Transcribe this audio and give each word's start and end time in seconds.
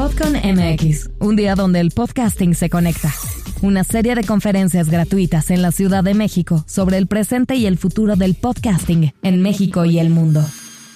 Podcon 0.00 0.32
MX, 0.32 1.10
un 1.18 1.36
día 1.36 1.54
donde 1.54 1.78
el 1.78 1.90
podcasting 1.90 2.54
se 2.54 2.70
conecta. 2.70 3.12
Una 3.60 3.84
serie 3.84 4.14
de 4.14 4.24
conferencias 4.24 4.88
gratuitas 4.88 5.50
en 5.50 5.60
la 5.60 5.72
Ciudad 5.72 6.02
de 6.02 6.14
México 6.14 6.64
sobre 6.66 6.96
el 6.96 7.06
presente 7.06 7.56
y 7.56 7.66
el 7.66 7.76
futuro 7.76 8.16
del 8.16 8.34
podcasting 8.34 9.12
en 9.22 9.42
México 9.42 9.84
y 9.84 9.98
el 9.98 10.08
mundo. 10.08 10.42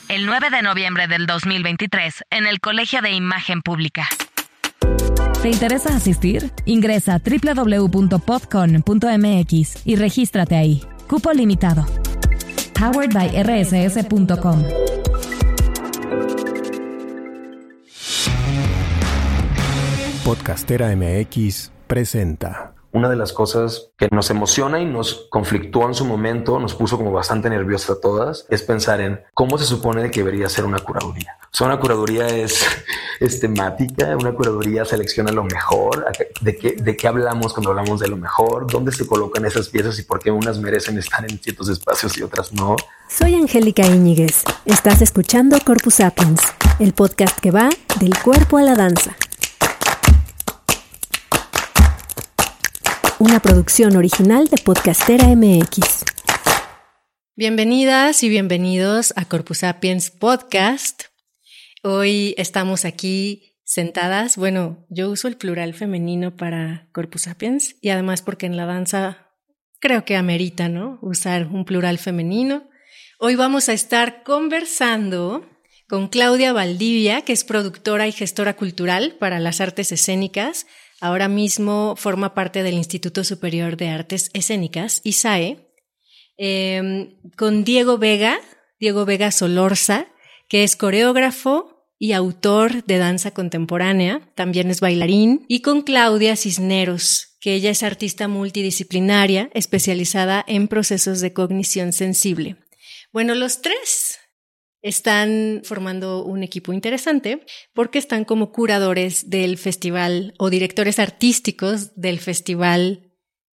El 0.08 0.24
9 0.24 0.48
de 0.48 0.62
noviembre 0.62 1.06
del 1.06 1.26
2023 1.26 2.24
en 2.30 2.46
el 2.46 2.60
Colegio 2.60 3.02
de 3.02 3.12
Imagen 3.12 3.60
Pública. 3.60 4.08
¿Te 5.42 5.50
interesa 5.50 5.94
asistir? 5.94 6.50
Ingresa 6.64 7.16
a 7.16 7.18
www.podcon.mx 7.18 9.80
y 9.84 9.96
regístrate 9.96 10.56
ahí. 10.56 10.82
Cupo 11.10 11.30
limitado. 11.34 11.84
Powered 12.72 13.12
by 13.12 13.28
rss.com. 13.28 14.64
Podcastera 20.24 20.96
MX 20.96 21.70
presenta. 21.86 22.72
Una 22.92 23.10
de 23.10 23.16
las 23.16 23.34
cosas 23.34 23.90
que 23.98 24.08
nos 24.10 24.30
emociona 24.30 24.80
y 24.80 24.86
nos 24.86 25.26
conflictúa 25.28 25.84
en 25.84 25.94
su 25.94 26.06
momento, 26.06 26.58
nos 26.58 26.74
puso 26.74 26.96
como 26.96 27.12
bastante 27.12 27.50
nerviosas 27.50 27.98
a 27.98 28.00
todas, 28.00 28.46
es 28.48 28.62
pensar 28.62 29.02
en 29.02 29.20
cómo 29.34 29.58
se 29.58 29.66
supone 29.66 30.10
que 30.10 30.20
debería 30.20 30.48
ser 30.48 30.64
una 30.64 30.78
curaduría. 30.78 31.36
O 31.42 31.54
sea, 31.54 31.66
una 31.66 31.78
curaduría 31.78 32.26
es, 32.28 32.64
es 33.20 33.38
temática, 33.38 34.16
una 34.16 34.32
curaduría 34.32 34.86
selecciona 34.86 35.30
lo 35.30 35.44
mejor, 35.44 36.06
de 36.40 36.56
qué, 36.56 36.72
de 36.72 36.96
qué 36.96 37.06
hablamos 37.06 37.52
cuando 37.52 37.72
hablamos 37.72 38.00
de 38.00 38.08
lo 38.08 38.16
mejor, 38.16 38.66
dónde 38.72 38.92
se 38.92 39.06
colocan 39.06 39.44
esas 39.44 39.68
piezas 39.68 39.98
y 39.98 40.04
por 40.04 40.20
qué 40.20 40.30
unas 40.30 40.58
merecen 40.58 40.96
estar 40.96 41.30
en 41.30 41.38
ciertos 41.38 41.68
espacios 41.68 42.16
y 42.16 42.22
otras 42.22 42.50
no. 42.54 42.76
Soy 43.10 43.34
Angélica 43.34 43.84
Íñiguez. 43.86 44.42
Estás 44.64 45.02
escuchando 45.02 45.58
Corpus 45.66 45.96
Sapiens, 45.96 46.40
el 46.78 46.94
podcast 46.94 47.38
que 47.40 47.50
va 47.50 47.68
del 48.00 48.18
cuerpo 48.22 48.56
a 48.56 48.62
la 48.62 48.74
danza. 48.74 49.14
Una 53.18 53.40
producción 53.40 53.96
original 53.96 54.48
de 54.48 54.56
Podcastera 54.58 55.26
MX. 55.28 56.04
Bienvenidas 57.36 58.22
y 58.22 58.28
bienvenidos 58.28 59.12
a 59.16 59.24
Corpus 59.24 59.58
Sapiens 59.58 60.10
Podcast. 60.10 61.04
Hoy 61.82 62.34
estamos 62.38 62.84
aquí 62.84 63.56
sentadas. 63.64 64.36
Bueno, 64.36 64.84
yo 64.88 65.10
uso 65.10 65.28
el 65.28 65.36
plural 65.36 65.74
femenino 65.74 66.36
para 66.36 66.88
Corpus 66.92 67.22
Sapiens 67.22 67.76
y 67.80 67.90
además 67.90 68.22
porque 68.22 68.46
en 68.46 68.56
la 68.56 68.66
danza 68.66 69.28
creo 69.78 70.04
que 70.04 70.16
amerita, 70.16 70.68
¿no? 70.68 70.98
Usar 71.00 71.46
un 71.46 71.64
plural 71.64 71.98
femenino. 71.98 72.68
Hoy 73.20 73.36
vamos 73.36 73.68
a 73.68 73.74
estar 73.74 74.24
conversando 74.24 75.48
con 75.88 76.08
Claudia 76.08 76.52
Valdivia, 76.52 77.22
que 77.22 77.32
es 77.32 77.44
productora 77.44 78.08
y 78.08 78.12
gestora 78.12 78.56
cultural 78.56 79.16
para 79.20 79.38
las 79.38 79.60
artes 79.60 79.92
escénicas 79.92 80.66
Ahora 81.04 81.28
mismo 81.28 81.96
forma 81.98 82.32
parte 82.32 82.62
del 82.62 82.76
Instituto 82.76 83.24
Superior 83.24 83.76
de 83.76 83.88
Artes 83.88 84.30
Escénicas, 84.32 85.02
ISAE, 85.04 85.68
em, 86.38 87.10
con 87.36 87.62
Diego 87.62 87.98
Vega, 87.98 88.40
Diego 88.80 89.04
Vega 89.04 89.30
Solorza, 89.30 90.06
que 90.48 90.64
es 90.64 90.76
coreógrafo 90.76 91.90
y 91.98 92.12
autor 92.12 92.84
de 92.86 92.96
danza 92.96 93.32
contemporánea, 93.32 94.32
también 94.34 94.70
es 94.70 94.80
bailarín, 94.80 95.44
y 95.46 95.60
con 95.60 95.82
Claudia 95.82 96.36
Cisneros, 96.36 97.36
que 97.38 97.52
ella 97.52 97.68
es 97.68 97.82
artista 97.82 98.26
multidisciplinaria 98.26 99.50
especializada 99.52 100.42
en 100.48 100.68
procesos 100.68 101.20
de 101.20 101.34
cognición 101.34 101.92
sensible. 101.92 102.56
Bueno, 103.12 103.34
los 103.34 103.60
tres 103.60 104.13
están 104.84 105.62
formando 105.64 106.22
un 106.22 106.42
equipo 106.42 106.72
interesante 106.74 107.40
porque 107.72 107.98
están 107.98 108.24
como 108.24 108.52
curadores 108.52 109.30
del 109.30 109.56
festival 109.56 110.34
o 110.38 110.50
directores 110.50 110.98
artísticos 110.98 111.96
del 111.96 112.20
festival 112.20 113.10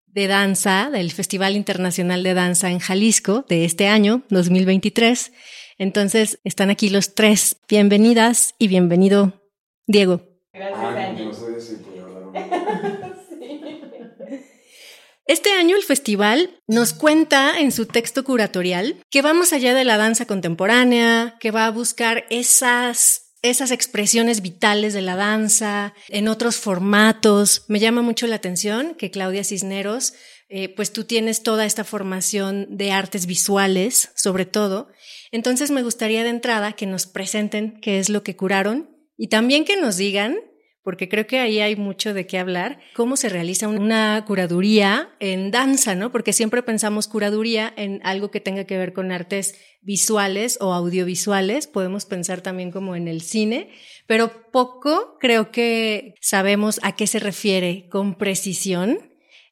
de 0.08 0.28
danza, 0.28 0.90
del 0.92 1.10
Festival 1.10 1.56
Internacional 1.56 2.22
de 2.22 2.33
Danza 2.33 2.70
en 2.70 2.80
Jalisco 2.80 3.45
de 3.48 3.64
este 3.64 3.88
año, 3.88 4.23
2023. 4.30 5.32
Entonces, 5.78 6.39
están 6.44 6.70
aquí 6.70 6.89
los 6.89 7.16
tres. 7.16 7.55
Bienvenidas 7.70 8.54
y 8.60 8.67
bienvenido, 8.67 9.42
Diego. 9.88 10.22
Gracias, 10.52 11.01
Este 15.31 15.53
año 15.53 15.77
el 15.77 15.83
festival 15.83 16.59
nos 16.67 16.92
cuenta 16.92 17.58
en 17.58 17.71
su 17.71 17.86
texto 17.86 18.25
curatorial 18.25 18.97
que 19.09 19.21
va 19.21 19.33
más 19.33 19.53
allá 19.53 19.73
de 19.73 19.86
la 19.86 19.95
danza 19.95 20.25
contemporánea, 20.25 21.37
que 21.39 21.52
va 21.52 21.67
a 21.67 21.71
buscar 21.71 22.25
esas 22.30 23.31
esas 23.42 23.71
expresiones 23.71 24.42
vitales 24.42 24.93
de 24.93 25.02
la 25.02 25.15
danza 25.15 25.93
en 26.09 26.27
otros 26.27 26.58
formatos. 26.58 27.64
Me 27.69 27.80
llama 27.80 28.02
mucho 28.02 28.27
la 28.27 28.36
atención 28.36 28.93
que 28.95 29.09
Claudia 29.09 29.45
Cisneros, 29.45 30.15
eh, 30.49 30.67
pues 30.67 30.92
tú 30.92 31.05
tienes 31.05 31.43
toda 31.43 31.65
esta 31.65 31.86
formación 31.86 32.67
de 32.69 32.92
artes 32.92 33.25
visuales, 33.25 34.11
sobre 34.15 34.45
todo. 34.45 34.89
Entonces 35.31 35.71
me 35.71 35.81
gustaría 35.81 36.23
de 36.23 36.30
entrada 36.30 36.73
que 36.73 36.87
nos 36.87 37.08
presenten 37.08 37.80
qué 37.80 37.99
es 37.99 38.09
lo 38.09 38.21
que 38.21 38.36
curaron 38.36 38.98
y 39.15 39.30
también 39.30 39.63
que 39.63 39.77
nos 39.77 39.95
digan 39.95 40.36
porque 40.83 41.09
creo 41.09 41.27
que 41.27 41.39
ahí 41.39 41.59
hay 41.59 41.75
mucho 41.75 42.14
de 42.14 42.25
qué 42.25 42.39
hablar. 42.39 42.80
¿Cómo 42.95 43.17
se 43.17 43.30
realiza 43.30 43.67
una 43.67 44.23
curaduría 44.25 45.09
en 45.19 45.52
danza, 45.52 45.95
no? 45.95 46.11
Porque 46.11 46.33
siempre 46.33 46.64
pensamos 46.64 47.08
curaduría 47.08 47.73
en 47.77 47.99
algo 48.03 48.31
que 48.31 48.39
tenga 48.39 48.65
que 48.65 48.77
ver 48.77 48.93
con 48.93 49.11
artes 49.11 49.55
visuales 49.81 50.58
o 50.61 50.73
audiovisuales. 50.73 51.67
Podemos 51.67 52.05
pensar 52.05 52.42
también 52.42 52.71
como 52.71 52.95
en 52.95 53.08
el 53.08 53.21
cine, 53.21 53.69
pero 54.08 54.49
poco 54.52 55.17
creo 55.19 55.52
que 55.52 56.15
sabemos 56.21 56.80
a 56.83 56.95
qué 56.95 57.08
se 57.08 57.19
refiere 57.19 57.87
con 57.89 58.15
precisión 58.15 59.11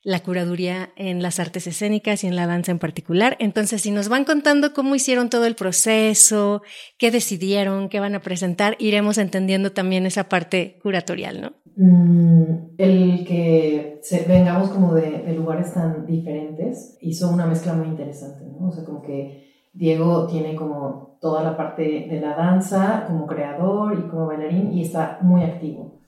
la 0.09 0.23
curaduría 0.23 0.89
en 0.95 1.21
las 1.21 1.39
artes 1.39 1.67
escénicas 1.67 2.23
y 2.23 2.27
en 2.27 2.35
la 2.35 2.47
danza 2.47 2.71
en 2.71 2.79
particular. 2.79 3.37
Entonces, 3.39 3.83
si 3.83 3.91
nos 3.91 4.09
van 4.09 4.25
contando 4.25 4.73
cómo 4.73 4.95
hicieron 4.95 5.29
todo 5.29 5.45
el 5.45 5.53
proceso, 5.53 6.63
qué 6.97 7.11
decidieron, 7.11 7.89
qué 7.89 7.99
van 7.99 8.15
a 8.15 8.19
presentar, 8.19 8.75
iremos 8.79 9.19
entendiendo 9.19 9.71
también 9.71 10.07
esa 10.07 10.27
parte 10.27 10.79
curatorial, 10.81 11.41
¿no? 11.41 11.53
Mm, 11.75 12.71
el 12.79 13.23
que 13.23 14.01
vengamos 14.27 14.71
como 14.71 14.95
de, 14.95 15.11
de, 15.19 15.33
lugares 15.33 15.75
tan 15.75 16.07
diferentes 16.07 16.97
hizo 17.01 17.29
una 17.29 17.45
mezcla 17.45 17.73
muy 17.73 17.89
interesante, 17.89 18.45
¿no? 18.45 18.69
O 18.69 18.71
sea, 18.71 18.83
como 18.83 19.03
que 19.03 19.69
Diego 19.73 20.25
tiene 20.25 20.55
como 20.55 21.19
toda 21.21 21.43
la 21.43 21.55
parte 21.55 21.83
de 22.09 22.19
la 22.19 22.35
danza 22.35 23.05
como 23.05 23.27
creador 23.27 23.93
y 23.93 24.09
como 24.09 24.25
bailarín 24.25 24.73
y 24.73 24.81
está 24.81 25.19
muy 25.21 25.43
activo. 25.43 25.99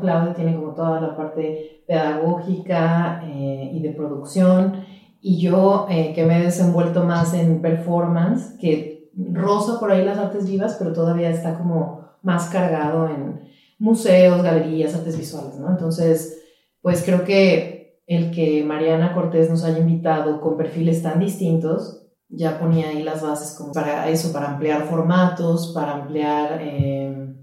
Claudia 0.00 0.34
tiene 0.34 0.54
como 0.54 0.74
toda 0.74 1.00
la 1.00 1.16
parte 1.16 1.79
pedagógica 1.90 3.20
eh, 3.24 3.72
y 3.74 3.82
de 3.82 3.90
producción, 3.90 4.84
y 5.20 5.40
yo 5.40 5.88
eh, 5.90 6.12
que 6.14 6.24
me 6.24 6.38
he 6.38 6.44
desenvuelto 6.44 7.02
más 7.02 7.34
en 7.34 7.60
performance, 7.60 8.56
que 8.60 9.10
roza 9.32 9.80
por 9.80 9.90
ahí 9.90 10.04
las 10.04 10.16
artes 10.16 10.48
vivas, 10.48 10.76
pero 10.78 10.92
todavía 10.92 11.30
está 11.30 11.58
como 11.58 12.12
más 12.22 12.48
cargado 12.48 13.08
en 13.08 13.40
museos, 13.80 14.40
galerías, 14.40 14.94
artes 14.94 15.18
visuales, 15.18 15.56
¿no? 15.56 15.68
Entonces, 15.68 16.40
pues 16.80 17.02
creo 17.04 17.24
que 17.24 18.00
el 18.06 18.30
que 18.30 18.62
Mariana 18.62 19.12
Cortés 19.12 19.50
nos 19.50 19.64
haya 19.64 19.80
invitado 19.80 20.40
con 20.40 20.56
perfiles 20.56 21.02
tan 21.02 21.18
distintos, 21.18 22.06
ya 22.28 22.60
ponía 22.60 22.90
ahí 22.90 23.02
las 23.02 23.20
bases 23.20 23.58
como 23.58 23.72
para 23.72 24.08
eso, 24.08 24.32
para 24.32 24.52
ampliar 24.52 24.84
formatos, 24.84 25.72
para 25.74 25.94
ampliar 25.94 26.60
eh, 26.62 27.34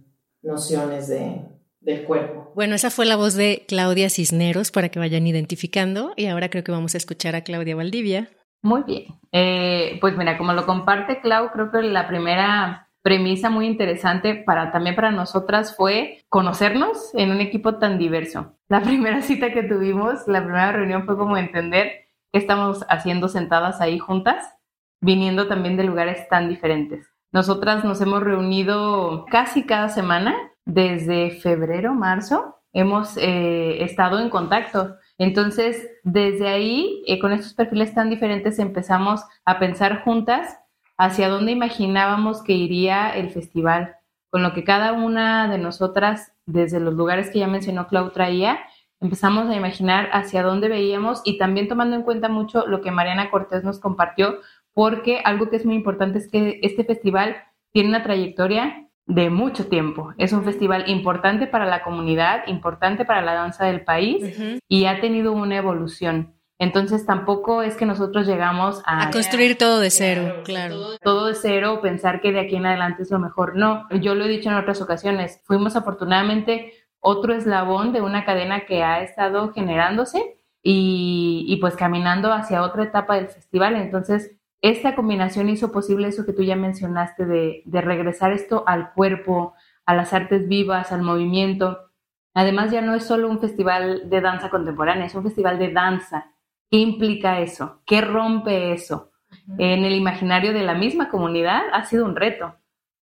nociones 0.42 1.10
de, 1.10 1.46
del 1.82 2.06
cuerpo. 2.06 2.47
Bueno, 2.58 2.74
esa 2.74 2.90
fue 2.90 3.06
la 3.06 3.18
voz 3.18 3.36
de 3.36 3.66
Claudia 3.68 4.10
Cisneros 4.10 4.72
para 4.72 4.90
que 4.90 4.98
vayan 4.98 5.28
identificando 5.28 6.14
y 6.16 6.26
ahora 6.26 6.50
creo 6.50 6.64
que 6.64 6.72
vamos 6.72 6.96
a 6.96 6.98
escuchar 6.98 7.36
a 7.36 7.42
Claudia 7.42 7.76
Valdivia. 7.76 8.32
Muy 8.64 8.82
bien. 8.82 9.06
Eh, 9.32 10.00
pues 10.02 10.18
mira, 10.18 10.40
como 10.40 10.54
lo 10.54 10.66
comparte 10.66 11.22
Clau, 11.22 11.52
creo 11.52 11.70
que 11.70 11.84
la 11.84 12.08
primera 12.08 12.90
premisa 13.04 13.52
muy 13.52 13.68
interesante 13.68 14.34
para 14.34 14.72
también 14.72 14.96
para 14.96 15.12
nosotras 15.12 15.76
fue 15.76 16.26
conocernos 16.30 17.14
en 17.14 17.30
un 17.30 17.42
equipo 17.42 17.76
tan 17.76 18.00
diverso. 18.00 18.56
La 18.70 18.82
primera 18.82 19.22
cita 19.22 19.54
que 19.54 19.62
tuvimos, 19.62 20.28
la 20.28 20.44
primera 20.44 20.72
reunión 20.72 21.06
fue 21.06 21.16
como 21.16 21.38
entender 21.38 22.08
qué 22.34 22.40
estamos 22.40 22.84
haciendo 22.90 23.28
sentadas 23.28 23.82
ahí 23.82 24.00
juntas, 24.00 24.44
viniendo 25.00 25.48
también 25.48 25.78
de 25.78 25.84
lugares 25.84 26.28
tan 26.28 26.50
diferentes. 26.50 27.06
Nosotras 27.32 27.84
nos 27.86 28.02
hemos 28.02 28.24
reunido 28.24 29.28
casi 29.30 29.62
cada 29.68 29.90
semana 29.90 30.36
desde 30.68 31.32
febrero, 31.32 31.94
marzo, 31.94 32.57
hemos 32.74 33.18
eh, 33.18 33.84
estado 33.84 34.20
en 34.20 34.30
contacto. 34.30 34.96
Entonces, 35.18 35.90
desde 36.04 36.48
ahí, 36.48 37.04
eh, 37.08 37.20
con 37.20 37.32
estos 37.32 37.54
perfiles 37.54 37.94
tan 37.94 38.10
diferentes, 38.10 38.60
empezamos 38.60 39.24
a 39.46 39.60
pensar 39.60 40.04
juntas 40.04 40.58
hacia 40.98 41.30
dónde 41.30 41.52
imaginábamos 41.52 42.44
que 42.44 42.54
iría 42.54 43.10
el 43.10 43.30
festival, 43.30 43.96
con 44.30 44.44
lo 44.44 44.54
que 44.54 44.64
cada 44.64 44.94
una 44.94 45.48
de 45.48 45.58
nosotras, 45.58 46.34
desde 46.46 46.80
los 46.80 46.94
lugares 46.94 47.30
que 47.30 47.40
ya 47.40 47.48
mencionó 47.48 47.88
Clau, 47.88 48.12
traía, 48.12 48.60
empezamos 49.00 49.48
a 49.50 49.56
imaginar 49.56 50.10
hacia 50.12 50.44
dónde 50.44 50.70
veíamos 50.70 51.22
y 51.24 51.38
también 51.38 51.68
tomando 51.68 51.96
en 51.96 52.04
cuenta 52.04 52.30
mucho 52.30 52.66
lo 52.68 52.82
que 52.82 52.92
Mariana 52.92 53.30
Cortés 53.30 53.64
nos 53.64 53.80
compartió, 53.80 54.40
porque 54.74 55.22
algo 55.24 55.50
que 55.50 55.58
es 55.58 55.66
muy 55.66 55.76
importante 55.76 56.20
es 56.20 56.30
que 56.30 56.60
este 56.64 56.84
festival 56.84 57.38
tiene 57.72 57.90
una 57.90 58.04
trayectoria 58.04 58.87
de 59.08 59.30
mucho 59.30 59.68
tiempo. 59.68 60.14
Es 60.18 60.34
un 60.34 60.44
festival 60.44 60.90
importante 60.90 61.48
para 61.48 61.66
la 61.66 61.82
comunidad, 61.82 62.46
importante 62.48 63.06
para 63.06 63.22
la 63.22 63.34
danza 63.34 63.66
del 63.66 63.82
país 63.82 64.38
y 64.68 64.86
ha 64.86 65.00
tenido 65.00 65.32
una 65.32 65.58
evolución. 65.58 66.34
Entonces 66.60 67.06
tampoco 67.06 67.62
es 67.62 67.76
que 67.76 67.86
nosotros 67.86 68.28
llegamos 68.28 68.82
a, 68.86 69.08
a 69.08 69.12
construir 69.12 69.58
todo 69.58 69.80
de 69.80 69.92
cero, 69.92 70.42
claro. 70.44 70.98
Todo, 71.02 71.28
de 71.28 71.36
cero, 71.36 71.80
pensar 71.82 72.20
que 72.20 72.32
de 72.32 72.40
aquí 72.40 72.56
en 72.56 72.66
adelante 72.66 73.04
es 73.04 73.12
lo 73.12 73.20
mejor. 73.20 73.56
No, 73.56 73.88
yo 73.92 74.16
lo 74.16 74.26
he 74.26 74.28
dicho 74.28 74.50
en 74.50 74.56
otras 74.56 74.82
ocasiones, 74.82 75.42
fuimos 75.46 75.76
afortunadamente 75.76 76.74
otro 77.00 77.34
eslabón 77.34 77.94
de 77.94 78.02
una 78.02 78.26
cadena 78.26 78.66
que 78.66 78.84
ha 78.84 79.02
estado 79.04 79.54
generándose 79.54 80.40
y, 80.64 81.46
y 81.48 81.58
pues 81.58 81.76
caminando 81.76 82.34
hacia 82.34 82.64
otra 82.64 82.84
etapa 82.84 83.16
del 83.16 83.28
festival. 83.28 83.76
Entonces, 83.76 84.37
esta 84.62 84.96
combinación 84.96 85.50
hizo 85.50 85.72
posible 85.72 86.08
eso 86.08 86.26
que 86.26 86.34
tú 86.34 86.44
ya 86.44 86.56
mencionaste 86.56 87.26
de, 87.26 87.62
de 87.66 87.82
regresar 87.82 88.32
esto 88.32 88.64
al 88.68 88.94
cuerpo, 88.94 89.54
a 89.86 89.96
las 89.96 90.14
artes 90.14 90.48
vivas, 90.48 90.92
al 90.92 91.02
movimiento. 91.02 91.92
Además, 92.34 92.72
ya 92.72 92.82
no 92.82 92.96
es 92.96 93.04
solo 93.06 93.30
un 93.30 93.40
festival 93.40 94.10
de 94.10 94.22
danza 94.22 94.50
contemporánea, 94.50 95.06
es 95.06 95.16
un 95.16 95.24
festival 95.24 95.60
de 95.60 95.72
danza 95.72 96.32
¿Qué 96.70 96.78
implica 96.80 97.40
eso? 97.40 97.82
¿Qué 97.86 98.02
rompe 98.02 98.74
eso? 98.74 99.12
En 99.58 99.86
el 99.86 99.94
imaginario 99.94 100.52
de 100.52 100.64
la 100.64 100.74
misma 100.74 101.10
comunidad 101.10 101.62
ha 101.72 101.86
sido 101.86 102.04
un 102.04 102.16
reto. 102.16 102.56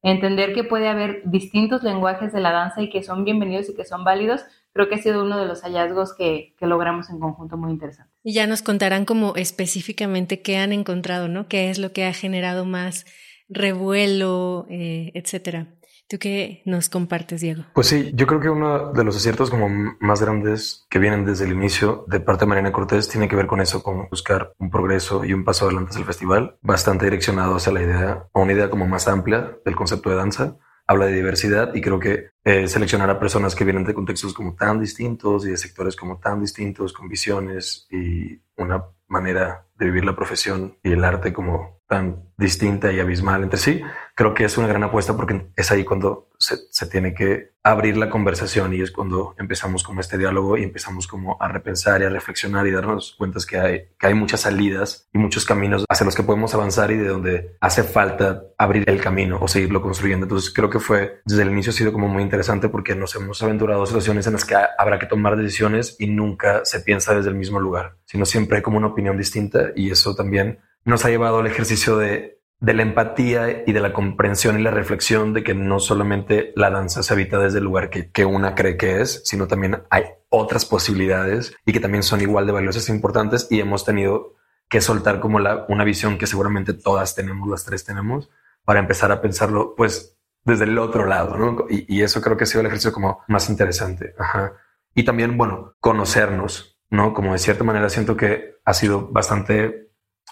Entender 0.03 0.53
que 0.53 0.63
puede 0.63 0.87
haber 0.87 1.23
distintos 1.25 1.81
lenguajes 1.81 2.31
de 2.31 2.41
la 2.41 2.51
danza 2.51 2.83
y 2.83 2.91
que 2.91 3.01
son 3.01 3.23
bienvenidos 3.23 3.69
y 3.69 3.75
que 3.75 3.85
son 3.85 4.03
válidos, 4.03 4.45
creo 4.71 4.87
que 4.87 4.95
ha 4.95 4.99
sido 4.99 5.23
uno 5.23 5.37
de 5.37 5.47
los 5.47 5.63
hallazgos 5.63 6.15
que, 6.15 6.55
logramos 6.61 7.09
en 7.09 7.19
conjunto 7.19 7.57
muy 7.57 7.71
interesante. 7.71 8.14
Y 8.27 8.33
ya 8.33 8.47
nos 8.47 8.63
contarán 8.63 9.05
como 9.05 9.35
específicamente 9.35 10.41
qué 10.41 10.57
han 10.57 10.73
encontrado, 10.73 11.27
¿no? 11.27 11.47
¿Qué 11.47 11.69
es 11.69 11.77
lo 11.77 11.93
que 11.93 12.05
ha 12.05 12.11
generado 12.11 12.65
más 12.65 13.05
revuelo, 13.47 14.65
eh, 14.67 15.11
etcétera? 15.13 15.75
¿Tú 16.07 16.17
qué 16.17 16.63
nos 16.65 16.89
compartes, 16.89 17.41
Diego? 17.41 17.65
Pues 17.75 17.85
sí, 17.85 18.09
yo 18.15 18.25
creo 18.25 18.39
que 18.39 18.49
uno 18.49 18.93
de 18.93 19.03
los 19.03 19.15
aciertos 19.15 19.51
como 19.51 19.69
más 19.99 20.21
grandes 20.23 20.87
que 20.89 20.97
vienen 20.97 21.23
desde 21.23 21.45
el 21.45 21.51
inicio 21.51 22.03
de 22.07 22.19
parte 22.19 22.45
de 22.45 22.49
Mariana 22.49 22.71
Cortés 22.71 23.07
tiene 23.07 23.27
que 23.27 23.35
ver 23.35 23.45
con 23.45 23.61
eso, 23.61 23.83
con 23.83 24.09
buscar 24.09 24.53
un 24.57 24.71
progreso 24.71 25.23
y 25.23 25.31
un 25.31 25.43
paso 25.45 25.65
adelante 25.65 25.93
del 25.93 26.05
festival, 26.05 26.57
bastante 26.63 27.05
direccionado 27.05 27.57
hacia 27.57 27.73
la 27.73 27.83
idea, 27.83 28.27
o 28.31 28.41
una 28.41 28.53
idea 28.53 28.71
como 28.71 28.87
más 28.87 29.07
amplia 29.07 29.59
del 29.63 29.75
concepto 29.75 30.09
de 30.09 30.15
danza. 30.15 30.57
Habla 30.87 31.07
de 31.07 31.13
diversidad 31.13 31.73
y 31.73 31.81
creo 31.81 31.99
que 31.99 32.29
eh, 32.43 32.67
seleccionar 32.67 33.09
a 33.09 33.19
personas 33.19 33.55
que 33.55 33.63
vienen 33.63 33.83
de 33.83 33.93
contextos 33.93 34.33
como 34.33 34.55
tan 34.55 34.79
distintos 34.79 35.45
y 35.45 35.49
de 35.49 35.57
sectores 35.57 35.95
como 35.95 36.19
tan 36.19 36.41
distintos, 36.41 36.93
con 36.93 37.07
visiones 37.07 37.87
y 37.89 38.39
una 38.55 38.85
manera 39.07 39.67
de 39.77 39.85
vivir 39.85 40.05
la 40.05 40.15
profesión 40.15 40.77
y 40.83 40.91
el 40.91 41.03
arte 41.03 41.33
como 41.33 41.81
tan 41.87 42.29
distinta 42.37 42.91
y 42.91 42.99
abismal 42.99 43.43
entre 43.43 43.59
sí, 43.59 43.81
creo 44.15 44.33
que 44.33 44.45
es 44.45 44.57
una 44.57 44.67
gran 44.67 44.83
apuesta 44.83 45.15
porque 45.15 45.51
es 45.55 45.71
ahí 45.71 45.83
cuando 45.83 46.29
se, 46.45 46.85
tiene 46.87 47.13
que 47.13 47.51
abrir 47.63 47.97
la 47.97 48.09
conversación 48.09 48.73
y 48.73 48.81
es 48.81 48.91
cuando 48.91 49.35
empezamos 49.39 49.83
como 49.83 50.01
este 50.01 50.17
diálogo 50.17 50.57
y 50.57 50.63
empezamos 50.63 51.07
como 51.07 51.41
a 51.41 51.47
repensar 51.47 52.01
y 52.01 52.05
a 52.05 52.09
reflexionar 52.09 52.67
y 52.67 52.71
darnos 52.71 53.15
cuenta 53.17 53.39
que 53.47 53.57
hay, 53.57 53.87
que 53.99 54.07
hay 54.07 54.13
muchas 54.13 54.41
salidas 54.41 55.09
y 55.13 55.17
muchos 55.17 55.45
caminos 55.45 55.83
hacia 55.89 56.05
los 56.05 56.15
que 56.15 56.23
podemos 56.23 56.53
avanzar 56.53 56.91
y 56.91 56.97
de 56.97 57.07
donde 57.07 57.57
hace 57.59 57.83
falta 57.83 58.43
abrir 58.57 58.87
el 58.87 59.01
camino 59.01 59.39
o 59.41 59.47
seguirlo 59.47 59.81
construyendo. 59.81 60.25
Entonces 60.25 60.53
creo 60.53 60.69
que 60.69 60.79
fue 60.79 61.21
desde 61.25 61.41
el 61.41 61.49
inicio 61.49 61.71
ha 61.71 61.73
sido 61.73 61.91
como 61.91 62.07
muy 62.07 62.23
interesante 62.23 62.69
porque 62.69 62.95
nos 62.95 63.15
hemos 63.15 63.41
aventurado 63.41 63.83
a 63.83 63.87
situaciones 63.87 64.27
en 64.27 64.33
las 64.33 64.45
que 64.45 64.55
habrá 64.77 64.99
que 64.99 65.07
tomar 65.07 65.35
decisiones 65.35 65.95
y 65.99 66.07
nunca 66.07 66.63
se 66.65 66.81
piensa 66.81 67.15
desde 67.15 67.29
el 67.29 67.35
mismo 67.35 67.59
lugar, 67.59 67.97
sino 68.05 68.25
siempre 68.25 68.57
hay 68.57 68.63
como 68.63 68.77
una 68.77 68.87
opinión 68.87 69.17
distinta 69.17 69.71
y 69.75 69.89
eso 69.89 70.15
también 70.15 70.59
nos 70.85 71.03
ha 71.03 71.09
llevado 71.09 71.39
al 71.39 71.47
ejercicio 71.47 71.97
de, 71.97 72.34
de, 72.65 72.73
la 72.73 72.81
empatía 72.81 73.63
y 73.65 73.71
de 73.71 73.79
la 73.79 73.93
comprensión 73.93 74.59
y 74.59 74.63
la 74.63 74.71
reflexión 74.71 75.33
de 75.33 75.43
que 75.43 75.53
no 75.53 75.79
solamente 75.79 76.53
la 76.55 76.69
danza 76.69 77.03
se 77.03 77.13
habita 77.13 77.39
desde 77.39 77.59
el 77.59 77.63
lugar 77.63 77.89
que, 77.89 78.11
que 78.11 78.25
una 78.25 78.55
cree 78.55 78.77
que 78.77 79.01
es, 79.01 79.21
sino 79.25 79.47
también 79.47 79.83
hay 79.89 80.03
otras 80.29 80.65
posibilidades 80.65 81.55
y 81.65 81.73
que 81.73 81.79
también 81.79 82.03
son 82.03 82.21
igual 82.21 82.45
de 82.45 82.53
valiosas 82.53 82.89
e 82.89 82.93
importantes 82.93 83.47
y 83.49 83.59
hemos 83.59 83.85
tenido 83.85 84.35
que 84.69 84.81
soltar 84.81 85.19
como 85.19 85.39
la, 85.39 85.65
una 85.69 85.83
visión 85.83 86.17
que 86.17 86.27
seguramente 86.27 86.73
todas 86.73 87.15
tenemos, 87.15 87.47
las 87.47 87.65
tres 87.65 87.85
tenemos, 87.85 88.29
para 88.63 88.79
empezar 88.79 89.11
a 89.11 89.21
pensarlo 89.21 89.75
pues 89.75 90.17
desde 90.43 90.65
el 90.65 90.77
otro 90.77 91.05
lado, 91.05 91.37
¿no? 91.37 91.65
Y, 91.69 91.85
y 91.93 92.03
eso 92.03 92.21
creo 92.21 92.37
que 92.37 92.43
ha 92.43 92.47
sido 92.47 92.61
el 92.61 92.67
ejercicio 92.67 92.93
como 92.93 93.21
más 93.27 93.49
interesante. 93.49 94.13
Ajá. 94.17 94.53
Y 94.93 95.03
también, 95.03 95.37
bueno, 95.37 95.75
conocernos, 95.79 96.79
¿no? 96.89 97.13
Como 97.13 97.33
de 97.33 97.39
cierta 97.39 97.63
manera 97.63 97.89
siento 97.89 98.15
que 98.15 98.55
ha 98.63 98.73
sido 98.73 99.07
bastante 99.07 99.84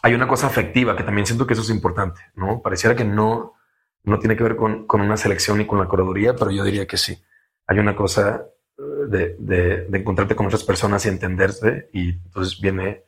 hay 0.03 0.13
una 0.13 0.27
cosa 0.27 0.47
afectiva 0.47 0.97
que 0.97 1.03
también 1.03 1.25
siento 1.25 1.47
que 1.47 1.53
eso 1.53 1.61
es 1.61 1.69
importante, 1.69 2.19
¿no? 2.35 2.61
Pareciera 2.61 2.93
que 2.93 3.05
no, 3.05 3.53
no 4.03 4.19
tiene 4.19 4.35
que 4.35 4.43
ver 4.43 4.57
con, 4.57 4.85
con 4.85 4.99
una 4.99 5.15
selección 5.15 5.57
ni 5.57 5.65
con 5.65 5.79
la 5.79 5.87
curaduría, 5.87 6.35
pero 6.35 6.51
yo 6.51 6.65
diría 6.65 6.85
que 6.85 6.97
sí. 6.97 7.23
Hay 7.67 7.79
una 7.79 7.95
cosa 7.95 8.45
eh, 8.77 8.81
de, 9.07 9.35
de, 9.39 9.85
de 9.87 9.97
encontrarte 9.97 10.35
con 10.35 10.45
otras 10.45 10.65
personas 10.65 11.05
y 11.05 11.09
entenderse 11.09 11.89
y 11.93 12.09
entonces 12.09 12.59
viene 12.59 13.05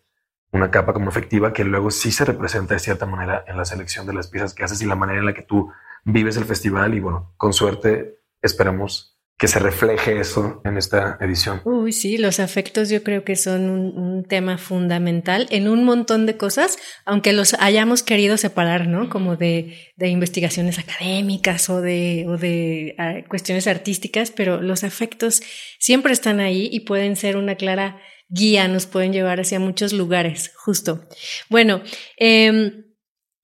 una 0.53 0.71
capa 0.71 0.94
como 0.94 1.09
afectiva 1.09 1.51
que 1.51 1.65
luego 1.65 1.92
sí 1.92 2.13
se 2.13 2.24
representa 2.24 2.75
de 2.75 2.80
cierta 2.80 3.06
manera 3.06 3.44
en 3.45 3.57
la 3.57 3.65
selección 3.65 4.07
de 4.07 4.13
las 4.13 4.30
piezas 4.30 4.53
que 4.53 4.63
haces 4.63 4.81
y 4.81 4.86
la 4.86 4.95
manera 4.95 5.19
en 5.19 5.25
la 5.25 5.33
que 5.33 5.41
tú 5.41 5.69
vives 6.06 6.38
el 6.38 6.45
festival 6.45 6.94
y 6.94 7.01
bueno, 7.01 7.33
con 7.36 7.51
suerte 7.51 8.21
esperamos 8.41 9.14
que 9.38 9.50
se 9.50 9.60
refleje 9.60 10.18
eso 10.18 10.62
en 10.64 10.78
esta 10.78 11.18
edición. 11.20 11.62
Uy, 11.66 11.92
sí, 11.92 12.18
los 12.18 12.40
afectos 12.40 12.90
yo 12.90 13.04
creo 13.04 13.26
que 13.26 13.36
son 13.36 13.70
un, 13.70 14.24
tema 14.28 14.58
fundamental 14.58 15.46
en 15.52 15.68
un 15.68 15.84
montón 15.84 16.26
de 16.26 16.38
cosas, 16.38 16.78
aunque 17.06 17.34
los 17.34 17.54
hayamos 17.56 18.02
querido 18.02 18.38
separar, 18.38 18.88
¿no? 18.88 19.10
Como 19.10 19.36
de, 19.36 19.94
investigaciones 20.00 20.80
académicas 20.80 21.70
o 21.70 21.82
de, 21.82 22.96
ah, 22.98 23.16
cuestiones 23.28 23.68
artísticas, 23.68 24.32
pero 24.32 24.62
los 24.62 24.84
afectos 24.84 25.44
siempre 25.80 26.14
están 26.14 26.40
ahí 26.40 26.70
y 26.72 26.82
pueden 26.82 27.18
ser 27.18 27.36
una 27.36 27.56
clara 27.56 28.02
guía, 28.30 28.68
nos 28.70 28.86
pueden 28.86 29.12
llevar 29.12 29.42
hacia 29.42 29.60
muchos 29.60 29.92
lugares, 29.92 30.54
justo. 30.56 31.08
Bueno, 31.50 31.84
eh, 32.18 32.72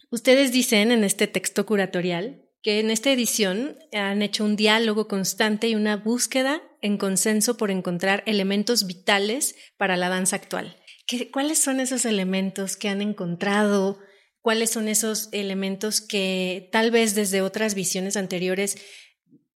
ustedes 0.10 0.54
dicen 0.54 0.92
en 0.92 1.04
este 1.04 1.28
texto 1.28 1.66
curatorial 1.66 2.42
que 2.62 2.80
en 2.80 2.92
esta 2.92 3.12
edición 3.12 3.78
han 3.94 4.22
hecho 4.22 4.46
un 4.46 4.56
diálogo 4.56 5.08
constante 5.08 5.68
y 5.68 5.76
una 5.76 5.98
búsqueda 5.98 6.62
en 6.82 6.98
consenso 6.98 7.58
por 7.58 7.72
encontrar 7.72 8.24
elementos 8.26 8.86
vitales 8.86 9.56
para 9.78 9.98
la 9.98 10.10
danza 10.10 10.36
actual. 10.36 10.78
¿Qué, 11.08 11.32
¿Cuáles 11.32 11.60
son 11.60 11.80
esos 11.80 12.06
elementos 12.06 12.78
que 12.78 12.90
han 12.90 13.02
encontrado? 13.02 14.00
¿Cuáles 14.42 14.72
son 14.72 14.88
esos 14.88 15.30
elementos 15.32 16.02
que 16.02 16.70
tal 16.72 16.92
vez 16.92 17.16
desde 17.16 17.42
otras 17.42 17.76
visiones 17.76 18.18
anteriores 18.18 18.78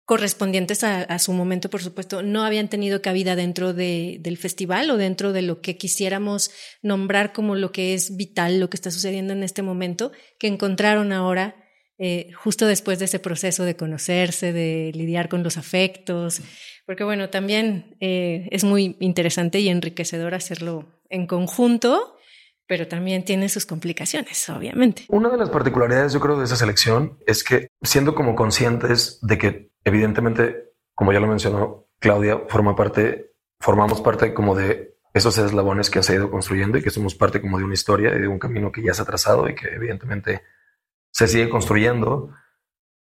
correspondientes 0.04 0.84
a, 0.84 1.18
su 1.18 1.32
momento, 1.32 1.70
por 1.70 1.82
supuesto, 1.82 2.22
no 2.22 2.44
habían 2.44 2.68
tenido 2.68 3.00
cabida 3.00 3.36
dentro 3.36 3.72
de, 3.72 4.18
del 4.20 4.36
festival 4.36 4.90
o 4.90 4.98
dentro 4.98 5.32
de 5.32 5.40
lo 5.40 5.62
que 5.62 5.78
quisiéramos 5.78 6.50
nombrar 6.82 7.32
como 7.32 7.54
lo 7.54 7.72
que 7.72 7.94
es 7.94 8.14
vital, 8.14 8.60
lo 8.60 8.68
que 8.68 8.76
está 8.76 8.90
sucediendo 8.90 9.32
en 9.32 9.42
este 9.42 9.62
momento, 9.62 10.12
que 10.38 10.46
encontraron 10.46 11.12
ahora 11.12 11.63
eh, 11.98 12.32
justo 12.34 12.66
después 12.66 12.98
de 12.98 13.04
ese 13.04 13.18
proceso 13.18 13.64
de 13.64 13.76
conocerse, 13.76 14.52
de 14.52 14.90
lidiar 14.94 15.28
con 15.28 15.42
los 15.42 15.56
afectos, 15.56 16.42
porque 16.86 17.04
bueno, 17.04 17.30
también 17.30 17.96
eh, 18.00 18.48
es 18.50 18.64
muy 18.64 18.96
interesante 19.00 19.60
y 19.60 19.68
enriquecedor 19.68 20.34
hacerlo 20.34 20.86
en 21.08 21.26
conjunto, 21.26 22.16
pero 22.66 22.88
también 22.88 23.24
tiene 23.24 23.48
sus 23.48 23.66
complicaciones, 23.66 24.48
obviamente. 24.48 25.04
Una 25.08 25.28
de 25.30 25.36
las 25.36 25.50
particularidades, 25.50 26.12
yo 26.12 26.20
creo, 26.20 26.38
de 26.38 26.44
esa 26.44 26.56
selección 26.56 27.18
es 27.26 27.44
que 27.44 27.68
siendo 27.82 28.14
como 28.14 28.34
conscientes 28.34 29.18
de 29.22 29.38
que 29.38 29.70
evidentemente, 29.84 30.72
como 30.94 31.12
ya 31.12 31.20
lo 31.20 31.26
mencionó 31.26 31.86
Claudia, 32.00 32.40
forma 32.48 32.74
parte, 32.74 33.32
formamos 33.60 34.00
parte 34.00 34.34
como 34.34 34.54
de 34.54 34.94
esos 35.12 35.38
eslabones 35.38 35.90
que 35.90 36.02
se 36.02 36.12
ha 36.12 36.16
ido 36.16 36.30
construyendo 36.30 36.76
y 36.76 36.82
que 36.82 36.90
somos 36.90 37.14
parte 37.14 37.40
como 37.40 37.58
de 37.58 37.64
una 37.64 37.74
historia 37.74 38.14
y 38.16 38.20
de 38.20 38.28
un 38.28 38.38
camino 38.38 38.72
que 38.72 38.82
ya 38.82 38.94
se 38.94 39.02
ha 39.02 39.06
trazado 39.06 39.48
y 39.48 39.54
que 39.54 39.68
evidentemente 39.68 40.42
se 41.14 41.28
sigue 41.28 41.48
construyendo. 41.48 42.30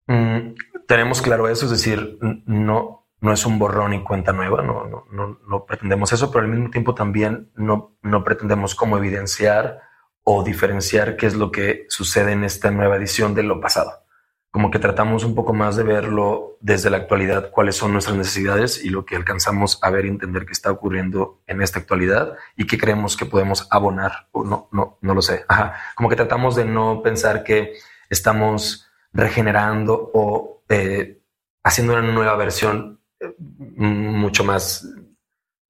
Mm, 0.06 0.54
tenemos 0.86 1.22
claro 1.22 1.48
eso, 1.48 1.64
es 1.64 1.70
decir, 1.70 2.18
no, 2.44 3.08
no 3.20 3.32
es 3.32 3.46
un 3.46 3.58
borrón 3.58 3.94
y 3.94 4.04
cuenta 4.04 4.32
nueva, 4.32 4.62
no, 4.62 4.84
no, 4.84 5.06
no, 5.10 5.40
no 5.48 5.64
pretendemos 5.64 6.12
eso, 6.12 6.30
pero 6.30 6.44
al 6.44 6.50
mismo 6.50 6.70
tiempo 6.70 6.94
también 6.94 7.50
no, 7.56 7.96
no 8.02 8.22
pretendemos 8.22 8.74
como 8.74 8.98
evidenciar 8.98 9.80
o 10.22 10.44
diferenciar 10.44 11.16
qué 11.16 11.26
es 11.26 11.34
lo 11.34 11.50
que 11.50 11.86
sucede 11.88 12.32
en 12.32 12.44
esta 12.44 12.70
nueva 12.70 12.96
edición 12.96 13.34
de 13.34 13.42
lo 13.42 13.60
pasado. 13.60 14.04
Como 14.50 14.70
que 14.70 14.78
tratamos 14.78 15.24
un 15.24 15.34
poco 15.34 15.54
más 15.54 15.74
de 15.74 15.82
verlo 15.82 16.58
desde 16.60 16.90
la 16.90 16.98
actualidad, 16.98 17.50
cuáles 17.50 17.76
son 17.76 17.92
nuestras 17.92 18.16
necesidades 18.16 18.84
y 18.84 18.90
lo 18.90 19.06
que 19.06 19.16
alcanzamos 19.16 19.78
a 19.82 19.90
ver 19.90 20.04
y 20.04 20.08
entender 20.08 20.44
que 20.44 20.52
está 20.52 20.70
ocurriendo 20.70 21.42
en 21.46 21.62
esta 21.62 21.78
actualidad 21.78 22.34
y 22.54 22.66
qué 22.66 22.78
creemos 22.78 23.16
que 23.16 23.26
podemos 23.26 23.66
abonar 23.70 24.28
o 24.30 24.44
no, 24.44 24.68
no, 24.70 24.98
no 25.00 25.14
lo 25.14 25.22
sé. 25.22 25.44
Ajá. 25.48 25.74
Como 25.96 26.10
que 26.10 26.16
tratamos 26.16 26.54
de 26.54 26.66
no 26.66 27.02
pensar 27.02 27.42
que 27.42 27.72
estamos 28.14 28.88
regenerando 29.12 30.10
o 30.14 30.62
eh, 30.68 31.20
haciendo 31.62 31.92
una 31.92 32.02
nueva 32.02 32.36
versión 32.36 33.00
eh, 33.20 33.34
mucho 33.38 34.44
más 34.44 34.88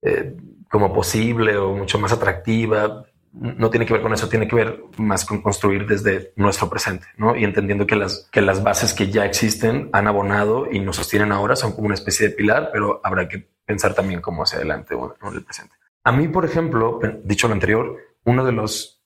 eh, 0.01 0.35
como 0.69 0.93
posible 0.93 1.57
o 1.57 1.73
mucho 1.73 1.99
más 1.99 2.11
atractiva. 2.11 3.05
no 3.33 3.69
tiene 3.69 3.85
que 3.85 3.93
ver 3.93 4.01
con 4.01 4.13
eso, 4.13 4.29
tiene 4.29 4.47
que 4.47 4.55
ver 4.55 4.83
más 4.97 5.25
con 5.25 5.41
construir 5.41 5.85
desde 5.85 6.31
nuestro 6.37 6.69
presente, 6.69 7.07
¿no? 7.17 7.35
Y 7.35 7.43
entendiendo 7.43 7.85
que 7.85 7.95
las, 7.95 8.29
que 8.31 8.41
las 8.41 8.63
bases 8.63 8.93
que 8.93 9.11
ya 9.11 9.25
existen 9.25 9.89
han 9.91 10.07
abonado 10.07 10.71
y 10.71 10.79
nos 10.79 10.95
sostienen 10.95 11.31
ahora, 11.31 11.55
son 11.55 11.73
como 11.73 11.87
una 11.87 11.95
especie 11.95 12.29
de 12.29 12.35
pilar, 12.35 12.69
pero 12.71 13.01
habrá 13.03 13.27
que 13.27 13.47
pensar 13.65 13.93
también 13.93 14.21
cómo 14.21 14.43
hacia 14.43 14.57
adelante 14.57 14.95
o 14.95 15.15
en 15.21 15.33
el 15.35 15.43
presente. 15.43 15.75
A 16.03 16.11
mí, 16.11 16.27
por 16.27 16.45
ejemplo, 16.45 16.99
dicho 17.23 17.47
lo 17.47 17.53
anterior, 17.53 17.97
uno 18.23 18.45
de 18.45 18.51
los 18.51 19.03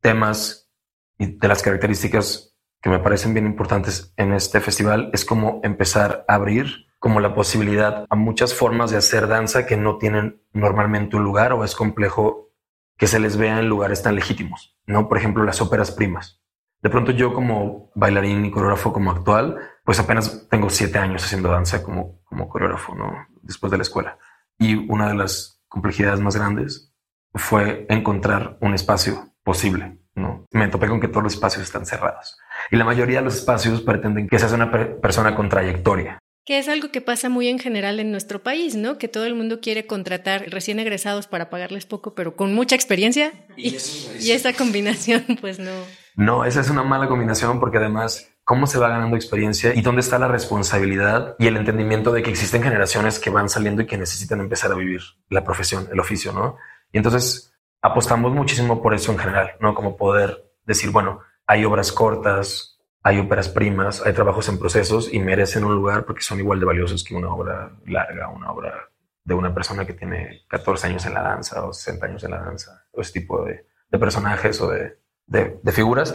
temas 0.00 0.70
y 1.18 1.26
de 1.26 1.48
las 1.48 1.62
características 1.62 2.53
que 2.84 2.90
me 2.90 2.98
parecen 2.98 3.32
bien 3.32 3.46
importantes 3.46 4.12
en 4.18 4.34
este 4.34 4.60
festival 4.60 5.08
es 5.14 5.24
como 5.24 5.58
empezar 5.64 6.26
a 6.28 6.34
abrir 6.34 6.86
como 6.98 7.18
la 7.18 7.34
posibilidad 7.34 8.04
a 8.10 8.14
muchas 8.14 8.52
formas 8.52 8.90
de 8.90 8.98
hacer 8.98 9.26
danza 9.26 9.64
que 9.64 9.78
no 9.78 9.96
tienen 9.96 10.42
normalmente 10.52 11.16
un 11.16 11.24
lugar 11.24 11.54
o 11.54 11.64
es 11.64 11.74
complejo 11.74 12.50
que 12.98 13.06
se 13.06 13.20
les 13.20 13.38
vea 13.38 13.58
en 13.58 13.70
lugares 13.70 14.02
tan 14.02 14.14
legítimos, 14.14 14.76
¿no? 14.84 15.08
Por 15.08 15.16
ejemplo, 15.16 15.44
las 15.44 15.62
óperas 15.62 15.92
primas. 15.92 16.42
De 16.82 16.90
pronto 16.90 17.12
yo 17.12 17.32
como 17.32 17.90
bailarín 17.94 18.44
y 18.44 18.50
coreógrafo 18.50 18.92
como 18.92 19.12
actual, 19.12 19.56
pues 19.82 19.98
apenas 19.98 20.46
tengo 20.50 20.68
siete 20.68 20.98
años 20.98 21.24
haciendo 21.24 21.50
danza 21.50 21.82
como, 21.82 22.20
como 22.24 22.50
coreógrafo, 22.50 22.94
¿no? 22.94 23.14
Después 23.40 23.70
de 23.70 23.78
la 23.78 23.84
escuela. 23.84 24.18
Y 24.58 24.74
una 24.92 25.08
de 25.08 25.14
las 25.14 25.62
complejidades 25.68 26.20
más 26.20 26.36
grandes 26.36 26.94
fue 27.32 27.86
encontrar 27.88 28.58
un 28.60 28.74
espacio 28.74 29.32
posible, 29.42 30.00
¿no? 30.14 30.44
Me 30.52 30.68
topé 30.68 30.86
con 30.86 31.00
que 31.00 31.08
todos 31.08 31.22
los 31.22 31.32
espacios 31.32 31.62
están 31.62 31.86
cerrados. 31.86 32.36
Y 32.70 32.76
la 32.76 32.84
mayoría 32.84 33.18
de 33.18 33.24
los 33.24 33.36
espacios 33.36 33.80
pretenden 33.80 34.28
que 34.28 34.38
seas 34.38 34.52
una 34.52 34.70
persona 35.00 35.34
con 35.34 35.48
trayectoria, 35.48 36.18
que 36.44 36.58
es 36.58 36.68
algo 36.68 36.90
que 36.90 37.00
pasa 37.00 37.30
muy 37.30 37.48
en 37.48 37.58
general 37.58 38.00
en 38.00 38.10
nuestro 38.10 38.42
país, 38.42 38.76
¿no? 38.76 38.98
Que 38.98 39.08
todo 39.08 39.24
el 39.24 39.34
mundo 39.34 39.60
quiere 39.60 39.86
contratar 39.86 40.44
recién 40.50 40.78
egresados 40.78 41.26
para 41.26 41.48
pagarles 41.48 41.86
poco, 41.86 42.14
pero 42.14 42.36
con 42.36 42.54
mucha 42.54 42.74
experiencia. 42.74 43.32
Y, 43.56 43.76
y, 44.20 44.30
esa 44.30 44.52
combinación, 44.52 45.24
pues 45.40 45.58
no. 45.58 45.70
No, 46.16 46.44
esa 46.44 46.60
es 46.60 46.68
una 46.68 46.82
mala 46.82 47.08
combinación 47.08 47.60
porque 47.60 47.78
además, 47.78 48.30
¿cómo 48.44 48.66
se 48.66 48.78
va 48.78 48.88
ganando 48.88 49.16
experiencia 49.16 49.74
y 49.74 49.80
dónde 49.80 50.02
está 50.02 50.18
la 50.18 50.28
responsabilidad 50.28 51.34
y 51.38 51.46
el 51.46 51.56
entendimiento 51.56 52.12
de 52.12 52.22
que 52.22 52.30
existen 52.30 52.62
generaciones 52.62 53.18
que 53.18 53.30
van 53.30 53.48
saliendo 53.48 53.82
y 53.82 53.86
que 53.86 53.96
necesitan 53.96 54.40
empezar 54.40 54.70
a 54.70 54.76
vivir 54.76 55.00
la 55.30 55.44
profesión, 55.44 55.88
el 55.90 55.98
oficio, 55.98 56.32
¿no? 56.32 56.56
Y 56.92 56.98
entonces 56.98 57.54
apostamos 57.80 58.32
muchísimo 58.34 58.82
por 58.82 58.92
eso 58.94 59.12
en 59.12 59.18
general, 59.18 59.52
¿no? 59.60 59.74
Como 59.74 59.96
poder 59.96 60.44
decir, 60.66 60.90
bueno, 60.90 61.20
hay 61.46 61.64
obras 61.64 61.92
cortas, 61.92 62.74
hay 63.02 63.18
óperas 63.18 63.50
primas, 63.50 64.04
hay 64.04 64.14
trabajos 64.14 64.48
en 64.48 64.58
procesos 64.58 65.12
y 65.12 65.18
merecen 65.18 65.64
un 65.64 65.74
lugar 65.74 66.06
porque 66.06 66.22
son 66.22 66.38
igual 66.38 66.58
de 66.58 66.66
valiosos 66.66 67.04
que 67.04 67.14
una 67.14 67.28
obra 67.28 67.70
larga, 67.84 68.30
una 68.30 68.50
obra 68.50 68.88
de 69.24 69.34
una 69.34 69.54
persona 69.54 69.86
que 69.86 69.94
tiene 69.94 70.42
14 70.48 70.86
años 70.86 71.06
en 71.06 71.14
la 71.14 71.22
danza 71.22 71.64
o 71.64 71.72
60 71.72 72.06
años 72.06 72.24
en 72.24 72.30
la 72.30 72.42
danza, 72.42 72.86
o 72.92 73.00
ese 73.00 73.12
tipo 73.12 73.44
de, 73.44 73.66
personajes 73.98 74.60
o 74.60 74.70
de, 74.70 74.98
de, 75.26 75.72
figuras. 75.72 76.14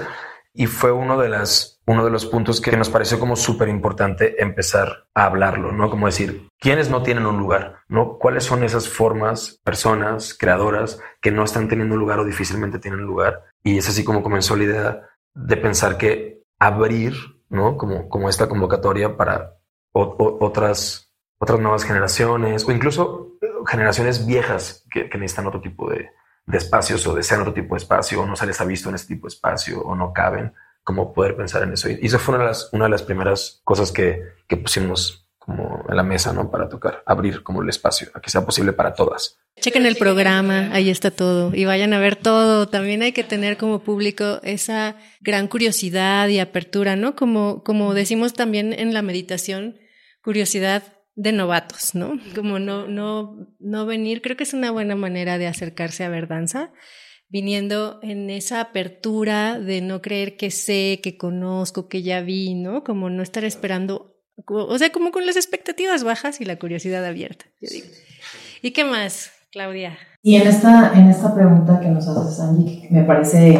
Y 0.53 0.65
fue 0.65 0.91
uno 0.91 1.17
de, 1.19 1.29
las, 1.29 1.79
uno 1.85 2.03
de 2.03 2.11
los 2.11 2.25
puntos 2.25 2.59
que 2.59 2.75
nos 2.75 2.89
pareció 2.89 3.19
como 3.19 3.35
súper 3.35 3.69
importante 3.69 4.41
empezar 4.41 5.07
a 5.13 5.25
hablarlo, 5.25 5.71
¿no? 5.71 5.89
Como 5.89 6.07
decir, 6.07 6.49
¿quiénes 6.59 6.89
no 6.89 7.03
tienen 7.03 7.25
un 7.25 7.37
lugar? 7.37 7.77
¿No? 7.87 8.17
¿Cuáles 8.17 8.43
son 8.43 8.63
esas 8.63 8.89
formas, 8.89 9.61
personas, 9.63 10.35
creadoras 10.37 10.99
que 11.21 11.31
no 11.31 11.43
están 11.43 11.69
teniendo 11.69 11.93
un 11.93 12.01
lugar 12.01 12.19
o 12.19 12.25
difícilmente 12.25 12.79
tienen 12.79 13.01
lugar? 13.01 13.43
Y 13.63 13.77
es 13.77 13.87
así 13.87 14.03
como 14.03 14.23
comenzó 14.23 14.55
la 14.55 14.63
idea 14.63 15.08
de 15.33 15.57
pensar 15.57 15.97
que 15.97 16.43
abrir, 16.59 17.13
¿no? 17.49 17.77
Como, 17.77 18.09
como 18.09 18.29
esta 18.29 18.49
convocatoria 18.49 19.17
para 19.17 19.55
otras, 19.91 21.13
otras 21.39 21.59
nuevas 21.59 21.83
generaciones 21.83 22.67
o 22.67 22.71
incluso 22.71 23.37
eh, 23.41 23.47
generaciones 23.65 24.25
viejas 24.25 24.85
que, 24.91 25.09
necesitan 25.17 25.47
otro 25.47 25.61
tipo 25.61 25.89
de, 25.89 26.09
espacios 26.51 27.05
o 27.05 27.13
desean 27.13 27.41
otro 27.41 27.53
tipo 27.53 27.75
de 27.75 27.79
espacio 27.79 28.21
o 28.21 28.25
no 28.25 28.35
se 28.35 28.47
les 28.47 28.59
ha 28.59 28.65
visto 28.65 28.89
en 28.89 28.95
este 28.95 29.13
tipo 29.13 29.27
de 29.27 29.33
espacio 29.33 29.81
o 29.81 29.95
no 29.95 30.13
caben, 30.13 30.53
como 30.83 31.13
poder 31.13 31.35
pensar 31.35 31.61
en 31.63 31.73
eso. 31.73 31.89
Y 31.89 31.99
eso 32.01 32.17
fue 32.17 32.35
una 32.35 32.45
de 32.45 32.49
las, 32.49 32.73
una 32.73 32.85
de 32.85 32.89
las 32.89 33.03
primeras 33.03 33.61
cosas 33.63 33.91
que, 33.91 34.23
que 34.47 34.57
pusimos 34.57 35.28
como 35.49 35.83
en 35.89 35.95
la 35.95 36.03
mesa, 36.03 36.31
¿no? 36.31 36.51
Para 36.51 36.69
tocar, 36.69 37.01
abrir 37.05 37.41
como 37.41 37.63
el 37.63 37.69
espacio, 37.69 38.09
a 38.13 38.21
que 38.21 38.29
sea 38.29 38.45
posible 38.45 38.71
para 38.71 38.93
todas. 38.93 39.39
Chequen 39.59 39.85
el 39.85 39.95
programa, 39.95 40.69
ahí 40.71 40.89
está 40.89 41.11
todo, 41.11 41.53
y 41.53 41.65
vayan 41.65 41.93
a 41.93 41.99
ver 41.99 42.15
todo. 42.15 42.69
También 42.69 43.01
hay 43.01 43.11
que 43.11 43.23
tener 43.23 43.57
como 43.57 43.79
público 43.79 44.39
esa 44.43 44.95
gran 45.21 45.47
curiosidad 45.47 46.27
y 46.27 46.39
apertura, 46.39 46.95
¿no? 46.95 47.15
Como, 47.15 47.63
como 47.63 47.93
decimos 47.93 48.33
también 48.33 48.73
en 48.73 48.93
la 48.93 49.01
meditación, 49.01 49.79
curiosidad 50.23 50.83
de 51.15 51.31
novatos, 51.31 51.95
¿no? 51.95 52.19
Como 52.35 52.59
no, 52.59 52.87
no, 52.87 53.47
no 53.59 53.85
venir, 53.85 54.21
creo 54.21 54.37
que 54.37 54.43
es 54.43 54.53
una 54.53 54.71
buena 54.71 54.95
manera 54.95 55.37
de 55.37 55.47
acercarse 55.47 56.03
a 56.03 56.09
ver 56.09 56.27
danza, 56.27 56.71
viniendo 57.27 57.99
en 58.03 58.29
esa 58.29 58.61
apertura 58.61 59.59
de 59.59 59.81
no 59.81 60.01
creer 60.01 60.37
que 60.37 60.51
sé, 60.51 60.99
que 61.01 61.17
conozco, 61.17 61.89
que 61.89 62.03
ya 62.03 62.21
vi, 62.21 62.53
¿no? 62.53 62.83
Como 62.83 63.09
no 63.09 63.23
estar 63.23 63.43
esperando 63.43 64.18
o 64.47 64.77
sea, 64.77 64.91
como 64.91 65.11
con 65.11 65.25
las 65.25 65.35
expectativas 65.35 66.03
bajas 66.03 66.41
y 66.41 66.45
la 66.45 66.57
curiosidad 66.57 67.05
abierta, 67.05 67.45
¿Y 68.61 68.71
qué 68.71 68.83
más, 68.83 69.31
Claudia? 69.51 69.97
Y 70.21 70.35
en 70.35 70.47
esta, 70.47 70.91
en 70.93 71.09
esta 71.09 71.33
pregunta 71.33 71.79
que 71.79 71.87
nos 71.87 72.07
hace 72.07 72.35
Sandy, 72.35 72.81
que 72.81 72.89
me 72.93 73.03
parece 73.03 73.57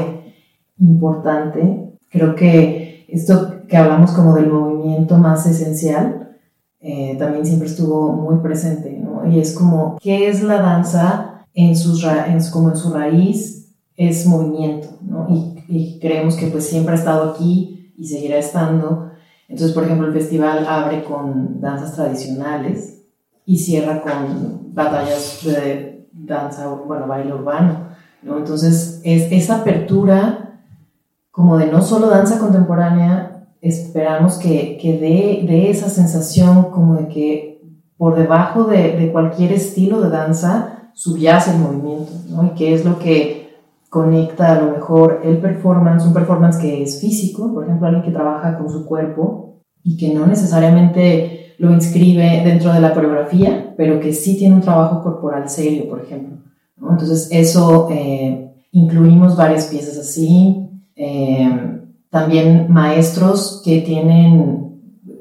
importante, 0.78 1.94
creo 2.10 2.36
que 2.36 3.06
esto 3.08 3.66
que 3.68 3.78
hablamos 3.78 4.12
como 4.12 4.36
del 4.36 4.48
movimiento 4.48 5.18
más 5.18 5.46
esencial, 5.46 6.38
eh, 6.82 7.16
también 7.18 7.46
siempre 7.46 7.68
estuvo 7.68 8.12
muy 8.14 8.40
presente, 8.42 8.92
¿no? 8.92 9.30
Y 9.30 9.40
es 9.40 9.54
como, 9.54 9.98
¿qué 10.02 10.30
es 10.30 10.42
la 10.44 10.62
danza 10.62 11.46
en, 11.54 11.76
sus 11.76 12.04
en, 12.04 12.40
como 12.52 12.70
en 12.70 12.78
su 12.78 12.94
raíz? 12.94 13.76
Es 13.96 14.26
movimiento, 14.26 14.88
¿no? 15.02 15.28
Y, 15.30 15.64
y 15.68 16.00
creemos 16.00 16.36
que 16.36 16.48
pues 16.48 16.68
siempre 16.68 16.94
ha 16.94 16.98
estado 16.98 17.32
aquí 17.32 17.94
y 17.98 18.08
seguirá 18.08 18.38
estando, 18.38 19.09
entonces, 19.50 19.74
por 19.74 19.84
ejemplo, 19.84 20.08
el 20.08 20.14
festival 20.14 20.66
abre 20.68 21.04
con 21.04 21.60
danzas 21.60 21.96
tradicionales 21.96 23.02
y 23.46 23.58
cierra 23.58 24.02
con 24.02 24.76
batallas 24.76 25.40
de 25.44 26.08
danza, 26.14 26.68
bueno, 26.68 27.08
baile 27.08 27.34
urbano, 27.34 27.90
¿no? 28.22 28.38
Entonces, 28.38 29.02
es 29.04 29.32
esa 29.32 29.62
apertura 29.62 30.62
como 31.32 31.58
de 31.58 31.66
no 31.66 31.82
solo 31.82 32.10
danza 32.10 32.38
contemporánea, 32.38 33.48
esperamos 33.60 34.38
que, 34.38 34.78
que 34.80 35.00
dé, 35.00 35.48
de 35.48 35.72
esa 35.72 35.90
sensación 35.90 36.70
como 36.70 36.96
de 36.96 37.08
que 37.08 37.62
por 37.98 38.16
debajo 38.16 38.66
de, 38.66 38.98
de, 38.98 39.12
cualquier 39.12 39.52
estilo 39.52 40.00
de 40.00 40.10
danza 40.10 40.92
subyace 40.94 41.52
el 41.52 41.58
movimiento, 41.58 42.12
¿no? 42.30 42.46
Y 42.46 42.50
que 42.50 42.76
es 42.76 42.86
lo 42.86 43.00
que 43.00 43.39
conecta 43.90 44.54
a 44.54 44.62
lo 44.62 44.72
mejor 44.72 45.22
el 45.24 45.40
performance, 45.40 46.06
un 46.06 46.14
performance 46.14 46.58
que 46.58 46.84
es 46.84 47.02
físico, 47.02 47.54
por 47.54 47.66
ejemplo, 47.66 47.88
alguien 47.88 48.06
que 48.06 48.12
trabaja 48.12 48.58
con 48.58 48.70
su 48.70 48.86
cuerpo 48.86 49.64
y 49.84 49.98
que 49.98 50.14
no 50.14 50.28
necesariamente 50.28 51.56
lo 51.58 51.72
inscribe 51.74 52.44
dentro 52.46 52.72
de 52.72 52.80
la 52.80 52.94
coreografía, 52.94 53.74
pero 53.76 54.00
que 54.00 54.14
sí 54.14 54.38
tiene 54.38 54.56
un 54.56 54.62
trabajo 54.62 55.04
corporal 55.04 55.50
serio, 55.50 55.90
por 55.90 56.02
ejemplo. 56.02 56.38
Entonces, 56.82 57.28
eso 57.32 57.88
eh, 57.92 58.54
incluimos 58.72 59.36
varias 59.36 59.66
piezas 59.66 59.98
así. 59.98 60.70
Eh, 60.96 61.80
también 62.10 62.72
maestros 62.72 63.62
que 63.64 63.82
tienen 63.82 64.70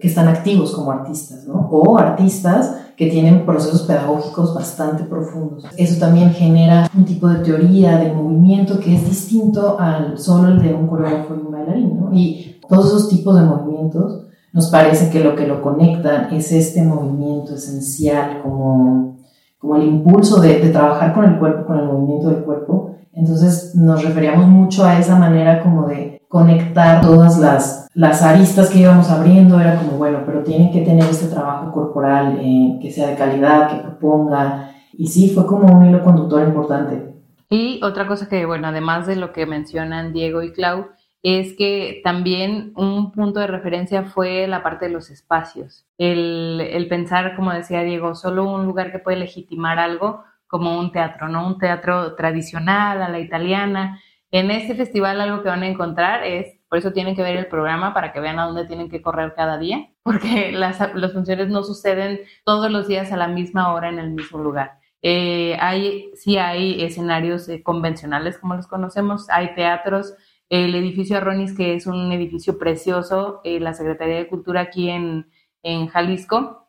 que 0.00 0.08
están 0.08 0.28
activos 0.28 0.72
como 0.72 0.92
artistas, 0.92 1.46
¿no? 1.46 1.68
O 1.70 1.98
artistas 1.98 2.76
que 2.98 3.06
tienen 3.06 3.46
procesos 3.46 3.82
pedagógicos 3.82 4.52
bastante 4.52 5.04
profundos. 5.04 5.64
Eso 5.76 6.00
también 6.00 6.32
genera 6.32 6.90
un 6.96 7.04
tipo 7.04 7.28
de 7.28 7.44
teoría 7.44 7.96
de 7.96 8.12
movimiento 8.12 8.80
que 8.80 8.96
es 8.96 9.08
distinto 9.08 9.78
al 9.78 10.18
solo 10.18 10.48
el 10.48 10.60
de 10.60 10.74
un 10.74 10.88
coreógrafo 10.88 11.36
y 11.36 11.46
un 11.46 11.52
bailarín. 11.52 12.00
Y 12.12 12.56
todos 12.68 12.86
esos 12.86 13.08
tipos 13.08 13.36
de 13.36 13.42
movimientos 13.42 14.26
nos 14.52 14.66
parece 14.66 15.10
que 15.10 15.22
lo 15.22 15.36
que 15.36 15.46
lo 15.46 15.62
conecta 15.62 16.28
es 16.32 16.50
este 16.50 16.82
movimiento 16.82 17.54
esencial, 17.54 18.40
como, 18.42 19.18
como 19.60 19.76
el 19.76 19.84
impulso 19.84 20.40
de 20.40 20.56
trabajar 20.70 21.14
con 21.14 21.24
el 21.24 21.38
cuerpo, 21.38 21.66
con 21.68 21.78
el 21.78 21.86
movimiento 21.86 22.30
del 22.30 22.42
cuerpo. 22.42 22.96
Entonces 23.12 23.76
nos 23.76 24.02
referíamos 24.02 24.48
mucho 24.48 24.84
a 24.84 24.98
esa 24.98 25.16
manera 25.16 25.62
como 25.62 25.86
de 25.86 26.17
conectar 26.28 27.00
todas 27.00 27.38
las 27.38 27.88
las 27.98 28.22
aristas 28.22 28.70
que 28.70 28.78
íbamos 28.78 29.10
abriendo 29.10 29.60
era 29.60 29.76
como, 29.76 29.98
bueno, 29.98 30.22
pero 30.24 30.44
tienen 30.44 30.70
que 30.70 30.82
tener 30.82 31.02
este 31.10 31.26
trabajo 31.26 31.72
corporal 31.72 32.38
eh, 32.40 32.78
que 32.80 32.92
sea 32.92 33.08
de 33.08 33.16
calidad, 33.16 33.68
que 33.68 33.82
proponga. 33.82 34.70
Y 34.92 35.08
sí, 35.08 35.30
fue 35.30 35.44
como 35.48 35.76
un 35.76 35.84
hilo 35.84 36.04
conductor 36.04 36.46
importante. 36.46 37.12
Y 37.50 37.80
otra 37.82 38.06
cosa 38.06 38.28
que, 38.28 38.46
bueno, 38.46 38.68
además 38.68 39.08
de 39.08 39.16
lo 39.16 39.32
que 39.32 39.46
mencionan 39.46 40.12
Diego 40.12 40.44
y 40.44 40.52
Clau, 40.52 40.90
es 41.24 41.56
que 41.56 42.00
también 42.04 42.72
un 42.76 43.10
punto 43.10 43.40
de 43.40 43.48
referencia 43.48 44.04
fue 44.04 44.46
la 44.46 44.62
parte 44.62 44.86
de 44.86 44.92
los 44.92 45.10
espacios. 45.10 45.84
El, 45.98 46.60
el 46.60 46.86
pensar, 46.86 47.34
como 47.34 47.52
decía 47.52 47.82
Diego, 47.82 48.14
solo 48.14 48.44
un 48.44 48.64
lugar 48.64 48.92
que 48.92 49.00
puede 49.00 49.16
legitimar 49.16 49.80
algo 49.80 50.22
como 50.46 50.78
un 50.78 50.92
teatro, 50.92 51.28
¿no? 51.28 51.44
Un 51.44 51.58
teatro 51.58 52.14
tradicional, 52.14 53.02
a 53.02 53.08
la 53.08 53.18
italiana. 53.18 54.00
En 54.30 54.50
este 54.50 54.74
festival 54.74 55.20
algo 55.20 55.42
que 55.42 55.48
van 55.48 55.62
a 55.62 55.68
encontrar 55.68 56.24
es 56.24 56.58
por 56.68 56.78
eso 56.78 56.92
tienen 56.92 57.16
que 57.16 57.22
ver 57.22 57.36
el 57.36 57.46
programa 57.46 57.94
para 57.94 58.12
que 58.12 58.20
vean 58.20 58.38
a 58.38 58.44
dónde 58.44 58.66
tienen 58.66 58.90
que 58.90 59.00
correr 59.00 59.34
cada 59.34 59.58
día, 59.58 59.88
porque 60.02 60.52
las, 60.52 60.78
funciones 61.12 61.48
no 61.48 61.62
suceden 61.62 62.20
todos 62.44 62.70
los 62.70 62.88
días 62.88 63.10
a 63.12 63.16
la 63.16 63.28
misma 63.28 63.72
hora 63.72 63.88
en 63.88 63.98
el 63.98 64.10
mismo 64.10 64.38
lugar. 64.38 64.78
Eh, 65.00 65.56
hay, 65.60 66.10
sí 66.14 66.38
hay 66.38 66.82
escenarios 66.82 67.48
eh, 67.48 67.62
convencionales 67.62 68.36
como 68.38 68.56
los 68.56 68.66
conocemos, 68.66 69.30
hay 69.30 69.54
teatros, 69.54 70.14
el 70.50 70.74
edificio 70.74 71.18
Arronis, 71.18 71.56
que 71.56 71.74
es 71.74 71.86
un 71.86 72.10
edificio 72.10 72.58
precioso, 72.58 73.40
eh, 73.44 73.60
la 73.60 73.74
Secretaría 73.74 74.16
de 74.16 74.28
Cultura 74.28 74.62
aquí 74.62 74.90
en, 74.90 75.30
en 75.62 75.88
Jalisco, 75.88 76.68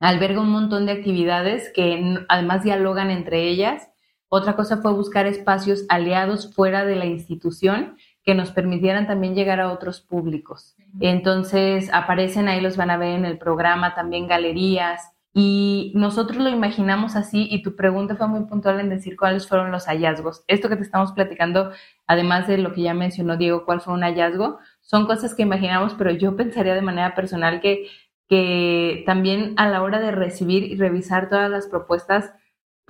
alberga 0.00 0.40
un 0.40 0.50
montón 0.50 0.86
de 0.86 0.92
actividades 0.92 1.70
que 1.74 2.18
además 2.28 2.64
dialogan 2.64 3.10
entre 3.10 3.48
ellas. 3.48 3.89
Otra 4.32 4.54
cosa 4.54 4.78
fue 4.78 4.92
buscar 4.92 5.26
espacios 5.26 5.84
aliados 5.88 6.54
fuera 6.54 6.84
de 6.84 6.94
la 6.96 7.04
institución 7.04 7.96
que 8.22 8.34
nos 8.34 8.52
permitieran 8.52 9.06
también 9.06 9.34
llegar 9.34 9.60
a 9.60 9.72
otros 9.72 10.00
públicos. 10.00 10.76
Entonces 11.00 11.90
aparecen 11.92 12.48
ahí, 12.48 12.60
los 12.60 12.76
van 12.76 12.90
a 12.90 12.96
ver 12.96 13.18
en 13.18 13.24
el 13.24 13.38
programa, 13.38 13.94
también 13.94 14.28
galerías, 14.28 15.12
y 15.32 15.92
nosotros 15.94 16.38
lo 16.38 16.48
imaginamos 16.48 17.14
así 17.14 17.46
y 17.50 17.62
tu 17.62 17.76
pregunta 17.76 18.16
fue 18.16 18.26
muy 18.26 18.44
puntual 18.46 18.80
en 18.80 18.88
decir 18.88 19.16
cuáles 19.16 19.46
fueron 19.46 19.70
los 19.70 19.86
hallazgos. 19.86 20.44
Esto 20.48 20.68
que 20.68 20.76
te 20.76 20.82
estamos 20.82 21.12
platicando, 21.12 21.72
además 22.06 22.48
de 22.48 22.58
lo 22.58 22.72
que 22.72 22.82
ya 22.82 22.94
mencionó 22.94 23.36
Diego, 23.36 23.64
cuál 23.64 23.80
fue 23.80 23.94
un 23.94 24.02
hallazgo, 24.02 24.58
son 24.80 25.06
cosas 25.06 25.34
que 25.34 25.42
imaginamos, 25.42 25.94
pero 25.94 26.10
yo 26.10 26.36
pensaría 26.36 26.74
de 26.74 26.82
manera 26.82 27.14
personal 27.14 27.60
que, 27.60 27.88
que 28.28 29.04
también 29.06 29.54
a 29.56 29.68
la 29.68 29.82
hora 29.82 30.00
de 30.00 30.10
recibir 30.10 30.64
y 30.64 30.76
revisar 30.76 31.28
todas 31.28 31.50
las 31.50 31.68
propuestas, 31.68 32.32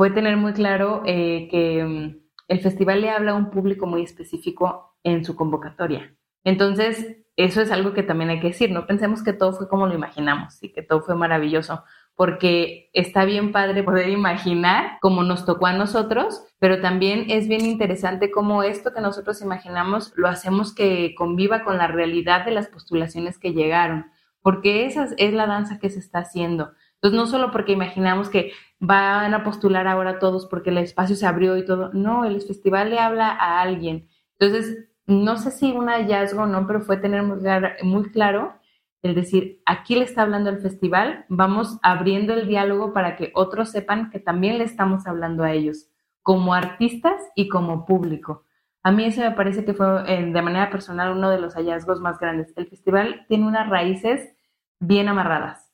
puede 0.00 0.14
tener 0.14 0.38
muy 0.38 0.54
claro 0.54 1.02
eh, 1.04 1.47
que 1.50 1.85
mm, 1.85 2.21
el 2.49 2.61
festival 2.61 3.02
le 3.02 3.11
habla 3.11 3.33
a 3.33 3.35
un 3.35 3.50
público 3.50 3.85
muy 3.85 4.00
específico 4.00 4.97
en 5.04 5.26
su 5.26 5.37
convocatoria. 5.37 6.16
Entonces, 6.42 7.19
eso 7.37 7.61
es 7.61 7.71
algo 7.71 7.92
que 7.92 8.02
también 8.02 8.30
hay 8.30 8.40
que 8.40 8.47
decir, 8.47 8.71
no 8.71 8.87
pensemos 8.87 9.23
que 9.23 9.35
todo 9.35 9.52
fue 9.52 9.69
como 9.69 9.87
lo 9.87 9.92
imaginamos 9.92 10.57
y 10.62 10.73
que 10.73 10.80
todo 10.80 11.02
fue 11.02 11.16
maravilloso 11.16 11.85
porque 12.14 12.88
está 12.95 13.26
bien 13.26 13.52
padre 13.52 13.83
poder 13.83 14.09
imaginar 14.09 14.97
cómo 15.02 15.23
nos 15.23 15.45
tocó 15.45 15.66
a 15.66 15.75
nosotros, 15.75 16.45
pero 16.59 16.80
también 16.80 17.26
es 17.28 17.47
bien 17.47 17.66
interesante 17.66 18.30
cómo 18.30 18.62
esto 18.62 18.95
que 18.95 19.02
nosotros 19.02 19.42
imaginamos 19.42 20.14
lo 20.16 20.28
hacemos 20.28 20.75
que 20.75 21.14
conviva 21.14 21.62
con 21.62 21.76
la 21.76 21.88
realidad 21.88 22.47
de 22.47 22.52
las 22.52 22.69
postulaciones 22.69 23.38
que 23.38 23.52
llegaron, 23.52 24.07
porque 24.40 24.87
esa 24.87 25.09
es 25.19 25.35
la 25.35 25.47
danza 25.47 25.78
que 25.78 25.90
se 25.90 25.99
está 25.99 26.21
haciendo. 26.21 26.73
Entonces, 26.95 27.19
no 27.19 27.26
solo 27.26 27.50
porque 27.50 27.73
imaginamos 27.73 28.28
que 28.28 28.52
van 28.80 29.34
a 29.34 29.44
postular 29.44 29.87
ahora 29.87 30.18
todos 30.18 30.46
porque 30.46 30.70
el 30.70 30.78
espacio 30.78 31.14
se 31.14 31.26
abrió 31.26 31.56
y 31.56 31.64
todo, 31.64 31.90
no, 31.92 32.25
el 32.25 32.40
festival 32.40 32.90
le 32.90 32.99
habla 32.99 33.28
a 33.28 33.60
alguien. 33.60 34.08
Entonces, 34.38 34.88
no 35.06 35.37
sé 35.37 35.50
si 35.50 35.70
un 35.72 35.88
hallazgo 35.88 36.42
o 36.42 36.46
no, 36.46 36.66
pero 36.66 36.80
fue 36.80 36.96
tener 36.96 37.22
muy 37.22 38.10
claro 38.10 38.54
el 39.02 39.14
decir, 39.14 39.62
aquí 39.66 39.94
le 39.96 40.04
está 40.04 40.22
hablando 40.22 40.50
el 40.50 40.60
festival, 40.60 41.25
vamos 41.28 41.78
abriendo 41.82 42.34
el 42.34 42.49
diálogo 42.49 42.92
para 42.92 43.16
que 43.16 43.30
otros 43.34 43.70
sepan 43.70 44.10
que 44.10 44.18
también 44.18 44.58
le 44.58 44.64
estamos 44.64 45.06
hablando 45.06 45.42
a 45.42 45.52
ellos, 45.52 45.88
como 46.22 46.54
artistas 46.54 47.22
y 47.34 47.49
como 47.49 47.87
público. 47.87 48.44
A 48.82 48.92
mí 48.92 49.04
eso 49.04 49.20
me 49.20 49.32
parece 49.32 49.64
que 49.64 49.75
fue 49.75 49.87
eh, 50.06 50.25
de 50.25 50.42
manera 50.42 50.70
personal 50.70 51.12
uno 51.12 51.30
de 51.30 51.40
los 51.40 51.54
hallazgos 51.54 52.00
más 52.00 52.18
grandes. 52.18 52.52
El 52.56 52.66
festival 52.66 53.26
tiene 53.28 53.46
unas 53.46 53.68
raíces 53.68 54.34
bien 54.78 55.08
amarradas 55.08 55.69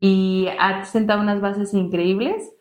y 0.00 0.48
ha 0.58 0.84
sentado 0.84 1.20
unas 1.20 1.40
bases 1.40 1.74
increíbles 1.74 2.52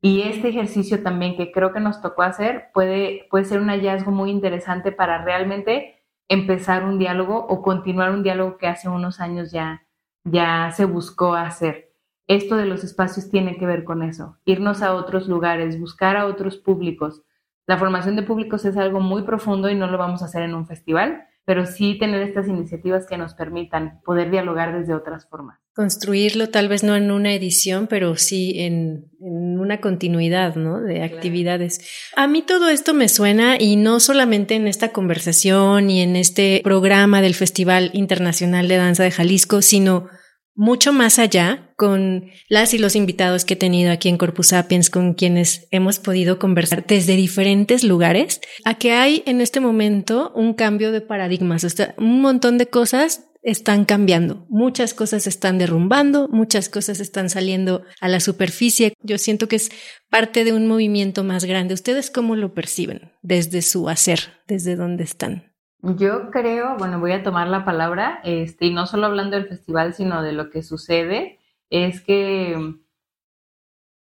y 0.00 0.22
este 0.22 0.48
ejercicio 0.48 1.02
también 1.02 1.36
que 1.36 1.52
creo 1.52 1.72
que 1.72 1.80
nos 1.80 2.02
tocó 2.02 2.22
hacer 2.22 2.70
puede, 2.74 3.26
puede 3.30 3.44
ser 3.44 3.60
un 3.60 3.68
hallazgo 3.68 4.10
muy 4.10 4.30
interesante 4.30 4.92
para 4.92 5.22
realmente 5.24 6.02
empezar 6.28 6.84
un 6.84 6.98
diálogo 6.98 7.46
o 7.46 7.62
continuar 7.62 8.10
un 8.10 8.22
diálogo 8.22 8.58
que 8.58 8.66
hace 8.66 8.88
unos 8.88 9.20
años 9.20 9.52
ya, 9.52 9.86
ya 10.24 10.70
se 10.72 10.84
buscó 10.84 11.34
hacer. 11.34 11.92
Esto 12.26 12.56
de 12.56 12.66
los 12.66 12.84
espacios 12.84 13.30
tiene 13.30 13.56
que 13.58 13.66
ver 13.66 13.84
con 13.84 14.02
eso, 14.02 14.38
irnos 14.44 14.82
a 14.82 14.94
otros 14.94 15.28
lugares, 15.28 15.78
buscar 15.78 16.16
a 16.16 16.26
otros 16.26 16.56
públicos. 16.56 17.22
La 17.66 17.78
formación 17.78 18.16
de 18.16 18.22
públicos 18.22 18.64
es 18.64 18.76
algo 18.76 19.00
muy 19.00 19.22
profundo 19.22 19.70
y 19.70 19.74
no 19.74 19.86
lo 19.86 19.98
vamos 19.98 20.22
a 20.22 20.26
hacer 20.26 20.42
en 20.42 20.54
un 20.54 20.66
festival, 20.66 21.26
pero 21.44 21.66
sí 21.66 21.98
tener 21.98 22.22
estas 22.22 22.48
iniciativas 22.48 23.06
que 23.06 23.18
nos 23.18 23.34
permitan 23.34 24.00
poder 24.04 24.30
dialogar 24.30 24.76
desde 24.76 24.94
otras 24.94 25.28
formas. 25.28 25.61
Construirlo 25.74 26.50
tal 26.50 26.68
vez 26.68 26.82
no 26.82 26.96
en 26.96 27.10
una 27.10 27.32
edición, 27.34 27.86
pero 27.86 28.16
sí 28.16 28.54
en, 28.56 29.10
una 29.20 29.80
continuidad, 29.80 30.56
¿no? 30.56 30.80
De 30.80 31.02
actividades. 31.02 31.80
A 32.14 32.26
mí 32.26 32.42
todo 32.42 32.68
esto 32.68 32.92
me 32.92 33.08
suena 33.08 33.56
y 33.58 33.76
no 33.76 34.00
solamente 34.00 34.54
en 34.54 34.66
esta 34.66 34.92
conversación 34.92 35.88
y 35.88 36.02
en 36.02 36.16
este 36.16 36.60
programa 36.62 37.22
del 37.22 37.34
Festival 37.34 37.90
Internacional 37.94 38.68
de 38.68 38.76
Danza 38.76 39.04
de 39.04 39.12
Jalisco, 39.12 39.62
sino 39.62 40.08
mucho 40.54 40.92
más 40.92 41.18
allá 41.18 41.72
con 41.76 42.26
las 42.48 42.74
y 42.74 42.78
los 42.78 42.94
invitados 42.94 43.44
que 43.44 43.54
he 43.54 43.56
tenido 43.56 43.90
aquí 43.90 44.08
en 44.08 44.18
Corpus 44.18 44.48
Sapiens, 44.48 44.90
con 44.90 45.14
quienes 45.14 45.66
hemos 45.70 45.98
podido 45.98 46.38
conversar 46.38 46.84
desde 46.86 47.16
diferentes 47.16 47.84
lugares, 47.84 48.40
a 48.64 48.74
que 48.74 48.92
hay 48.92 49.22
en 49.26 49.40
este 49.40 49.60
momento 49.60 50.32
un 50.34 50.54
cambio 50.54 50.92
de 50.92 51.00
paradigmas, 51.00 51.64
un 51.96 52.20
montón 52.20 52.58
de 52.58 52.66
cosas 52.66 53.31
están 53.42 53.84
cambiando, 53.84 54.46
muchas 54.48 54.94
cosas 54.94 55.26
están 55.26 55.58
derrumbando, 55.58 56.28
muchas 56.28 56.68
cosas 56.68 57.00
están 57.00 57.28
saliendo 57.28 57.82
a 58.00 58.08
la 58.08 58.20
superficie. 58.20 58.94
Yo 59.02 59.18
siento 59.18 59.48
que 59.48 59.56
es 59.56 59.70
parte 60.08 60.44
de 60.44 60.52
un 60.52 60.68
movimiento 60.68 61.24
más 61.24 61.44
grande. 61.44 61.74
¿Ustedes 61.74 62.10
cómo 62.10 62.36
lo 62.36 62.54
perciben 62.54 63.12
desde 63.22 63.62
su 63.62 63.88
hacer, 63.88 64.20
desde 64.46 64.76
dónde 64.76 65.02
están? 65.04 65.52
Yo 65.82 66.30
creo, 66.30 66.76
bueno, 66.78 67.00
voy 67.00 67.10
a 67.10 67.24
tomar 67.24 67.48
la 67.48 67.64
palabra, 67.64 68.20
este, 68.22 68.66
y 68.66 68.72
no 68.72 68.86
solo 68.86 69.06
hablando 69.06 69.36
del 69.36 69.48
festival, 69.48 69.94
sino 69.94 70.22
de 70.22 70.32
lo 70.32 70.48
que 70.48 70.62
sucede, 70.62 71.40
es 71.70 72.00
que 72.00 72.56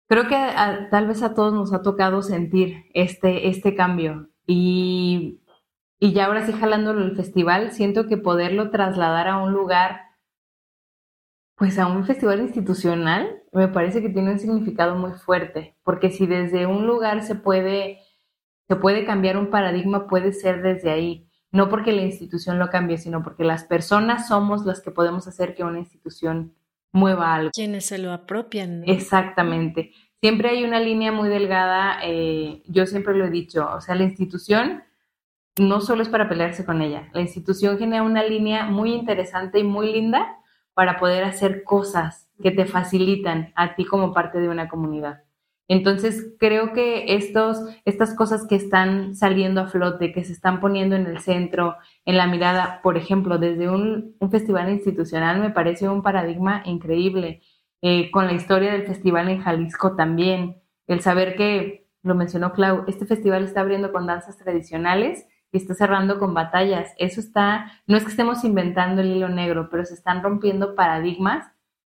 creo 0.07 0.29
que 0.29 0.37
tal 0.91 1.07
vez 1.07 1.23
a 1.23 1.35
todos 1.35 1.55
nos 1.55 1.73
ha 1.73 1.81
tocado 1.81 2.21
sentir 2.21 2.85
este, 2.93 3.49
este 3.49 3.75
cambio. 3.75 4.29
Y, 4.47 5.41
y 6.01 6.13
ya 6.13 6.27
ahora 6.27 6.45
sí 6.45 6.53
jalándolo 6.53 7.05
el 7.05 7.15
festival, 7.15 7.71
siento 7.71 8.07
que 8.07 8.17
poderlo 8.17 8.71
trasladar 8.71 9.29
a 9.29 9.37
un 9.37 9.53
lugar, 9.53 10.01
pues 11.55 11.79
a 11.79 11.87
un 11.87 12.05
festival 12.05 12.41
institucional, 12.41 13.43
me 13.53 13.69
parece 13.69 14.03
que 14.03 14.09
tiene 14.09 14.33
un 14.33 14.39
significado 14.39 14.97
muy 14.97 15.13
fuerte, 15.13 15.77
porque 15.85 16.11
si 16.11 16.27
desde 16.27 16.67
un 16.67 16.87
lugar 16.87 17.23
se 17.23 17.37
puede, 17.37 18.01
se 18.67 18.77
puede 18.77 19.05
cambiar 19.05 19.37
un 19.37 19.51
paradigma, 19.51 20.09
puede 20.09 20.33
ser 20.33 20.63
desde 20.63 20.91
ahí 20.91 21.31
no 21.53 21.69
porque 21.69 21.93
la 21.93 22.03
institución 22.03 22.59
lo 22.59 22.71
cambie, 22.71 22.99
sino 22.99 23.23
porque 23.23 23.45
las 23.45 23.65
personas 23.65 24.29
somos 24.29 24.65
las 24.65 24.81
que 24.81 24.91
podemos 24.91 25.27
hacer 25.27 25.55
que 25.55 25.65
una 25.65 25.81
institución 25.81 26.55
mueva 26.93 27.35
algo. 27.35 27.51
Quienes 27.53 27.87
se 27.87 27.99
lo 27.99 28.13
apropian. 28.13 28.85
Exactamente. 28.87 29.93
Siempre 30.21 30.51
hay 30.51 30.65
una 30.65 30.81
línea 30.81 31.13
muy 31.13 31.29
delgada, 31.29 31.99
eh, 32.05 32.63
yo 32.67 32.87
siempre 32.87 33.15
lo 33.15 33.25
he 33.25 33.31
dicho, 33.31 33.69
o 33.75 33.81
sea, 33.81 33.95
la 33.95 34.05
institución 34.05 34.85
no 35.59 35.81
solo 35.81 36.03
es 36.03 36.09
para 36.09 36.29
pelearse 36.29 36.65
con 36.65 36.83
ella, 36.83 37.09
la 37.13 37.21
institución 37.21 37.79
genera 37.79 38.03
una 38.03 38.23
línea 38.23 38.65
muy 38.67 38.93
interesante 38.93 39.59
y 39.59 39.65
muy 39.65 39.93
linda 39.93 40.37
para 40.75 40.99
poder 40.99 41.25
hacer 41.25 41.65
cosas 41.65 42.31
que 42.43 42.51
te 42.51 42.65
facilitan 42.65 43.53
a 43.55 43.75
ti 43.75 43.85
como 43.85 44.15
parte 44.15 44.41
de 44.41 44.49
una 44.49 44.69
comunidad. 44.69 45.25
Entonces, 45.69 46.35
creo 46.41 46.73
que 46.73 47.15
estos, 47.15 47.61
estas 47.85 48.17
cosas 48.17 48.45
que 48.49 48.57
están 48.57 49.15
saliendo 49.15 49.61
a 49.61 49.69
flote, 49.69 50.13
que 50.13 50.25
se 50.25 50.33
están 50.33 50.59
poniendo 50.59 50.97
en 50.97 51.07
el 51.07 51.21
centro, 51.21 51.77
en 52.05 52.17
la 52.17 52.27
mirada, 52.27 52.81
por 52.83 52.97
ejemplo, 52.97 53.39
desde 53.39 53.69
un, 53.71 54.17
festival 54.33 54.69
institucional, 54.71 55.41
me 55.41 55.51
parece 55.51 55.89
un 55.89 56.03
paradigma 56.03 56.63
increíble. 56.65 57.43
Eh, 57.83 58.11
con 58.11 58.27
la 58.27 58.33
historia 58.33 58.73
del 58.73 58.83
festival 58.85 59.29
en 59.29 59.43
Jalisco 59.43 59.95
también, 59.95 60.61
el 60.89 61.03
saber 61.03 61.37
que, 61.37 61.87
lo 62.03 62.17
mencionó 62.17 62.53
Clau, 62.53 62.85
este 62.89 63.07
festival 63.07 63.45
está 63.45 63.61
abriendo 63.61 63.93
con 63.93 64.07
danzas 64.07 64.39
tradicionales 64.39 65.25
y 65.53 65.59
está 65.59 65.75
cerrando 65.75 66.19
con 66.19 66.35
batallas. 66.35 66.93
Eso 66.99 67.21
está, 67.21 67.73
no 67.87 67.97
es 67.97 68.05
que 68.05 68.11
estemos 68.11 68.45
inventando 68.45 69.03
el 69.03 69.17
hilo 69.17 69.29
negro, 69.29 69.69
pero 69.71 69.85
se 69.85 69.95
están 69.95 70.23
rompiendo 70.23 70.75
paradigmas 70.75 71.53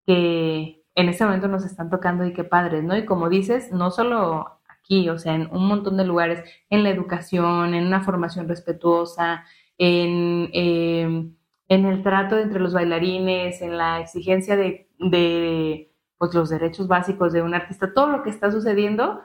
que 0.06 0.84
en 0.94 1.08
este 1.08 1.24
momento 1.24 1.48
nos 1.48 1.64
están 1.64 1.90
tocando 1.90 2.26
y 2.26 2.32
qué 2.32 2.44
padres, 2.44 2.84
¿no? 2.84 2.96
Y 2.96 3.04
como 3.04 3.28
dices, 3.28 3.72
no 3.72 3.90
solo 3.90 4.60
aquí, 4.68 5.08
o 5.08 5.18
sea, 5.18 5.34
en 5.34 5.48
un 5.50 5.66
montón 5.66 5.96
de 5.96 6.04
lugares, 6.04 6.44
en 6.70 6.82
la 6.82 6.90
educación, 6.90 7.74
en 7.74 7.86
una 7.86 8.02
formación 8.02 8.48
respetuosa, 8.48 9.44
en, 9.78 10.50
em, 10.52 11.34
en 11.68 11.86
el 11.86 12.02
trato 12.02 12.38
entre 12.38 12.60
los 12.60 12.74
bailarines, 12.74 13.62
en 13.62 13.78
la 13.78 14.00
exigencia 14.00 14.56
de, 14.56 14.88
de 14.98 15.92
pues, 16.18 16.34
los 16.34 16.50
derechos 16.50 16.88
básicos 16.88 17.32
de 17.32 17.42
un 17.42 17.54
artista, 17.54 17.94
todo 17.94 18.08
lo 18.08 18.22
que 18.22 18.30
está 18.30 18.50
sucediendo 18.52 19.20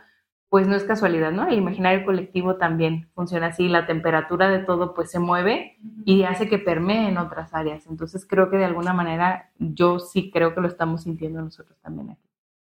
pues 0.50 0.68
no 0.68 0.76
es 0.76 0.84
casualidad, 0.84 1.32
¿no? 1.32 1.48
El 1.48 1.58
imaginario 1.58 2.06
colectivo 2.06 2.56
también 2.56 3.10
funciona 3.14 3.48
así, 3.48 3.68
la 3.68 3.86
temperatura 3.86 4.50
de 4.50 4.60
todo 4.60 4.94
pues 4.94 5.12
se 5.12 5.20
mueve 5.20 5.78
y 6.06 6.24
hace 6.24 6.48
que 6.48 6.58
permee 6.58 7.10
en 7.10 7.18
otras 7.18 7.54
áreas. 7.54 7.86
Entonces 7.88 8.26
creo 8.26 8.50
que 8.50 8.58
de 8.58 8.66
alguna 8.66 8.94
manera 8.94 9.52
yo 9.60 10.00
sí 10.00 10.32
creo 10.32 10.56
que 10.56 10.62
lo 10.62 10.68
estamos 10.68 11.04
sintiendo 11.04 11.42
nosotros 11.42 11.78
también 11.82 12.12
aquí. 12.12 12.27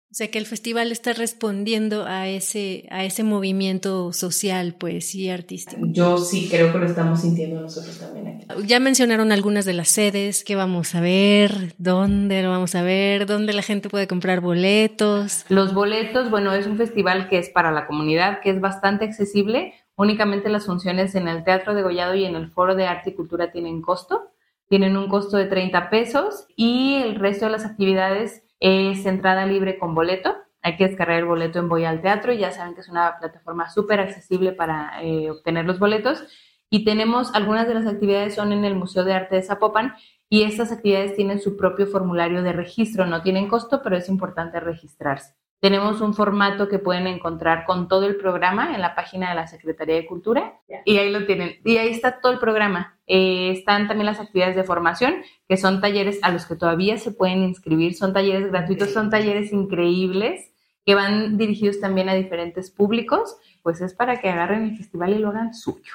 O 0.08 0.14
sea 0.14 0.30
que 0.30 0.38
el 0.38 0.46
festival 0.46 0.92
está 0.92 1.12
respondiendo 1.12 2.06
a 2.06 2.28
ese, 2.28 2.86
a 2.90 3.04
ese 3.04 3.24
movimiento 3.24 4.12
social, 4.12 4.74
pues, 4.78 5.14
y 5.16 5.28
artístico. 5.28 5.82
Yo 5.88 6.18
sí 6.18 6.48
creo 6.48 6.72
que 6.72 6.78
lo 6.78 6.86
estamos 6.86 7.20
sintiendo 7.20 7.60
nosotros 7.60 7.98
también 7.98 8.28
aquí. 8.28 8.66
Ya 8.66 8.78
mencionaron 8.78 9.32
algunas 9.32 9.64
de 9.64 9.72
las 9.72 9.88
sedes, 9.88 10.44
qué 10.44 10.54
vamos 10.54 10.94
a 10.94 11.00
ver, 11.00 11.74
dónde 11.78 12.42
lo 12.42 12.50
vamos 12.50 12.76
a 12.76 12.82
ver, 12.82 13.26
dónde 13.26 13.52
la 13.52 13.62
gente 13.62 13.90
puede 13.90 14.06
comprar 14.06 14.40
boletos. 14.40 15.44
Los 15.48 15.74
boletos, 15.74 16.30
bueno, 16.30 16.54
es 16.54 16.68
un 16.68 16.76
festival 16.76 17.28
que 17.28 17.38
es 17.38 17.50
para 17.50 17.72
la 17.72 17.86
comunidad, 17.86 18.40
que 18.40 18.50
es 18.50 18.60
bastante 18.60 19.04
accesible. 19.04 19.74
Únicamente 19.96 20.48
las 20.50 20.66
funciones 20.66 21.16
en 21.16 21.26
el 21.26 21.42
Teatro 21.42 21.74
de 21.74 21.82
Gollado 21.82 22.14
y 22.14 22.24
en 22.24 22.36
el 22.36 22.50
Foro 22.50 22.76
de 22.76 22.86
Arte 22.86 23.10
y 23.10 23.14
Cultura 23.14 23.50
tienen 23.50 23.82
costo. 23.82 24.30
Tienen 24.68 24.96
un 24.96 25.08
costo 25.08 25.36
de 25.36 25.46
30 25.46 25.90
pesos 25.90 26.46
y 26.56 26.94
el 26.94 27.16
resto 27.16 27.46
de 27.46 27.52
las 27.52 27.64
actividades 27.64 28.42
es 28.60 29.04
entrada 29.06 29.46
libre 29.46 29.78
con 29.78 29.94
boleto. 29.94 30.34
Hay 30.62 30.76
que 30.76 30.88
descargar 30.88 31.18
el 31.18 31.26
boleto 31.26 31.58
en 31.58 31.68
Voy 31.68 31.84
al 31.84 32.02
Teatro. 32.02 32.32
Ya 32.32 32.50
saben 32.50 32.74
que 32.74 32.80
es 32.80 32.88
una 32.88 33.18
plataforma 33.18 33.68
súper 33.70 34.00
accesible 34.00 34.52
para 34.52 35.02
eh, 35.02 35.30
obtener 35.30 35.64
los 35.64 35.78
boletos. 35.78 36.24
Y 36.70 36.84
tenemos 36.84 37.34
algunas 37.34 37.68
de 37.68 37.74
las 37.74 37.86
actividades 37.86 38.34
son 38.34 38.52
en 38.52 38.64
el 38.64 38.74
Museo 38.74 39.04
de 39.04 39.14
Arte 39.14 39.36
de 39.36 39.42
Zapopan 39.42 39.94
y 40.28 40.42
estas 40.42 40.72
actividades 40.72 41.14
tienen 41.14 41.40
su 41.40 41.56
propio 41.56 41.86
formulario 41.86 42.42
de 42.42 42.52
registro. 42.52 43.06
No 43.06 43.22
tienen 43.22 43.48
costo, 43.48 43.80
pero 43.82 43.96
es 43.96 44.08
importante 44.08 44.58
registrarse. 44.58 45.34
Tenemos 45.60 46.00
un 46.00 46.12
formato 46.12 46.68
que 46.68 46.78
pueden 46.78 47.06
encontrar 47.06 47.64
con 47.64 47.88
todo 47.88 48.06
el 48.06 48.16
programa 48.16 48.74
en 48.74 48.80
la 48.80 48.94
página 48.94 49.30
de 49.30 49.36
la 49.36 49.46
Secretaría 49.46 49.94
de 49.94 50.06
Cultura 50.06 50.60
y 50.84 50.98
ahí 50.98 51.10
lo 51.10 51.24
tienen. 51.24 51.56
Y 51.64 51.78
ahí 51.78 51.88
está 51.88 52.20
todo 52.20 52.32
el 52.32 52.38
programa. 52.38 52.95
Eh, 53.06 53.52
están 53.52 53.86
también 53.88 54.06
las 54.06 54.20
actividades 54.20 54.56
de 54.56 54.64
formación, 54.64 55.22
que 55.48 55.56
son 55.56 55.80
talleres 55.80 56.18
a 56.22 56.30
los 56.30 56.46
que 56.46 56.56
todavía 56.56 56.98
se 56.98 57.12
pueden 57.12 57.42
inscribir. 57.42 57.94
Son 57.94 58.12
talleres 58.12 58.50
gratuitos, 58.50 58.92
son 58.92 59.10
talleres 59.10 59.52
increíbles 59.52 60.50
que 60.84 60.94
van 60.94 61.36
dirigidos 61.36 61.80
también 61.80 62.08
a 62.08 62.14
diferentes 62.14 62.70
públicos. 62.70 63.36
Pues 63.62 63.80
es 63.80 63.94
para 63.94 64.20
que 64.20 64.28
agarren 64.28 64.64
el 64.64 64.76
festival 64.76 65.14
y 65.14 65.18
lo 65.18 65.28
hagan 65.28 65.54
suyo. 65.54 65.94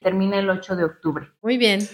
Termina 0.00 0.38
el 0.38 0.50
8 0.50 0.76
de 0.76 0.84
octubre. 0.84 1.28
Muy 1.42 1.56
bien. 1.56 1.86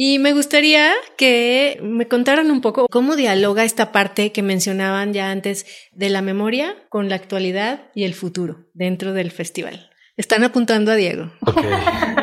Y 0.00 0.20
me 0.20 0.32
gustaría 0.32 0.92
que 1.16 1.80
me 1.82 2.06
contaran 2.06 2.52
un 2.52 2.60
poco 2.60 2.86
cómo 2.88 3.16
dialoga 3.16 3.64
esta 3.64 3.90
parte 3.90 4.30
que 4.30 4.42
mencionaban 4.44 5.12
ya 5.12 5.32
antes 5.32 5.66
de 5.90 6.08
la 6.08 6.22
memoria 6.22 6.76
con 6.88 7.08
la 7.08 7.16
actualidad 7.16 7.90
y 7.96 8.04
el 8.04 8.14
futuro 8.14 8.68
dentro 8.74 9.12
del 9.12 9.32
festival. 9.32 9.90
Están 10.16 10.44
apuntando 10.44 10.92
a 10.92 10.94
Diego. 10.94 11.32
Ok, 11.40 11.64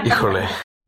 híjole. 0.06 0.46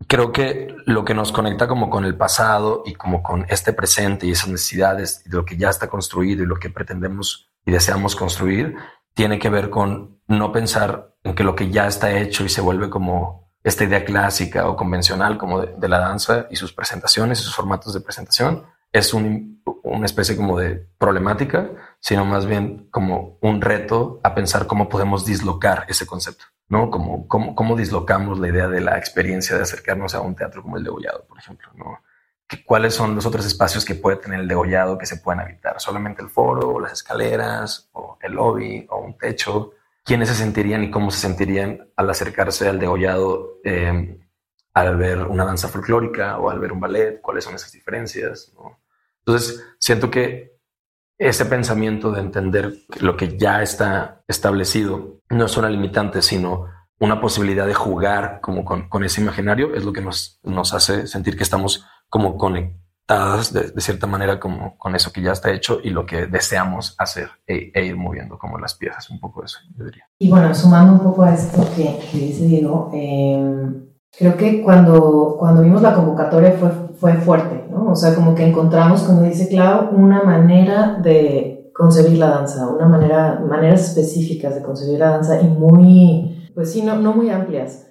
Creo 0.08 0.32
que 0.32 0.74
lo 0.86 1.04
que 1.04 1.14
nos 1.14 1.32
conecta 1.32 1.68
como 1.68 1.90
con 1.90 2.06
el 2.06 2.16
pasado 2.16 2.84
y 2.86 2.94
como 2.94 3.22
con 3.22 3.46
este 3.50 3.74
presente 3.74 4.26
y 4.26 4.32
esas 4.32 4.48
necesidades 4.48 5.22
y 5.26 5.30
de 5.30 5.36
lo 5.36 5.46
que 5.46 5.58
ya 5.58 5.70
está 5.70 5.90
construido 5.90 6.44
y 6.44 6.46
lo 6.46 6.56
que 6.56 6.70
pretendemos 6.70 7.52
y 7.66 7.72
deseamos 7.72 8.16
construir, 8.16 8.76
tiene 9.14 9.38
que 9.38 9.50
ver 9.50 9.70
con 9.70 10.22
no 10.28 10.52
pensar 10.54 11.14
en 11.24 11.36
que 11.36 11.44
lo 11.44 11.56
que 11.56 11.70
ya 11.70 11.88
está 11.88 12.18
hecho 12.18 12.46
y 12.46 12.50
se 12.50 12.62
vuelve 12.62 12.90
como 12.90 13.52
esta 13.64 13.84
idea 13.84 14.06
clásica 14.06 14.70
o 14.70 14.78
convencional 14.78 15.38
como 15.38 15.60
de, 15.62 15.90
la 15.90 16.00
danza 16.00 16.48
y 16.50 16.56
sus 16.56 16.72
presentaciones 16.72 17.42
y 17.42 17.44
sus 17.44 17.56
formatos 17.56 17.94
de 17.94 18.00
presentación 18.00 18.66
es 18.92 19.14
una 19.14 20.06
especie 20.06 20.36
como 20.36 20.60
de 20.60 20.88
problemática, 20.98 21.70
sino 22.00 22.26
más 22.26 22.46
bien 22.46 22.88
como 22.92 23.38
un 23.42 23.62
reto 23.62 24.20
a 24.24 24.34
pensar 24.34 24.68
cómo 24.68 24.90
podemos 24.90 25.26
dislocar 25.26 25.86
ese 25.88 26.06
concepto, 26.06 26.46
¿no? 26.70 26.90
Como, 26.90 27.28
cómo, 27.28 27.56
cómo 27.56 27.76
dislocamos 27.76 28.40
la 28.40 28.48
idea 28.50 28.68
de 28.68 28.82
la 28.82 28.98
experiencia 28.98 29.56
de 29.56 29.64
acercarnos 29.64 30.16
a 30.16 30.22
un 30.22 30.36
teatro 30.36 30.62
como 30.62 30.78
el 30.78 30.84
degollado, 30.84 31.26
por 31.28 31.38
ejemplo, 31.38 31.70
¿no? 31.76 32.02
¿Cuáles 32.66 32.94
son 32.94 33.14
los 33.14 33.26
otros 33.26 33.46
espacios 33.46 33.84
que 33.84 33.96
puede 33.96 34.18
tener 34.18 34.40
el 34.40 34.48
degollado 34.48 34.98
que 34.98 35.06
se 35.06 35.18
pueden 35.18 35.42
habitar? 35.42 35.82
¿Solamente 35.82 36.22
el 36.22 36.30
foro, 36.30 36.76
o 36.76 36.80
las 36.80 36.94
escaleras, 36.94 37.90
o 37.92 38.18
el 38.22 38.34
lobby, 38.34 38.88
o 38.90 39.00
un 39.00 39.18
techo? 39.18 39.74
quiénes 40.08 40.30
se 40.30 40.36
sentirían 40.36 40.86
y 40.86 40.90
cómo 40.90 41.12
se 41.12 41.20
sentirían 41.20 41.90
al 41.98 42.10
acercarse 42.10 42.70
al 42.70 42.80
degollado 42.80 43.60
eh, 43.66 44.18
al 44.80 44.96
ver 44.98 45.24
una 45.24 45.46
danza 45.46 45.68
folclórica 45.68 46.38
o 46.38 46.50
al 46.50 46.60
ver 46.60 46.72
un 46.72 46.80
ballet, 46.80 47.20
cuáles 47.22 47.44
son 47.44 47.56
esas 47.56 47.72
diferencias. 47.72 48.54
Entonces, 49.26 49.64
siento 49.80 50.12
que 50.12 50.58
ese 51.18 51.46
pensamiento 51.46 52.12
de 52.12 52.22
entender 52.22 52.74
que 52.92 53.00
lo 53.00 53.18
que 53.18 53.38
ya 53.38 53.64
está 53.64 54.24
establecido 54.28 55.22
no 55.30 55.46
es 55.46 55.58
una 55.58 55.70
limitante, 55.70 56.22
sino 56.22 56.68
una 57.00 57.20
posibilidad 57.20 57.66
de 57.66 57.74
jugar 57.74 58.40
como 58.42 58.64
con, 58.64 58.88
con 58.88 59.04
ese 59.04 59.22
imaginario, 59.22 59.74
es 59.74 59.84
lo 59.84 59.94
que 59.94 60.02
nos, 60.02 60.40
nos 60.44 60.74
hace 60.74 61.08
sentir 61.08 61.36
que 61.36 61.44
estamos 61.44 61.86
como 62.10 62.38
conectados 62.38 63.54
de, 63.54 63.82
cierta 63.82 64.06
manera 64.06 64.40
como 64.40 64.78
con 64.78 64.96
eso 64.96 65.14
que 65.14 65.22
ya 65.22 65.32
está 65.32 65.52
hecho 65.52 65.80
y 65.82 65.92
lo 65.92 66.06
que 66.06 66.28
deseamos 66.28 66.94
hacer 66.98 67.30
e, 67.48 67.72
e, 67.74 67.86
ir 67.86 67.96
moviendo 67.96 68.38
como 68.38 68.58
las 68.60 68.76
piezas, 68.76 69.10
un 69.10 69.20
poco 69.20 69.44
eso, 69.46 69.60
yo 69.78 69.86
diría. 69.86 70.08
Y 70.20 70.30
bueno, 70.30 70.54
sumando 70.54 70.94
un 70.94 71.00
poco 71.00 71.24
a 71.24 71.34
esto 71.34 71.66
que, 71.76 72.00
dice 72.12 72.46
Diego, 72.46 72.92
em, 72.94 73.87
creo 74.18 74.38
que 74.38 74.62
cuando, 74.62 75.36
cuando 75.40 75.62
vimos 75.62 75.82
la 75.82 75.94
convocatoria 75.94 76.52
fue, 76.54 76.70
fue 77.00 77.14
fuerte, 77.16 77.66
¿no? 77.70 77.92
O 77.92 77.96
sea, 77.96 78.14
como 78.16 78.36
que 78.36 78.46
encontramos, 78.46 79.04
como 79.04 79.24
dice 79.24 79.48
Clau, 79.48 79.90
una 79.96 80.24
manera 80.24 81.00
de 81.02 81.72
concebir 81.74 82.18
la 82.18 82.30
danza, 82.30 82.68
una 82.68 82.88
manera, 82.88 83.40
maneras 83.40 83.90
específicas 83.90 84.56
de 84.56 84.64
concebir 84.64 85.00
la 85.00 85.12
danza 85.12 85.42
y 85.42 85.46
muy, 85.46 86.52
pues 86.56 86.74
sí, 86.74 86.82
no, 86.82 86.98
no 86.98 87.14
muy 87.14 87.30
amplias. 87.30 87.88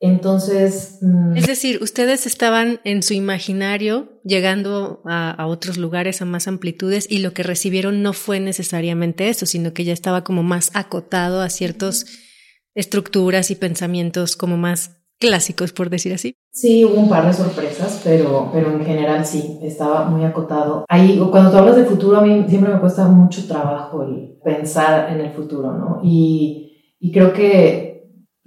Entonces... 0.00 0.98
Mm, 1.02 1.36
es 1.36 1.46
decir, 1.46 1.82
ustedes 1.82 2.26
estaban 2.26 2.80
en 2.84 3.02
su 3.02 3.14
imaginario 3.14 4.20
llegando 4.24 5.02
a, 5.04 5.46
otros 5.46 5.76
lugares, 5.76 6.22
a 6.22 6.24
más 6.24 6.48
amplitudes, 6.48 7.06
y 7.10 7.18
lo 7.18 7.32
que 7.32 7.42
recibieron 7.42 8.02
no 8.02 8.12
fue 8.12 8.40
necesariamente 8.40 9.28
eso, 9.28 9.44
sino 9.44 9.72
que 9.72 9.84
ya 9.84 9.92
estaba 9.92 10.24
como 10.24 10.42
más 10.42 10.70
acotado 10.74 11.42
a 11.42 11.50
ciertas 11.50 12.06
estructuras 12.74 13.50
y 13.50 13.56
pensamientos 13.56 14.36
como 14.36 14.56
más 14.56 14.97
clásicos, 15.18 15.72
por 15.72 15.90
decir 15.90 16.12
así. 16.12 16.36
Sí, 16.50 16.84
hubo 16.84 16.94
un 16.94 17.08
par 17.08 17.26
de 17.26 17.32
sorpresas, 17.32 18.00
pero, 18.04 18.50
pero 18.52 18.70
en 18.70 18.84
general 18.84 19.24
sí, 19.24 19.58
estaba 19.62 20.08
muy 20.08 20.24
acotado. 20.24 20.84
Ahí, 20.88 21.18
cuando 21.30 21.50
tú 21.50 21.56
hablas 21.56 21.76
de 21.76 21.84
futuro, 21.84 22.18
a 22.18 22.22
mí 22.22 22.44
siempre 22.48 22.72
me 22.72 22.80
cuesta 22.80 23.06
mucho 23.06 23.46
trabajo 23.46 24.02
el 24.02 24.38
pensar 24.42 25.12
en 25.12 25.20
el 25.20 25.32
futuro, 25.32 25.72
¿no? 25.72 26.00
Y, 26.02 26.96
y 27.00 27.12
creo 27.12 27.32
que 27.32 27.88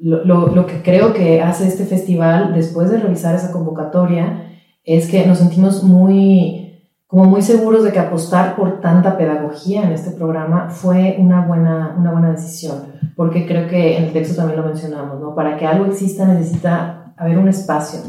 lo, 0.02 0.48
lo, 0.48 0.66
que 0.66 0.82
creo 0.82 1.14
que 1.14 1.42
hace 1.42 1.68
este 1.68 1.86
festival 1.86 2.54
después 2.54 2.90
de 2.90 3.00
revisar 3.00 3.36
esa 3.36 3.52
convocatoria 3.52 4.48
es 4.84 5.08
que 5.08 5.26
nos 5.28 5.38
sentimos 5.38 5.84
muy, 5.84 6.61
como 7.12 7.26
muy 7.26 7.42
seguros 7.42 7.84
de 7.84 7.92
que 7.92 8.00
apostar 8.00 8.56
por 8.56 8.80
tanta 8.80 9.18
pedagogía 9.18 9.84
en 9.84 9.92
este 9.92 10.12
programa 10.12 10.70
fue 10.70 11.18
una 11.20 11.46
buena, 11.46 11.94
una 12.00 12.14
buena 12.14 12.32
decisión, 12.32 12.84
porque 13.18 13.46
creo 13.46 13.68
que 13.68 13.98
en 13.98 14.06
el 14.06 14.14
texto 14.14 14.38
también 14.38 14.62
lo 14.62 14.66
mencionamos, 14.66 15.20
¿no? 15.20 15.36
Para 15.36 15.58
que 15.58 15.68
algo 15.68 15.88
exista 15.88 16.26
necesita 16.26 17.14
haber 17.18 17.38
un 17.38 17.50
espacio, 17.50 18.00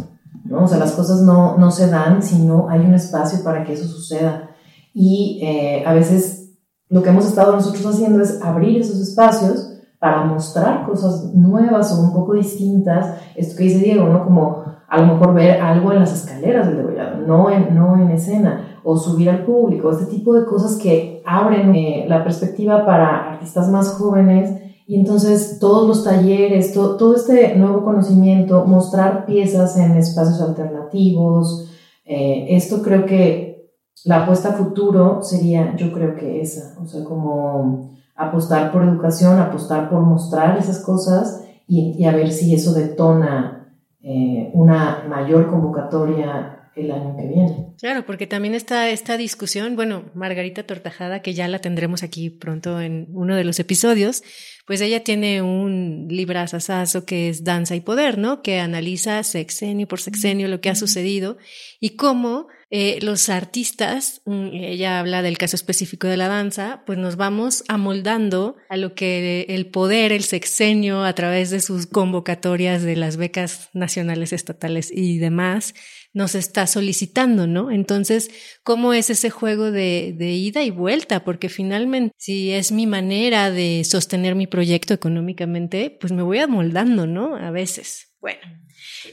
¿no? 0.45 0.63
O 0.63 0.69
sea, 0.69 0.79
las 0.79 0.93
cosas 0.93 1.23
no, 1.23 1.59
no 1.59 1.73
se 1.73 1.91
dan 1.91 2.23
si 2.23 2.45
no 2.45 2.69
hay 2.69 2.79
un 2.79 2.95
espacio 2.95 3.43
para 3.43 3.65
que 3.65 3.73
eso 3.73 3.89
suceda. 3.89 4.51
Y 4.95 5.41
eh, 5.43 5.83
a 5.85 5.95
veces 5.95 6.53
lo 6.89 7.03
que 7.03 7.11
hemos 7.11 7.27
estado 7.27 7.51
nosotros 7.57 7.85
haciendo 7.85 8.23
es 8.23 8.41
abrir 8.41 8.83
esos 8.83 9.01
espacios 9.01 9.81
para 9.99 10.25
mostrar 10.27 10.87
cosas 10.87 11.35
nuevas 11.35 11.93
o 11.93 12.01
un 12.01 12.13
poco 12.13 12.35
distintas, 12.35 13.17
esto 13.35 13.57
que 13.57 13.65
dice 13.65 13.79
Diego, 13.81 14.07
¿no? 14.07 14.23
Como 14.23 14.63
a 14.89 15.01
lo 15.01 15.07
mejor 15.07 15.35
ver 15.35 15.61
algo 15.61 15.91
en 15.91 15.99
las 15.99 16.13
escaleras 16.13 16.69
del 16.69 16.77
degollado, 16.77 17.17
no 17.27 17.51
en, 17.51 17.75
no 17.75 17.97
en 17.97 18.11
escena, 18.11 18.72
o 18.85 18.97
subir 18.97 19.31
al 19.31 19.45
público, 19.45 19.91
este 19.91 20.07
tipo 20.07 20.35
de 20.35 20.45
cosas 20.45 20.77
que 20.77 21.23
abren 21.25 21.75
eh, 21.75 22.07
la 22.09 22.25
perspectiva 22.25 22.85
para 22.85 23.33
artistas 23.33 23.69
más 23.71 23.91
jóvenes. 23.91 24.59
Y 24.87 24.97
entonces 24.97 25.59
todos 25.61 25.87
los 25.87 26.05
talleres, 26.05 26.73
todo 26.73 27.15
este 27.15 27.57
nuevo 27.57 27.85
conocimiento, 27.85 28.65
mostrar 28.67 29.25
piezas 29.27 29.77
en 29.79 29.93
espacios 29.93 30.41
alternativos, 30.41 31.71
eh, 32.05 32.47
esto 32.51 32.83
creo 32.83 33.07
que 33.07 33.71
la 34.05 34.25
apuesta 34.25 34.51
a 34.51 34.53
futuro 34.53 35.23
sería, 35.23 35.77
yo 35.77 35.93
creo 35.93 36.17
que 36.17 36.41
esa, 36.41 36.75
o 36.81 36.87
sea, 36.87 37.05
como 37.05 37.93
apostar 38.17 38.73
por 38.73 38.83
educación, 38.83 39.39
apostar 39.39 39.89
por 39.89 40.01
mostrar 40.01 40.59
esas 40.59 40.81
cosas 40.81 41.45
y, 41.67 42.05
a 42.05 42.13
ver 42.13 42.31
si 42.33 42.55
eso 42.55 42.75
detona 42.75 43.75
eh, 44.03 44.51
una 44.55 45.05
mayor 45.09 45.49
convocatoria 45.49 46.62
el 46.77 46.91
año 46.91 47.17
que 47.17 47.27
viene. 47.27 47.67
Claro, 47.79 48.07
porque 48.07 48.27
también 48.27 48.55
está 48.55 48.91
esta 48.91 49.17
discusión, 49.17 49.77
bueno, 49.77 50.11
Margarita 50.15 50.65
Tortajada, 50.65 51.23
que 51.23 51.35
ya 51.35 51.49
la 51.49 51.61
tendremos 51.61 52.03
aquí 52.03 52.31
pronto 52.31 52.81
en 52.81 53.09
uno 53.13 53.37
de 53.37 53.45
los 53.45 53.59
episodios, 53.59 54.23
pues 54.67 54.81
ella 54.81 55.03
tiene 55.03 55.43
un 55.43 56.07
librazazazo 56.09 57.05
que 57.05 57.29
es 57.29 57.45
Danza 57.45 57.75
y 57.75 57.81
Poder, 57.81 58.19
¿no? 58.19 58.43
Que 58.43 58.61
analiza 58.61 59.23
sexenio 59.23 59.89
por 59.89 60.01
sexenio 60.01 60.49
lo 60.49 60.61
que 60.61 60.71
ha 60.71 60.75
sucedido 60.75 61.37
y 61.81 61.91
cómo 61.97 62.47
eh, 62.75 63.01
los 63.03 63.29
artistas, 63.29 64.23
mm, 64.25 64.47
ella 64.55 64.99
habla 64.99 65.21
del 65.21 65.37
caso 65.37 65.57
específico 65.57 66.07
de 66.07 66.17
la 66.17 66.29
danza, 66.29 66.85
pues 66.87 66.99
nos 66.99 67.17
vamos 67.17 67.65
amoldando 67.69 68.57
a 68.71 68.79
lo 68.79 68.95
que 68.95 69.45
el 69.51 69.67
poder, 69.67 70.11
el 70.11 70.25
sexenio, 70.25 71.05
a 71.05 71.13
través 71.13 71.51
de 71.51 71.61
sus 71.61 71.87
convocatorias 71.87 72.83
de 72.83 72.97
las 72.97 73.19
becas 73.19 73.69
nacionales, 73.75 74.33
estatales 74.33 74.91
y 74.91 75.19
demás, 75.19 75.75
nos 76.13 76.35
está 76.35 76.67
solicitando, 76.67 77.47
¿no? 77.47 77.71
Entonces, 77.71 78.31
¿cómo 78.63 78.93
es 78.93 79.11
ese 79.11 79.31
juego 79.31 79.71
de, 79.71 80.15
de 80.17 80.33
ida 80.33 80.63
y 80.63 80.71
vuelta? 80.71 81.25
Porque 81.25 81.49
finalmente, 81.49 82.15
si 82.19 82.53
es 82.53 82.73
mi 82.73 82.87
manera 82.87 83.51
de 83.51 83.83
sostener 83.85 84.35
mi 84.35 84.47
proyecto 84.47 84.95
económicamente, 84.95 85.97
pues 86.01 86.13
me 86.13 86.23
voy 86.23 86.39
amoldando, 86.39 87.07
¿no? 87.07 87.37
A 87.37 87.51
veces. 87.51 88.13
Bueno, 88.21 88.41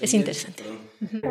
es 0.01 0.13
interesante. 0.13 0.63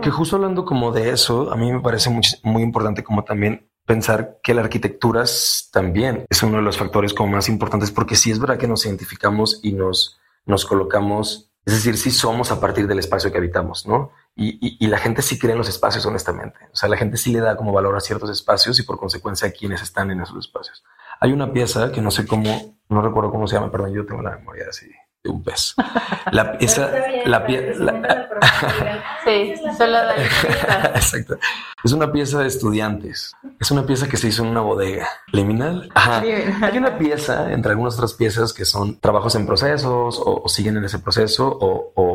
Que 0.02 0.10
justo 0.10 0.36
hablando 0.36 0.64
como 0.64 0.92
de 0.92 1.10
eso, 1.10 1.52
a 1.52 1.56
mí 1.56 1.70
me 1.72 1.80
parece 1.80 2.10
muy, 2.10 2.22
muy 2.42 2.62
importante 2.62 3.04
como 3.04 3.24
también 3.24 3.68
pensar 3.88 4.38
que 4.42 4.52
la 4.52 4.60
arquitectura 4.60 5.24
también 5.72 6.26
es 6.28 6.42
uno 6.42 6.58
de 6.58 6.62
los 6.62 6.76
factores 6.76 7.14
como 7.14 7.32
más 7.32 7.48
importantes, 7.48 7.90
porque 7.90 8.16
sí 8.16 8.30
es 8.30 8.38
verdad 8.38 8.58
que 8.58 8.68
nos 8.68 8.84
identificamos 8.84 9.60
y 9.62 9.72
nos, 9.72 10.20
nos 10.44 10.66
colocamos, 10.66 11.50
es 11.64 11.74
decir, 11.74 11.96
sí 11.96 12.10
somos 12.10 12.52
a 12.52 12.60
partir 12.60 12.86
del 12.86 12.98
espacio 12.98 13.32
que 13.32 13.38
habitamos, 13.38 13.86
¿no? 13.86 14.10
Y, 14.40 14.76
y, 14.78 14.86
la 14.86 14.98
gente 14.98 15.20
sí 15.20 15.36
cree 15.36 15.52
en 15.52 15.58
los 15.58 15.68
espacios, 15.68 16.06
honestamente. 16.06 16.58
O 16.72 16.76
sea, 16.76 16.88
la 16.88 16.96
gente 16.96 17.16
sí 17.16 17.32
le 17.32 17.40
da 17.40 17.56
como 17.56 17.72
valor 17.72 17.96
a 17.96 18.00
ciertos 18.00 18.30
espacios 18.30 18.78
y 18.78 18.84
por 18.84 18.96
consecuencia 18.96 19.48
a 19.48 19.50
quienes 19.50 19.82
están 19.82 20.12
en 20.12 20.20
esos 20.20 20.38
espacios. 20.38 20.84
Hay 21.18 21.32
una 21.32 21.52
pieza 21.52 21.90
que 21.90 22.00
no 22.00 22.12
sé 22.12 22.24
cómo, 22.24 22.78
no 22.88 23.02
recuerdo 23.02 23.32
cómo 23.32 23.48
se 23.48 23.56
llama, 23.56 23.72
perdón, 23.72 23.94
yo 23.94 24.06
tengo 24.06 24.22
la 24.22 24.36
memoria 24.36 24.66
así 24.70 24.86
de 25.24 25.30
un 25.30 25.42
pez. 25.42 25.74
La, 26.30 26.56
esa, 26.60 26.90
la 27.24 27.44
pieza. 27.46 27.84
Sí, 29.24 29.52
solo 29.76 29.98
Exacto. 30.94 31.36
Es 31.84 31.92
una 31.92 32.10
pieza 32.10 32.40
de 32.40 32.46
estudiantes. 32.46 33.34
Es 33.60 33.70
una 33.70 33.84
pieza 33.84 34.08
que 34.08 34.16
se 34.16 34.28
hizo 34.28 34.42
en 34.42 34.50
una 34.50 34.60
bodega. 34.60 35.06
Liminal. 35.32 35.90
Ajá. 35.94 36.20
Hay 36.20 36.78
una 36.78 36.96
pieza, 36.96 37.52
entre 37.52 37.72
algunas 37.72 37.96
otras 37.96 38.14
piezas, 38.14 38.54
que 38.54 38.64
son 38.64 38.98
trabajos 39.00 39.34
en 39.34 39.46
procesos 39.46 40.22
o, 40.24 40.48
siguen 40.48 40.78
en 40.78 40.84
ese 40.84 41.00
proceso 41.00 41.46
o, 41.46 41.92
o, 41.94 42.07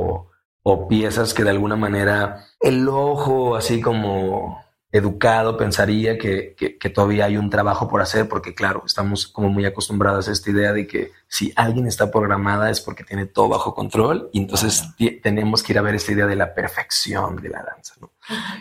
o 0.64 0.88
piezas 0.88 1.34
que 1.34 1.44
de 1.44 1.52
alguna 1.52 1.76
manera 1.76 2.46
el 2.60 2.88
ojo, 2.88 3.56
así 3.56 3.82
como 3.82 4.64
educado 4.94 5.58
pensaría 5.58 6.20
que, 6.20 6.56
que, 6.56 6.90
todavía 6.92 7.26
hay 7.26 7.36
un 7.36 7.50
trabajo 7.50 7.88
por 7.88 8.00
hacer, 8.00 8.30
porque 8.30 8.54
claro, 8.54 8.84
estamos 8.86 9.26
como 9.26 9.50
muy 9.50 9.66
acostumbrados 9.66 10.28
a 10.28 10.32
esta 10.32 10.52
idea 10.52 10.72
de 10.72 10.86
que 10.86 11.12
si 11.28 11.52
alguien 11.56 11.88
está 11.88 12.12
programada 12.12 12.70
es 12.70 12.80
porque 12.80 13.04
tiene 13.04 13.26
todo 13.26 13.50
bajo 13.50 13.74
control 13.74 14.30
y 14.32 14.38
entonces 14.38 14.84
tenemos 15.24 15.64
que 15.64 15.74
ir 15.74 15.80
a 15.80 15.82
ver 15.82 15.96
esta 15.96 16.12
idea 16.12 16.28
de 16.28 16.36
la 16.36 16.54
perfección 16.54 17.38
de 17.38 17.50
la 17.50 17.64
danza 17.64 17.96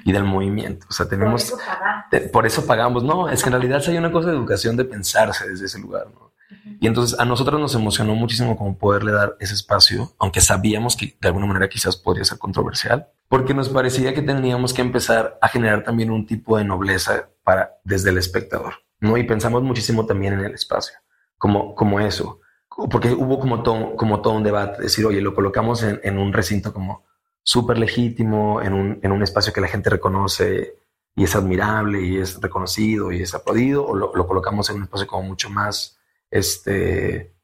y 0.07 0.12
del 0.12 0.25
movimiento. 0.25 0.87
O 0.88 0.93
sea, 0.95 1.07
tenemos... 1.07 1.51
Por 1.51 1.61
eso, 1.61 2.33
por 2.33 2.47
eso 2.47 2.67
pagamos. 2.67 3.05
No, 3.05 3.29
es 3.29 3.43
que 3.43 3.51
en 3.51 3.53
realidad 3.53 3.83
hay 3.87 3.99
una 3.99 4.11
cosa 4.11 4.31
de 4.31 4.37
educación 4.37 4.75
de 4.75 4.87
pensarse 4.87 5.47
desde 5.47 5.67
ese 5.67 5.81
lugar. 5.81 6.07
¿no? 6.15 6.32
Y 6.81 6.87
entonces 6.87 7.19
a 7.19 7.25
nosotros 7.25 7.61
nos 7.61 7.75
emocionó 7.75 8.15
muchísimo 8.15 8.57
como 8.57 8.77
poderle 8.77 9.12
dar 9.12 9.37
ese 9.41 9.55
espacio, 9.55 10.12
aunque 10.19 10.41
sabíamos 10.41 10.97
que 10.97 11.17
de 11.21 11.29
alguna 11.29 11.47
manera 11.47 11.69
quizás 11.69 11.97
podría 11.97 12.25
ser 12.25 12.38
controversial, 12.38 13.09
porque 13.29 13.55
nos 13.55 13.69
parecía 13.69 14.15
que 14.15 14.23
teníamos 14.23 14.75
que 14.75 14.83
empezar 14.83 15.38
a 15.41 15.49
generar 15.49 15.85
también 15.85 16.11
un 16.11 16.27
tipo 16.27 16.59
de 16.59 16.65
nobleza 16.65 17.29
para 17.45 17.75
desde 17.85 18.11
el 18.11 18.19
espectador, 18.19 18.75
¿no? 19.01 19.17
Y 19.17 19.25
pensamos 19.25 19.62
muchísimo 19.62 20.07
también 20.07 20.35
en 20.35 20.45
el 20.45 20.55
espacio, 20.55 20.95
como, 21.38 21.75
como 21.75 22.01
eso, 22.01 22.41
porque 22.91 23.12
hubo 23.12 23.38
como 23.38 23.62
todo, 23.62 23.97
como 23.97 24.21
todo 24.21 24.35
un 24.35 24.43
debate, 24.43 24.83
decir, 24.83 25.05
oye, 25.07 25.21
lo 25.21 25.35
colocamos 25.35 25.83
en, 25.83 26.01
en 26.03 26.19
un 26.19 26.33
recinto 26.33 26.73
como 26.73 27.05
súper 27.43 27.79
legítimo, 27.79 28.62
en 28.62 28.73
un, 28.73 28.99
en 29.03 29.12
un 29.12 29.23
espacio 29.23 29.53
que 29.53 29.61
la 29.61 29.69
gente 29.69 29.91
reconoce 29.91 30.77
y 31.15 31.25
es 31.25 31.37
admirable 31.37 32.03
y 32.03 32.19
es 32.19 32.41
reconocido 32.41 33.12
y 33.12 33.23
es 33.23 33.35
aplaudido, 33.35 33.87
o 33.87 33.95
lo, 33.95 34.15
lo 34.15 34.27
colocamos 34.27 34.71
en 34.71 34.77
un 34.77 34.83
espacio 34.85 35.07
como 35.07 35.23
mucho 35.23 35.51
más 35.51 35.99
este, 36.33 37.37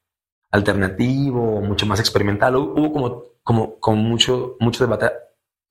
alternativo, 0.51 1.61
mucho 1.61 1.85
más 1.85 1.99
experimental. 1.99 2.55
Hubo 2.57 2.91
como, 3.43 3.77
como, 3.79 3.95
mucho, 3.95 4.57
mucho 4.59 4.83
debate 4.83 5.11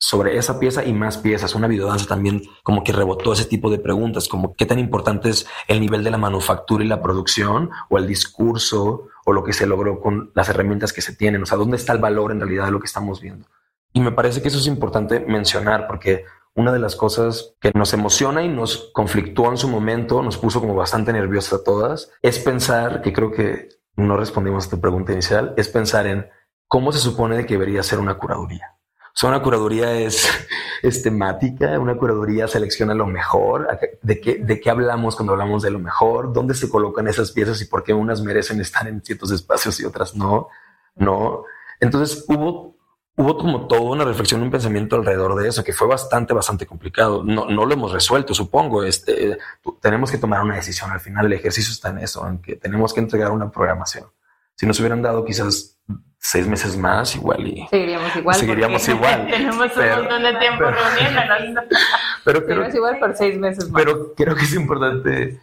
sobre 0.01 0.39
esa 0.39 0.61
pieza 0.61 0.85
y 0.85 0.93
más 0.93 1.19
piezas. 1.19 1.55
Una 1.55 1.67
videodanza 1.67 2.07
también 2.07 2.43
como 2.63 2.85
que 2.85 2.93
rebotó 2.93 3.33
ese 3.33 3.45
tipo 3.45 3.69
de 3.71 3.81
preguntas, 3.81 4.29
como 4.29 4.55
qué 4.55 4.65
tan 4.65 4.79
importante 4.79 5.29
es 5.29 5.47
el 5.67 5.81
nivel 5.81 6.05
de 6.05 6.13
la 6.13 6.19
manufactura 6.19 6.85
y 6.85 6.89
la 6.89 7.03
producción 7.03 7.71
o 7.91 7.99
el 7.99 8.07
discurso 8.07 9.09
o 9.27 9.33
lo 9.33 9.43
que 9.43 9.53
se 9.53 9.67
logró 9.67 10.01
con 10.01 10.31
las 10.35 10.49
herramientas 10.49 10.93
que 10.93 11.03
se 11.03 11.15
tienen. 11.15 11.43
O 11.43 11.47
sea, 11.47 11.59
¿dónde 11.59 11.77
está 11.77 11.93
el 11.93 11.99
valor 11.99 12.31
en 12.31 12.41
realidad 12.41 12.67
de 12.67 12.71
lo 12.71 12.81
que 12.81 12.87
estamos 12.87 13.21
viendo? 13.21 13.47
Y 13.93 14.01
me 14.01 14.13
parece 14.13 14.41
que 14.41 14.49
eso 14.49 14.59
es 14.59 14.67
importante 14.67 15.19
mencionar 15.21 15.89
porque 15.89 16.25
una 16.55 16.73
de 16.73 16.79
las 16.79 16.97
cosas 16.97 17.55
que 17.61 17.71
nos 17.75 17.93
emociona 17.93 18.43
y 18.43 18.49
nos 18.49 18.91
conflictúa 18.93 19.51
en 19.51 19.57
su 19.57 19.69
momento, 19.69 20.23
nos 20.23 20.39
puso 20.39 20.61
como 20.61 20.75
bastante 20.75 21.13
nerviosas 21.13 21.61
a 21.61 21.65
todas, 21.65 22.11
es 22.23 22.39
pensar, 22.39 23.03
que 23.03 23.13
creo 23.13 23.31
que 23.31 23.69
no 23.97 24.17
respondimos 24.17 24.67
a 24.67 24.71
tu 24.71 24.81
pregunta 24.81 25.13
inicial, 25.13 25.55
es 25.57 25.69
pensar 25.69 26.07
en 26.07 26.29
cómo 26.67 26.93
se 26.93 26.99
supone 26.99 27.47
que 27.47 27.55
debería 27.55 27.83
ser 27.83 27.99
una 27.99 28.15
curaduría. 28.15 28.75
O 29.19 29.21
sea, 29.21 29.31
una 29.31 29.43
curaduría 29.43 29.93
es, 29.95 30.29
es 30.83 31.03
temática, 31.03 31.79
una 31.79 31.97
curaduría 31.97 32.47
selecciona 32.47 32.95
lo 32.95 33.07
mejor, 33.07 33.67
de 34.01 34.21
qué, 34.21 34.37
de 34.37 34.61
qué 34.61 34.71
hablamos 34.71 35.17
cuando 35.17 35.33
hablamos 35.33 35.63
de 35.63 35.71
lo 35.71 35.81
mejor, 35.81 36.33
dónde 36.33 36.55
se 36.55 36.69
colocan 36.69 37.09
esas 37.09 37.33
piezas 37.33 37.61
y 37.61 37.65
por 37.65 37.83
qué 37.83 37.93
unas 37.93 38.23
merecen 38.23 38.61
estar 38.61 38.87
en 38.87 39.03
ciertos 39.03 39.33
espacios 39.33 39.81
y 39.81 39.85
otras 39.85 40.15
no, 40.15 40.49
no. 40.95 41.45
Entonces 41.81 42.25
hubo 42.29 42.78
hubo 43.19 43.37
como 43.37 43.67
toda 43.67 43.83
una 43.83 44.05
reflexión, 44.05 44.43
un 44.43 44.51
pensamiento 44.51 44.97
alrededor 44.97 45.35
de 45.35 45.49
eso 45.49 45.65
que 45.65 45.73
fue 45.73 45.89
bastante, 45.89 46.33
bastante 46.33 46.67
complicado. 46.67 47.23
No, 47.25 47.47
no 47.47 47.67
lo 47.67 47.75
hemos 47.75 47.93
resuelto, 47.93 48.33
supongo. 48.33 48.85
Este, 48.85 49.37
tenemos 49.83 50.11
que 50.11 50.19
tomar 50.19 50.41
una 50.41 50.55
decisión 50.55 50.91
al 50.91 51.01
final. 51.01 51.27
El 51.27 51.33
ejercicio 51.33 51.73
está 51.73 51.91
en 51.91 51.99
eso, 51.99 52.27
en 52.27 52.41
que 52.41 52.57
tenemos 52.57 52.95
que 52.95 53.01
entregar 53.01 53.33
una 53.33 53.51
programación. 53.51 54.07
Si 54.55 54.67
nos 54.67 54.79
hubieran 54.79 55.03
dado 55.03 55.25
quizás 55.25 55.79
seis 56.19 56.47
meses 56.47 56.77
más, 56.77 57.15
igual 57.17 57.47
y 57.47 57.67
seguiríamos 57.69 58.17
igual. 58.17 58.37
Seguiríamos 58.37 58.89
igual. 58.89 59.27
tenemos 59.29 59.77
un 59.77 59.89
montón 59.89 60.23
de 60.23 60.37
tiempo 60.37 60.65
reuniéndonos. 60.65 61.67
pero 62.25 62.45
creo, 62.45 62.69
igual 62.69 62.99
por 63.01 63.17
seis 63.17 63.37
meses 63.37 63.69
más. 63.69 63.83
Pero 63.83 64.15
creo 64.15 64.37
que 64.37 64.45
es 64.45 64.55
importante 64.55 65.41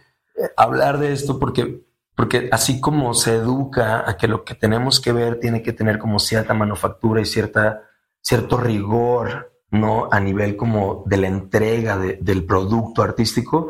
hablar 0.56 0.98
de 0.98 1.12
esto 1.12 1.38
porque 1.38 1.80
porque 2.16 2.48
así 2.50 2.80
como 2.80 3.12
se 3.12 3.36
educa 3.36 4.08
a 4.08 4.16
que 4.16 4.26
lo 4.26 4.42
que 4.42 4.54
tenemos 4.54 5.00
que 5.00 5.12
ver 5.12 5.38
tiene 5.38 5.62
que 5.62 5.74
tener 5.74 5.98
como 5.98 6.18
cierta 6.18 6.54
manufactura 6.54 7.20
y 7.20 7.26
cierta, 7.26 7.82
cierto 8.22 8.56
rigor, 8.56 9.52
¿no? 9.70 10.08
A 10.10 10.18
nivel 10.18 10.56
como 10.56 11.04
de 11.06 11.18
la 11.18 11.28
entrega 11.28 11.98
del 11.98 12.44
producto 12.46 13.02
artístico, 13.02 13.68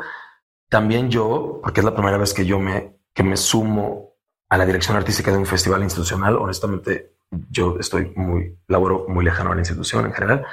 también 0.68 1.10
yo, 1.10 1.60
porque 1.60 1.80
es 1.80 1.84
la 1.84 1.94
primera 1.94 2.18
vez 2.18 2.32
que 2.32 2.46
yo 2.46 2.60
me, 2.60 2.96
que 3.12 3.24
me 3.24 3.36
sumo 3.36 4.14
a 4.48 4.56
la 4.56 4.64
dirección 4.64 4.96
artística 4.96 5.32
de 5.32 5.38
un 5.38 5.46
festival 5.46 5.82
institucional, 5.82 6.36
honestamente, 6.36 7.16
yo 7.50 7.76
estoy 7.80 8.12
muy, 8.14 8.56
laboro 8.68 9.06
muy 9.08 9.24
lejano 9.24 9.50
a 9.50 9.54
la 9.54 9.60
institución 9.60 10.06
en 10.06 10.12
general. 10.12 10.46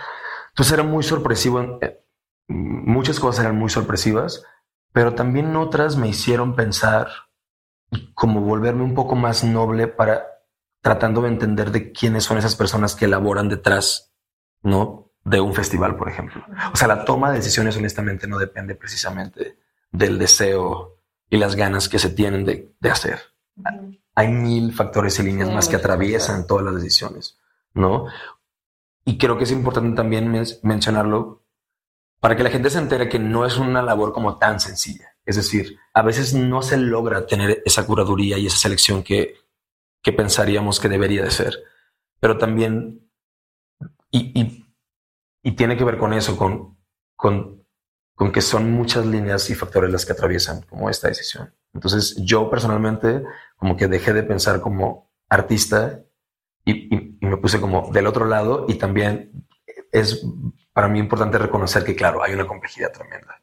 Entonces 0.50 0.74
era 0.74 0.84
muy 0.84 1.04
sorpresivo, 1.04 1.78
eh, 1.80 2.04
muchas 2.48 3.20
cosas 3.20 3.46
eran 3.46 3.58
muy 3.58 3.70
sorpresivas, 3.70 4.44
pero 4.92 5.14
también 5.14 5.56
otras 5.56 5.96
me 5.96 6.08
hicieron 6.08 6.56
pensar 6.56 7.08
como 8.14 8.42
volverme 8.42 8.84
un 8.84 8.94
poco 8.94 9.16
más 9.16 9.44
noble 9.44 9.88
para 9.88 10.24
tratando 10.82 11.22
de 11.22 11.30
entender 11.30 11.72
de 11.72 11.92
quiénes 11.92 12.26
son 12.26 12.38
esas 12.38 12.56
personas 12.56 12.96
que 12.96 13.06
elaboran 13.06 13.48
detrás, 13.48 14.14
¿no? 14.62 15.12
De 15.24 15.40
un 15.40 15.54
festival, 15.54 15.96
por 15.96 16.10
ejemplo. 16.10 16.44
O 16.74 16.76
sea, 16.76 16.90
la 16.90 17.06
toma 17.06 17.30
de 17.30 17.38
decisiones 17.38 17.78
honestamente 17.78 18.28
no 18.28 18.38
depende 18.38 18.76
precisamente 18.76 19.58
del 19.92 20.20
deseo 20.20 20.98
y 21.30 21.38
las 21.38 21.56
ganas 21.56 21.88
que 21.88 22.00
se 22.00 22.10
tienen 22.10 22.44
de, 22.44 22.76
de 22.80 22.90
hacer. 22.92 23.20
Hay 24.16 24.28
mil 24.28 24.74
factores 24.74 25.18
y 25.20 25.24
líneas 25.24 25.50
más 25.52 25.70
que 25.70 25.78
atraviesan 25.78 26.48
todas 26.48 26.66
las 26.66 26.76
decisiones, 26.76 27.40
¿no? 27.74 28.08
Y 29.06 29.18
creo 29.18 29.38
que 29.38 29.46
es 29.46 29.52
importante 29.52 29.96
también 29.96 30.32
mencionarlo 30.64 31.44
para 32.20 32.36
que 32.36 32.44
la 32.44 32.50
gente 32.50 32.70
se 32.70 32.78
entere 32.78 33.10
que 33.10 33.20
no 33.20 33.46
es 33.46 33.58
una 33.58 33.82
labor 33.82 34.14
como 34.14 34.38
tan 34.38 34.60
sencilla. 34.60 35.13
Es 35.26 35.36
decir, 35.38 35.78
a 35.94 36.02
veces 36.02 36.34
no 36.34 36.62
se 36.62 36.78
logra 36.78 37.26
tener 37.26 37.62
esa 37.66 37.86
curaduría 37.86 38.38
y 38.38 38.48
esa 38.48 38.58
selección 38.58 39.04
que, 39.04 39.36
que 40.02 40.12
pensaríamos 40.12 40.80
que 40.80 40.90
debería 40.90 41.24
de 41.24 41.32
ser. 41.32 41.58
Pero 42.20 42.38
también, 42.38 43.10
y, 44.12 44.40
y, 44.40 44.66
y 45.44 45.52
tiene 45.54 45.78
que 45.78 45.84
ver 45.84 45.98
con 45.98 46.14
eso, 46.14 46.38
con, 46.38 46.78
con, 47.16 47.66
con, 48.16 48.32
que 48.32 48.42
son 48.42 48.72
muchas 48.72 49.06
líneas 49.06 49.50
y 49.50 49.56
factores 49.56 49.92
las 49.92 50.06
que 50.06 50.14
atraviesan 50.14 50.62
como 50.64 50.90
esta 50.90 51.08
decisión. 51.08 51.54
Entonces 51.74 52.16
yo 52.18 52.50
personalmente 52.50 53.24
como 53.56 53.76
que 53.78 53.88
dejé 53.88 54.14
de 54.14 54.24
pensar 54.24 54.62
como 54.62 55.12
artista 55.30 56.02
y, 56.66 57.18
me 57.22 57.38
puse 57.38 57.60
como 57.60 57.92
del 57.92 58.08
otro 58.08 58.26
lado 58.26 58.66
y 58.68 58.76
también 58.76 59.48
es 59.92 60.26
para 60.72 60.88
mí 60.88 61.00
importante 61.00 61.38
reconocer 61.38 61.84
que, 61.84 61.96
claro, 61.96 62.24
hay 62.24 62.34
una 62.34 62.48
complejidad 62.48 62.92
tremenda 62.92 63.42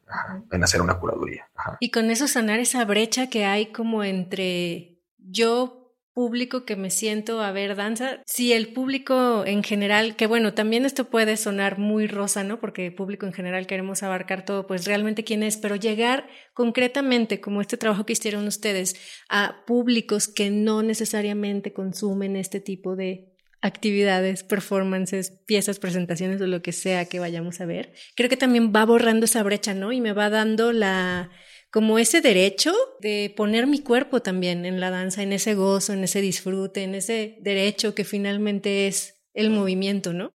en 0.50 0.64
hacer 0.64 0.82
una 0.82 0.98
curaduría. 0.98 1.48
Y 1.80 1.90
con 1.90 2.10
eso 2.10 2.28
sanar 2.28 2.60
esa 2.60 2.84
brecha 2.84 3.28
que 3.28 3.44
hay 3.44 3.66
como 3.66 4.04
entre 4.04 4.98
yo 5.18 5.80
público 6.12 6.64
que 6.64 6.76
me 6.76 6.90
siento 6.90 7.40
a 7.40 7.52
ver 7.52 7.76
danza, 7.76 8.22
si 8.26 8.52
el 8.52 8.72
público 8.72 9.44
en 9.46 9.62
general, 9.62 10.16
que 10.16 10.26
bueno, 10.26 10.54
también 10.54 10.84
esto 10.84 11.08
puede 11.08 11.36
sonar 11.36 11.78
muy 11.78 12.08
rosa, 12.08 12.42
¿no? 12.44 12.60
Porque 12.60 12.90
público 12.90 13.26
en 13.26 13.32
general 13.32 13.66
queremos 13.66 14.02
abarcar 14.02 14.44
todo, 14.44 14.66
pues 14.66 14.86
realmente 14.86 15.24
quién 15.24 15.42
es, 15.42 15.56
pero 15.56 15.76
llegar 15.76 16.28
concretamente, 16.52 17.40
como 17.40 17.60
este 17.60 17.76
trabajo 17.76 18.04
que 18.04 18.12
hicieron 18.14 18.46
ustedes, 18.46 18.96
a 19.28 19.64
públicos 19.66 20.28
que 20.28 20.50
no 20.50 20.82
necesariamente 20.82 21.72
consumen 21.72 22.36
este 22.36 22.60
tipo 22.60 22.96
de 22.96 23.28
actividades, 23.62 24.42
performances, 24.42 25.30
piezas, 25.46 25.78
presentaciones 25.78 26.40
o 26.40 26.46
lo 26.46 26.60
que 26.62 26.72
sea 26.72 27.04
que 27.04 27.20
vayamos 27.20 27.60
a 27.60 27.66
ver, 27.66 27.94
creo 28.16 28.28
que 28.28 28.36
también 28.36 28.72
va 28.74 28.84
borrando 28.84 29.26
esa 29.26 29.42
brecha, 29.42 29.74
¿no? 29.74 29.92
Y 29.92 30.00
me 30.00 30.12
va 30.12 30.28
dando 30.28 30.72
la 30.72 31.30
como 31.72 31.98
ese 31.98 32.20
derecho 32.20 32.72
de 33.00 33.32
poner 33.36 33.66
mi 33.66 33.80
cuerpo 33.80 34.20
también 34.20 34.64
en 34.66 34.80
la 34.80 34.90
danza, 34.90 35.22
en 35.22 35.32
ese 35.32 35.54
gozo, 35.54 35.92
en 35.92 36.04
ese 36.04 36.20
disfrute, 36.20 36.82
en 36.82 36.94
ese 36.94 37.38
derecho 37.40 37.94
que 37.94 38.04
finalmente 38.04 38.86
es 38.86 39.22
el 39.34 39.50
movimiento, 39.50 40.12
¿no? 40.12 40.32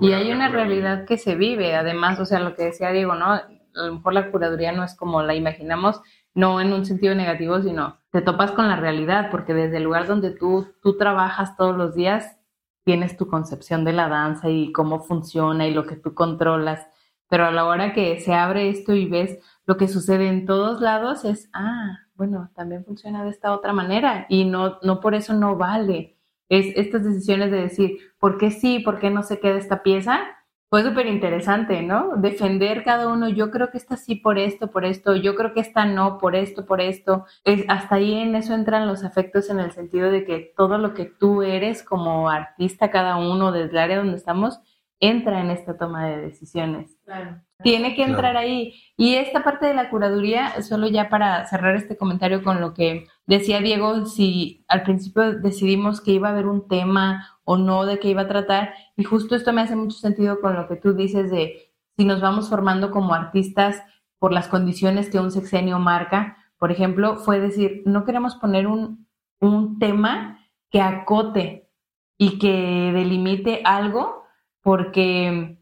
Y 0.00 0.12
hay 0.12 0.30
una 0.30 0.48
realidad 0.48 1.06
que 1.06 1.18
se 1.18 1.34
vive, 1.34 1.74
además, 1.74 2.20
o 2.20 2.24
sea, 2.24 2.38
lo 2.38 2.54
que 2.54 2.64
decía 2.64 2.92
Diego, 2.92 3.14
¿no? 3.14 3.32
A 3.32 3.48
lo 3.74 3.94
mejor 3.94 4.12
la 4.12 4.30
curaduría 4.30 4.70
no 4.70 4.84
es 4.84 4.94
como 4.94 5.22
la 5.22 5.34
imaginamos, 5.34 6.00
no 6.34 6.60
en 6.60 6.72
un 6.72 6.86
sentido 6.86 7.14
negativo, 7.14 7.60
sino 7.62 7.98
te 8.12 8.20
topas 8.20 8.52
con 8.52 8.68
la 8.68 8.76
realidad, 8.76 9.28
porque 9.30 9.54
desde 9.54 9.78
el 9.78 9.82
lugar 9.82 10.06
donde 10.06 10.30
tú, 10.30 10.68
tú 10.82 10.96
trabajas 10.96 11.56
todos 11.56 11.76
los 11.76 11.96
días, 11.96 12.38
tienes 12.84 13.16
tu 13.16 13.26
concepción 13.26 13.84
de 13.84 13.92
la 13.92 14.08
danza 14.08 14.50
y 14.50 14.72
cómo 14.72 15.00
funciona 15.00 15.66
y 15.66 15.74
lo 15.74 15.86
que 15.86 15.96
tú 15.96 16.14
controlas, 16.14 16.86
pero 17.32 17.46
a 17.46 17.50
la 17.50 17.64
hora 17.64 17.94
que 17.94 18.20
se 18.20 18.34
abre 18.34 18.68
esto 18.68 18.92
y 18.94 19.06
ves 19.06 19.38
lo 19.64 19.78
que 19.78 19.88
sucede 19.88 20.28
en 20.28 20.44
todos 20.44 20.82
lados 20.82 21.24
es, 21.24 21.48
ah, 21.54 22.00
bueno, 22.14 22.50
también 22.54 22.84
funciona 22.84 23.24
de 23.24 23.30
esta 23.30 23.54
otra 23.54 23.72
manera 23.72 24.26
y 24.28 24.44
no, 24.44 24.76
no 24.82 25.00
por 25.00 25.14
eso 25.14 25.32
no 25.32 25.56
vale. 25.56 26.18
Es 26.50 26.76
estas 26.76 27.04
decisiones 27.04 27.50
de 27.50 27.62
decir, 27.62 27.96
¿por 28.18 28.36
qué 28.36 28.50
sí? 28.50 28.80
¿Por 28.80 28.98
qué 28.98 29.08
no 29.08 29.22
se 29.22 29.40
queda 29.40 29.56
esta 29.56 29.82
pieza? 29.82 30.20
Fue 30.68 30.82
súper 30.82 31.06
interesante, 31.06 31.80
¿no? 31.80 32.16
Defender 32.18 32.84
cada 32.84 33.08
uno, 33.08 33.30
yo 33.30 33.50
creo 33.50 33.70
que 33.70 33.78
esta 33.78 33.96
sí 33.96 34.14
por 34.14 34.38
esto, 34.38 34.70
por 34.70 34.84
esto, 34.84 35.16
yo 35.16 35.34
creo 35.34 35.54
que 35.54 35.60
esta 35.60 35.86
no, 35.86 36.18
por 36.18 36.36
esto, 36.36 36.66
por 36.66 36.82
esto. 36.82 37.24
Es, 37.44 37.64
hasta 37.68 37.94
ahí 37.94 38.12
en 38.12 38.34
eso 38.34 38.52
entran 38.52 38.86
los 38.86 39.04
afectos 39.04 39.48
en 39.48 39.58
el 39.58 39.72
sentido 39.72 40.10
de 40.10 40.26
que 40.26 40.52
todo 40.54 40.76
lo 40.76 40.92
que 40.92 41.06
tú 41.06 41.40
eres 41.40 41.82
como 41.82 42.28
artista, 42.28 42.90
cada 42.90 43.16
uno 43.16 43.52
desde 43.52 43.70
el 43.70 43.78
área 43.78 43.96
donde 43.96 44.18
estamos, 44.18 44.60
entra 45.02 45.40
en 45.40 45.50
esta 45.50 45.76
toma 45.76 46.06
de 46.06 46.18
decisiones. 46.18 46.96
Claro. 47.04 47.42
Tiene 47.62 47.96
que 47.96 48.04
entrar 48.04 48.36
ahí. 48.36 48.72
Y 48.96 49.16
esta 49.16 49.42
parte 49.42 49.66
de 49.66 49.74
la 49.74 49.90
curaduría, 49.90 50.62
solo 50.62 50.86
ya 50.86 51.08
para 51.08 51.44
cerrar 51.46 51.74
este 51.74 51.96
comentario 51.96 52.44
con 52.44 52.60
lo 52.60 52.72
que 52.72 53.08
decía 53.26 53.60
Diego, 53.60 54.06
si 54.06 54.64
al 54.68 54.84
principio 54.84 55.40
decidimos 55.40 56.00
que 56.00 56.12
iba 56.12 56.28
a 56.28 56.30
haber 56.32 56.46
un 56.46 56.68
tema 56.68 57.28
o 57.42 57.56
no 57.56 57.84
de 57.84 57.98
qué 57.98 58.10
iba 58.10 58.22
a 58.22 58.28
tratar, 58.28 58.74
y 58.96 59.02
justo 59.02 59.34
esto 59.34 59.52
me 59.52 59.60
hace 59.60 59.74
mucho 59.74 59.98
sentido 59.98 60.40
con 60.40 60.54
lo 60.54 60.68
que 60.68 60.76
tú 60.76 60.94
dices 60.94 61.32
de 61.32 61.72
si 61.96 62.04
nos 62.04 62.20
vamos 62.20 62.48
formando 62.48 62.92
como 62.92 63.12
artistas 63.12 63.82
por 64.20 64.32
las 64.32 64.46
condiciones 64.46 65.10
que 65.10 65.18
un 65.18 65.32
sexenio 65.32 65.80
marca, 65.80 66.36
por 66.58 66.70
ejemplo, 66.70 67.16
fue 67.16 67.40
decir, 67.40 67.82
no 67.86 68.04
queremos 68.04 68.36
poner 68.36 68.68
un, 68.68 69.08
un 69.40 69.80
tema 69.80 70.38
que 70.70 70.80
acote 70.80 71.68
y 72.16 72.38
que 72.38 72.92
delimite 72.94 73.62
algo, 73.64 74.21
porque 74.62 75.58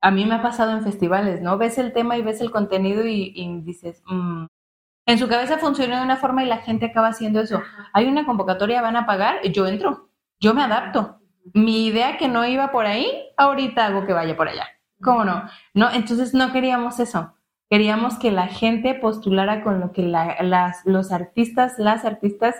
a 0.00 0.10
mí 0.10 0.24
me 0.24 0.36
ha 0.36 0.42
pasado 0.42 0.72
en 0.72 0.82
festivales, 0.82 1.42
¿no? 1.42 1.58
Ves 1.58 1.78
el 1.78 1.92
tema 1.92 2.16
y 2.16 2.22
ves 2.22 2.40
el 2.40 2.50
contenido 2.50 3.06
y, 3.06 3.60
dices, 3.62 4.02
mm". 4.06 4.46
en 5.06 5.18
su 5.18 5.28
cabeza 5.28 5.58
funciona 5.58 5.98
de 5.98 6.04
una 6.04 6.16
forma 6.16 6.44
y 6.44 6.46
la 6.46 6.58
gente 6.58 6.86
acaba 6.86 7.08
haciendo 7.08 7.40
eso. 7.40 7.62
Hay 7.92 8.06
una 8.06 8.24
convocatoria, 8.24 8.82
van 8.82 8.96
a 8.96 9.06
pagar, 9.06 9.42
yo 9.50 9.66
entro, 9.66 10.08
yo 10.40 10.54
me 10.54 10.62
adapto. 10.62 11.20
Mi 11.52 11.86
idea 11.86 12.18
que 12.18 12.28
no 12.28 12.46
iba 12.46 12.72
por 12.72 12.86
ahí, 12.86 13.06
ahorita 13.36 13.86
hago 13.86 14.06
que 14.06 14.12
vaya 14.12 14.36
por 14.36 14.48
allá. 14.48 14.66
¿Cómo 15.02 15.24
no? 15.24 15.44
No, 15.74 15.90
entonces 15.90 16.34
no 16.34 16.52
queríamos 16.52 17.00
eso. 17.00 17.34
Queríamos 17.68 18.18
que 18.18 18.30
la 18.30 18.46
gente 18.46 18.94
postulara 18.94 19.62
con 19.62 19.80
lo 19.80 19.92
que 19.92 20.02
las, 20.02 20.84
los 20.84 21.12
artistas, 21.12 21.78
las 21.78 22.04
artistas, 22.04 22.54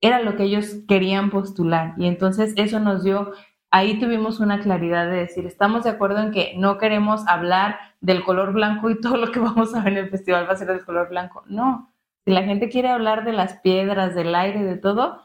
era 0.00 0.20
lo 0.20 0.36
que 0.36 0.44
ellos 0.44 0.76
querían 0.88 1.30
postular. 1.30 1.94
Y 1.98 2.06
entonces 2.06 2.52
eso 2.56 2.80
nos 2.80 3.04
dio 3.04 3.32
ahí 3.70 3.98
tuvimos 3.98 4.40
una 4.40 4.60
claridad 4.60 5.06
de 5.06 5.18
decir, 5.18 5.46
estamos 5.46 5.84
de 5.84 5.90
acuerdo 5.90 6.18
en 6.18 6.32
que 6.32 6.54
no 6.56 6.78
queremos 6.78 7.26
hablar 7.26 7.76
del 8.00 8.24
color 8.24 8.52
blanco 8.52 8.90
y 8.90 9.00
todo 9.00 9.16
lo 9.16 9.30
que 9.30 9.40
vamos 9.40 9.74
a 9.74 9.82
ver 9.82 9.94
en 9.94 10.04
el 10.04 10.10
festival 10.10 10.48
va 10.48 10.52
a 10.52 10.56
ser 10.56 10.68
del 10.68 10.84
color 10.84 11.08
blanco. 11.08 11.42
No, 11.46 11.92
si 12.24 12.32
la 12.32 12.42
gente 12.42 12.68
quiere 12.68 12.88
hablar 12.88 13.24
de 13.24 13.32
las 13.32 13.58
piedras, 13.60 14.14
del 14.14 14.34
aire, 14.34 14.62
de 14.62 14.76
todo, 14.76 15.20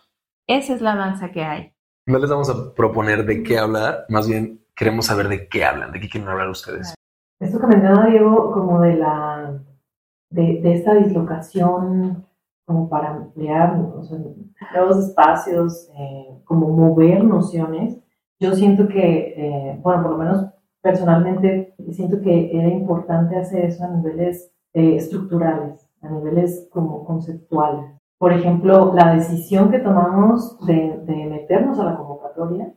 esa 0.48 0.74
es 0.74 0.82
la 0.82 0.96
danza 0.96 1.32
que 1.32 1.44
hay. 1.44 1.74
No 2.08 2.20
les 2.20 2.30
vamos 2.30 2.50
a 2.50 2.74
proponer 2.74 3.26
de 3.26 3.42
qué 3.44 3.58
hablar, 3.58 4.06
más 4.10 4.28
bien 4.28 4.64
queremos 4.76 5.08
saber 5.08 5.28
de 5.28 5.48
qué 5.48 5.66
hablan, 5.66 5.92
de 5.92 6.00
qué 6.00 6.10
quieren 6.10 6.30
hablar 6.30 6.50
ustedes. 6.50 6.94
Esto 7.40 7.60
que 7.60 7.68
mencionaba 7.68 8.08
Diego, 8.08 8.52
como 8.52 8.82
de 8.82 8.96
la 8.96 9.60
de, 10.30 10.74
esta 10.74 10.94
dislocación 10.94 12.26
como 12.66 12.90
para 12.90 13.10
ampliar 13.12 13.78
nuevos 13.78 14.98
espacios, 14.98 15.90
eh, 15.98 16.42
como 16.46 16.70
mover 16.70 17.24
nociones, 17.24 18.00
yo 18.40 18.54
siento 18.54 18.88
que, 18.88 19.34
eh, 19.38 19.80
bueno, 19.82 20.04
por 20.04 20.12
lo 20.12 20.18
menos 20.18 20.46
personalmente, 20.82 21.74
siento 21.92 22.22
que 22.22 22.58
era 22.58 22.68
importante 22.68 23.36
hacer 23.38 23.66
eso 23.66 23.84
a 23.84 23.90
niveles 23.90 24.52
eh, 24.74 24.98
estructurales, 24.98 25.90
a 26.02 26.10
niveles 26.10 26.68
como 26.72 27.06
conceptuales. 27.06 27.86
Por 28.18 28.34
ejemplo, 28.34 28.94
la 28.94 29.16
decisión 29.16 29.72
que 29.72 29.80
tomamos 29.80 30.60
de, 30.66 31.02
meternos 31.30 31.80
a 31.80 31.86
la 31.86 31.98
convocatoria, 31.98 32.74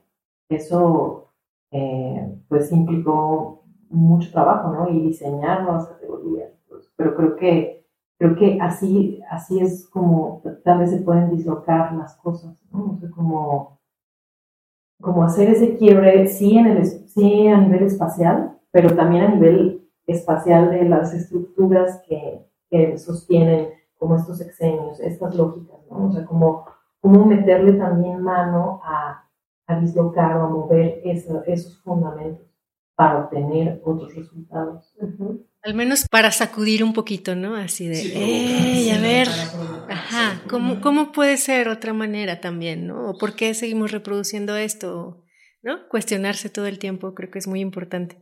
eso 0.49 1.33
eh, 1.71 2.35
pues 2.49 2.73
implicó 2.73 3.65
mucho 3.91 4.31
trabajo, 4.33 4.73
¿no? 4.73 4.89
Y 4.89 5.01
diseñar 5.01 5.63
nuevas 5.63 5.89
categorías. 5.89 6.53
Pues, 6.69 6.91
pero 6.97 7.15
creo 7.15 7.37
que, 7.37 7.87
creo 8.19 8.37
que 8.37 8.59
así, 8.61 9.21
así 9.31 9.61
es 9.61 9.89
como 9.89 10.43
tal 10.65 10.79
vez 10.79 10.91
se 10.91 11.03
pueden 11.03 11.31
dislocar 11.31 11.93
las 11.95 12.17
cosas, 12.17 12.65
¿no? 12.73 12.93
O 12.93 12.97
sea, 12.99 13.11
como 13.11 13.78
como 15.01 15.25
hacer 15.25 15.51
ese 15.51 15.77
quiebre, 15.77 16.27
sí, 16.29 16.59
en 16.59 16.67
el, 16.67 16.87
sí 16.87 17.49
a 17.49 17.59
nivel 17.59 17.85
espacial, 17.85 18.59
pero 18.71 18.95
también 18.95 19.25
a 19.25 19.29
nivel 19.29 19.89
espacial 20.07 20.71
de 20.71 20.85
las 20.85 21.15
estructuras 21.15 22.03
que, 22.09 22.47
que 22.71 22.99
sostienen 22.99 23.69
como 23.97 24.17
estos 24.17 24.41
exenios, 24.41 25.01
estas 25.01 25.35
lógicas, 25.35 25.79
¿no? 25.91 26.07
O 26.07 26.13
sea, 26.13 26.25
como, 26.25 26.65
como 27.01 27.25
meterle 27.27 27.73
también 27.73 28.23
mano 28.23 28.81
a, 28.85 29.29
a 29.67 29.81
dislocar 29.81 30.37
o 30.37 30.43
a 30.45 30.49
mover 30.49 31.01
esos 31.05 31.81
fundamentos 31.83 32.47
para 32.95 33.21
obtener 33.21 33.81
otros 33.85 34.15
resultados. 34.15 34.93
Al 35.63 35.75
menos 35.75 36.07
para 36.11 36.33
sacudir 36.33 36.83
un 36.83 36.93
poquito, 36.93 37.37
¿no? 37.37 37.55
Así 37.55 37.87
de, 37.87 38.01
¡eh! 38.15 38.93
A 38.93 39.01
ver, 39.01 39.29
ajá, 39.89 40.43
¿cómo, 40.49 40.81
¿cómo 40.81 41.13
puede 41.13 41.37
ser 41.37 41.69
otra 41.69 41.93
manera 41.93 42.41
también, 42.41 42.87
¿no? 42.87 43.11
¿O 43.11 43.19
por 43.19 43.35
qué 43.35 43.55
seguimos 43.55 43.91
reproduciendo 43.91 44.57
esto? 44.57 45.25
¿No? 45.61 45.89
Cuestionarse 45.89 46.51
todo 46.51 46.67
el 46.67 46.79
tiempo 46.79 47.15
creo 47.15 47.31
que 47.31 47.41
es 47.41 47.49
muy 47.49 47.61
importante. 47.61 48.17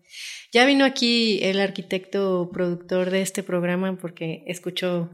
Ya 0.53 0.65
vino 0.65 0.85
aquí 0.85 1.39
el 1.43 1.61
arquitecto 1.61 2.51
productor 2.53 3.11
de 3.11 3.21
este 3.21 3.43
programa 3.43 3.99
porque 3.99 4.43
escuchó 4.47 5.11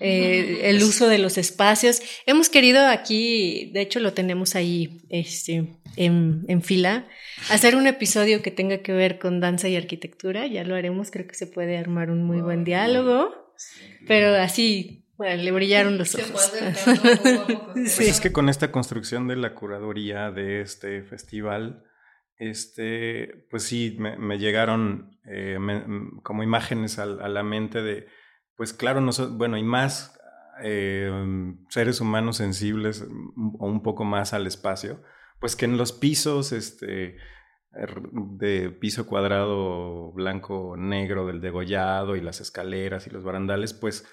eh, 0.00 0.68
el 0.70 0.82
uso 0.82 1.08
de 1.08 1.18
los 1.18 1.38
espacios. 1.38 2.02
Hemos 2.26 2.48
querido 2.48 2.86
aquí, 2.86 3.70
de 3.72 3.82
hecho 3.82 4.00
lo 4.00 4.12
tenemos 4.12 4.56
ahí 4.56 5.00
este, 5.10 5.78
en, 5.96 6.44
en, 6.48 6.62
fila, 6.62 7.06
hacer 7.50 7.76
un 7.76 7.86
episodio 7.86 8.42
que 8.42 8.50
tenga 8.50 8.78
que 8.78 8.92
ver 8.92 9.18
con 9.18 9.40
danza 9.40 9.68
y 9.68 9.76
arquitectura. 9.76 10.46
Ya 10.46 10.64
lo 10.64 10.74
haremos, 10.74 11.10
creo 11.10 11.26
que 11.26 11.34
se 11.34 11.46
puede 11.46 11.78
armar 11.78 12.10
un 12.10 12.24
muy 12.24 12.40
buen 12.40 12.64
diálogo, 12.64 13.30
pero 14.08 14.34
así, 14.34 15.01
bueno, 15.22 15.42
le 15.42 15.52
brillaron 15.52 15.98
los 15.98 16.14
ojos. 16.14 16.52
Pues 17.74 18.00
es 18.00 18.20
que 18.20 18.32
con 18.32 18.48
esta 18.48 18.72
construcción 18.72 19.28
de 19.28 19.36
la 19.36 19.54
curaduría 19.54 20.30
de 20.30 20.60
este 20.60 21.02
festival, 21.02 21.84
este, 22.36 23.46
pues 23.50 23.62
sí, 23.62 23.96
me, 23.98 24.38
llegaron 24.38 25.18
eh, 25.24 25.58
como 26.22 26.42
imágenes 26.42 26.98
a 26.98 27.06
la 27.06 27.42
mente 27.42 27.82
de 27.82 28.06
pues 28.56 28.72
claro, 28.72 29.00
no 29.00 29.10
bueno, 29.30 29.56
y 29.56 29.62
más 29.62 30.18
eh, 30.62 31.10
seres 31.68 32.00
humanos 32.00 32.36
sensibles 32.36 33.06
mm, 33.08 33.56
o 33.58 33.66
un 33.66 33.82
poco 33.82 34.04
más 34.04 34.32
al 34.32 34.46
espacio, 34.46 35.02
pues 35.40 35.56
que 35.56 35.64
en 35.64 35.76
los 35.76 35.92
pisos, 35.92 36.52
este, 36.52 37.16
de 37.72 38.70
piso 38.70 39.06
cuadrado 39.06 40.12
blanco 40.12 40.76
negro 40.76 41.26
del 41.26 41.40
degollado 41.40 42.16
y 42.16 42.20
las 42.20 42.40
escaleras 42.40 43.06
y 43.06 43.10
los 43.10 43.24
barandales, 43.24 43.72
pues 43.72 44.06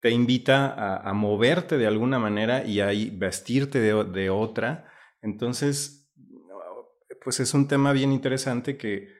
te 0.00 0.10
invita 0.10 1.00
a, 1.00 1.12
moverte 1.12 1.78
de 1.78 1.86
alguna 1.86 2.18
manera 2.18 2.64
y 2.64 2.80
a 2.80 2.88
vestirte 3.12 3.80
de, 3.80 4.04
de, 4.04 4.30
otra. 4.30 4.88
Entonces, 5.22 6.12
pues 7.24 7.40
es 7.40 7.54
un 7.54 7.66
tema 7.66 7.92
bien 7.92 8.12
interesante 8.12 8.76
que 8.76 9.16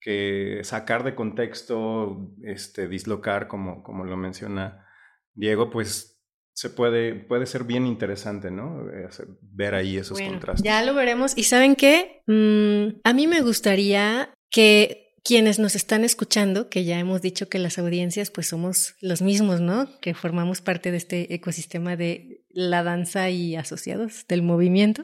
que 0.00 0.60
sacar 0.64 1.04
de 1.04 1.14
contexto, 1.14 2.32
este, 2.42 2.88
dislocar, 2.88 3.48
como, 3.48 3.82
como 3.82 4.04
lo 4.04 4.16
menciona 4.16 4.86
Diego, 5.34 5.70
pues 5.70 6.22
se 6.54 6.70
puede, 6.70 7.14
puede 7.14 7.46
ser 7.46 7.64
bien 7.64 7.86
interesante, 7.86 8.50
¿no? 8.50 8.88
Eh, 8.90 9.08
ver 9.42 9.74
ahí 9.74 9.96
esos 9.98 10.18
contrastes. 10.18 10.64
Ya 10.64 10.82
lo 10.82 10.94
veremos. 10.94 11.36
¿Y 11.36 11.44
saben 11.44 11.76
qué? 11.76 12.22
Mm, 12.26 13.00
a 13.04 13.12
mí 13.12 13.26
me 13.26 13.42
gustaría 13.42 14.32
que 14.50 15.09
quienes 15.22 15.58
nos 15.58 15.74
están 15.76 16.04
escuchando, 16.04 16.68
que 16.68 16.84
ya 16.84 16.98
hemos 16.98 17.22
dicho 17.22 17.48
que 17.48 17.58
las 17.58 17.78
audiencias 17.78 18.30
pues 18.30 18.48
somos 18.48 18.94
los 19.00 19.22
mismos, 19.22 19.60
¿no? 19.60 19.88
Que 20.00 20.14
formamos 20.14 20.60
parte 20.60 20.90
de 20.90 20.96
este 20.96 21.34
ecosistema 21.34 21.96
de 21.96 22.44
la 22.50 22.82
danza 22.82 23.30
y 23.30 23.56
asociados 23.56 24.26
del 24.28 24.42
movimiento. 24.42 25.02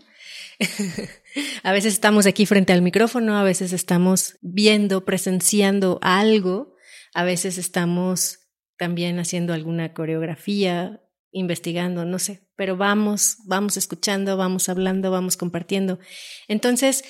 a 1.62 1.72
veces 1.72 1.94
estamos 1.94 2.26
aquí 2.26 2.46
frente 2.46 2.72
al 2.72 2.82
micrófono, 2.82 3.36
a 3.36 3.44
veces 3.44 3.72
estamos 3.72 4.36
viendo, 4.40 5.04
presenciando 5.04 5.98
algo, 6.02 6.74
a 7.14 7.24
veces 7.24 7.58
estamos 7.58 8.40
también 8.76 9.18
haciendo 9.18 9.52
alguna 9.52 9.94
coreografía, 9.94 11.00
investigando, 11.30 12.04
no 12.04 12.18
sé, 12.18 12.46
pero 12.56 12.76
vamos, 12.76 13.36
vamos 13.44 13.76
escuchando, 13.76 14.36
vamos 14.36 14.68
hablando, 14.68 15.10
vamos 15.10 15.36
compartiendo. 15.36 15.98
Entonces, 16.48 17.04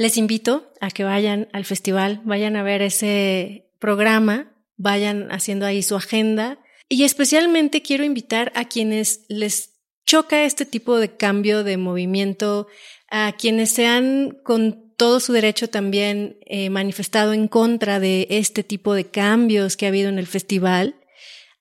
les 0.00 0.16
invito 0.16 0.72
a 0.80 0.90
que 0.90 1.04
vayan 1.04 1.50
al 1.52 1.66
festival, 1.66 2.22
vayan 2.24 2.56
a 2.56 2.62
ver 2.62 2.80
ese 2.80 3.70
programa, 3.78 4.50
vayan 4.78 5.30
haciendo 5.30 5.66
ahí 5.66 5.82
su 5.82 5.94
agenda. 5.94 6.58
Y 6.88 7.04
especialmente 7.04 7.82
quiero 7.82 8.02
invitar 8.02 8.50
a 8.54 8.64
quienes 8.64 9.26
les 9.28 9.78
choca 10.06 10.44
este 10.44 10.64
tipo 10.64 10.96
de 10.96 11.14
cambio 11.18 11.64
de 11.64 11.76
movimiento, 11.76 12.66
a 13.10 13.34
quienes 13.36 13.72
se 13.72 13.88
han 13.88 14.38
con 14.42 14.94
todo 14.96 15.20
su 15.20 15.34
derecho 15.34 15.68
también 15.68 16.38
eh, 16.46 16.70
manifestado 16.70 17.34
en 17.34 17.46
contra 17.46 18.00
de 18.00 18.26
este 18.30 18.64
tipo 18.64 18.94
de 18.94 19.04
cambios 19.04 19.76
que 19.76 19.84
ha 19.84 19.90
habido 19.90 20.08
en 20.08 20.18
el 20.18 20.26
festival, 20.26 20.98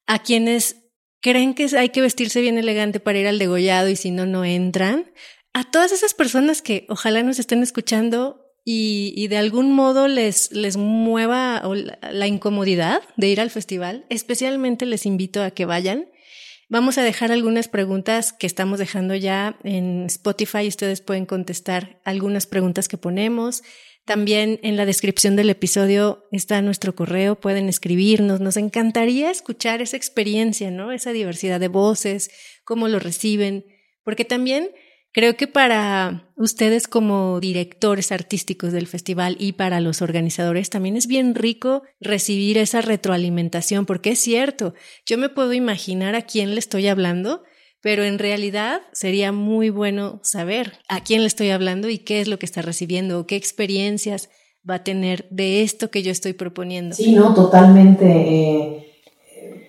a 0.07 0.19
quienes 0.19 0.77
creen 1.19 1.53
que 1.53 1.67
hay 1.77 1.89
que 1.89 1.99
vestirse 1.99 2.39
bien 2.39 2.57
elegante 2.57 3.01
para 3.01 3.19
ir 3.19 3.27
al 3.27 3.37
degollado 3.37 3.89
y 3.89 3.97
si 3.97 4.11
no, 4.11 4.25
no 4.25 4.45
entran, 4.45 5.11
a 5.53 5.69
todas 5.69 5.91
esas 5.91 6.13
personas 6.13 6.61
que 6.61 6.85
ojalá 6.89 7.23
nos 7.23 7.39
estén 7.39 7.63
escuchando 7.63 8.45
y, 8.65 9.27
de 9.29 9.37
algún 9.37 9.71
modo 9.73 10.07
les, 10.07 10.51
les 10.51 10.77
mueva 10.77 11.63
la 12.11 12.27
incomodidad 12.27 13.01
de 13.17 13.29
ir 13.29 13.41
al 13.41 13.49
festival, 13.49 14.05
especialmente 14.09 14.85
les 14.85 15.07
invito 15.07 15.41
a 15.41 15.51
que 15.51 15.65
vayan. 15.65 16.07
Vamos 16.69 16.99
a 16.99 17.03
dejar 17.03 17.31
algunas 17.31 17.67
preguntas 17.67 18.31
que 18.31 18.45
estamos 18.45 18.77
dejando 18.77 19.15
ya 19.15 19.57
en 19.63 20.05
Spotify. 20.05 20.67
Ustedes 20.67 21.01
pueden 21.01 21.25
contestar 21.25 21.99
algunas 22.05 22.45
preguntas 22.45 22.87
que 22.87 22.99
ponemos. 22.99 23.63
También 24.05 24.59
en 24.61 24.77
la 24.77 24.85
descripción 24.85 25.35
del 25.35 25.49
episodio 25.49 26.27
está 26.31 26.61
nuestro 26.61 26.93
correo, 26.93 27.39
pueden 27.39 27.69
escribirnos. 27.69 28.39
Nos 28.39 28.55
encantaría 28.55 29.31
escuchar 29.31 29.81
esa 29.81 29.97
experiencia, 29.97 30.69
¿no? 30.69 30.91
Esa 30.91 31.11
diversidad 31.11 31.59
de 31.59 31.69
voces, 31.69 32.29
cómo 32.63 32.87
lo 32.87 32.99
reciben, 32.99 33.65
porque 34.03 34.25
también 34.25 34.69
Creo 35.11 35.35
que 35.35 35.47
para 35.47 36.31
ustedes 36.35 36.87
como 36.87 37.39
directores 37.39 38.11
artísticos 38.11 38.71
del 38.71 38.85
festival 38.85 39.35
y 39.39 39.53
para 39.53 39.79
los 39.79 40.03
organizadores 40.03 40.69
también 40.69 40.95
es 40.97 41.07
bien 41.07 41.33
rico 41.33 41.81
recibir 41.99 42.59
esa 42.59 42.81
retroalimentación, 42.81 43.87
porque 43.87 44.11
es 44.11 44.19
cierto, 44.19 44.75
yo 45.07 45.17
me 45.17 45.29
puedo 45.29 45.53
imaginar 45.53 46.13
a 46.13 46.21
quién 46.21 46.53
le 46.53 46.59
estoy 46.59 46.87
hablando, 46.87 47.43
pero 47.81 48.03
en 48.03 48.19
realidad 48.19 48.81
sería 48.91 49.31
muy 49.31 49.71
bueno 49.71 50.19
saber 50.21 50.73
a 50.87 51.03
quién 51.03 51.21
le 51.21 51.27
estoy 51.27 51.49
hablando 51.49 51.89
y 51.89 51.97
qué 51.97 52.21
es 52.21 52.27
lo 52.27 52.37
que 52.37 52.45
está 52.45 52.61
recibiendo 52.61 53.19
o 53.19 53.25
qué 53.25 53.35
experiencias 53.35 54.29
va 54.69 54.75
a 54.75 54.83
tener 54.83 55.27
de 55.31 55.63
esto 55.63 55.89
que 55.89 56.03
yo 56.03 56.11
estoy 56.11 56.33
proponiendo. 56.33 56.95
Sí, 56.95 57.13
no, 57.13 57.33
totalmente. 57.33 58.05
Eh, 58.05 58.88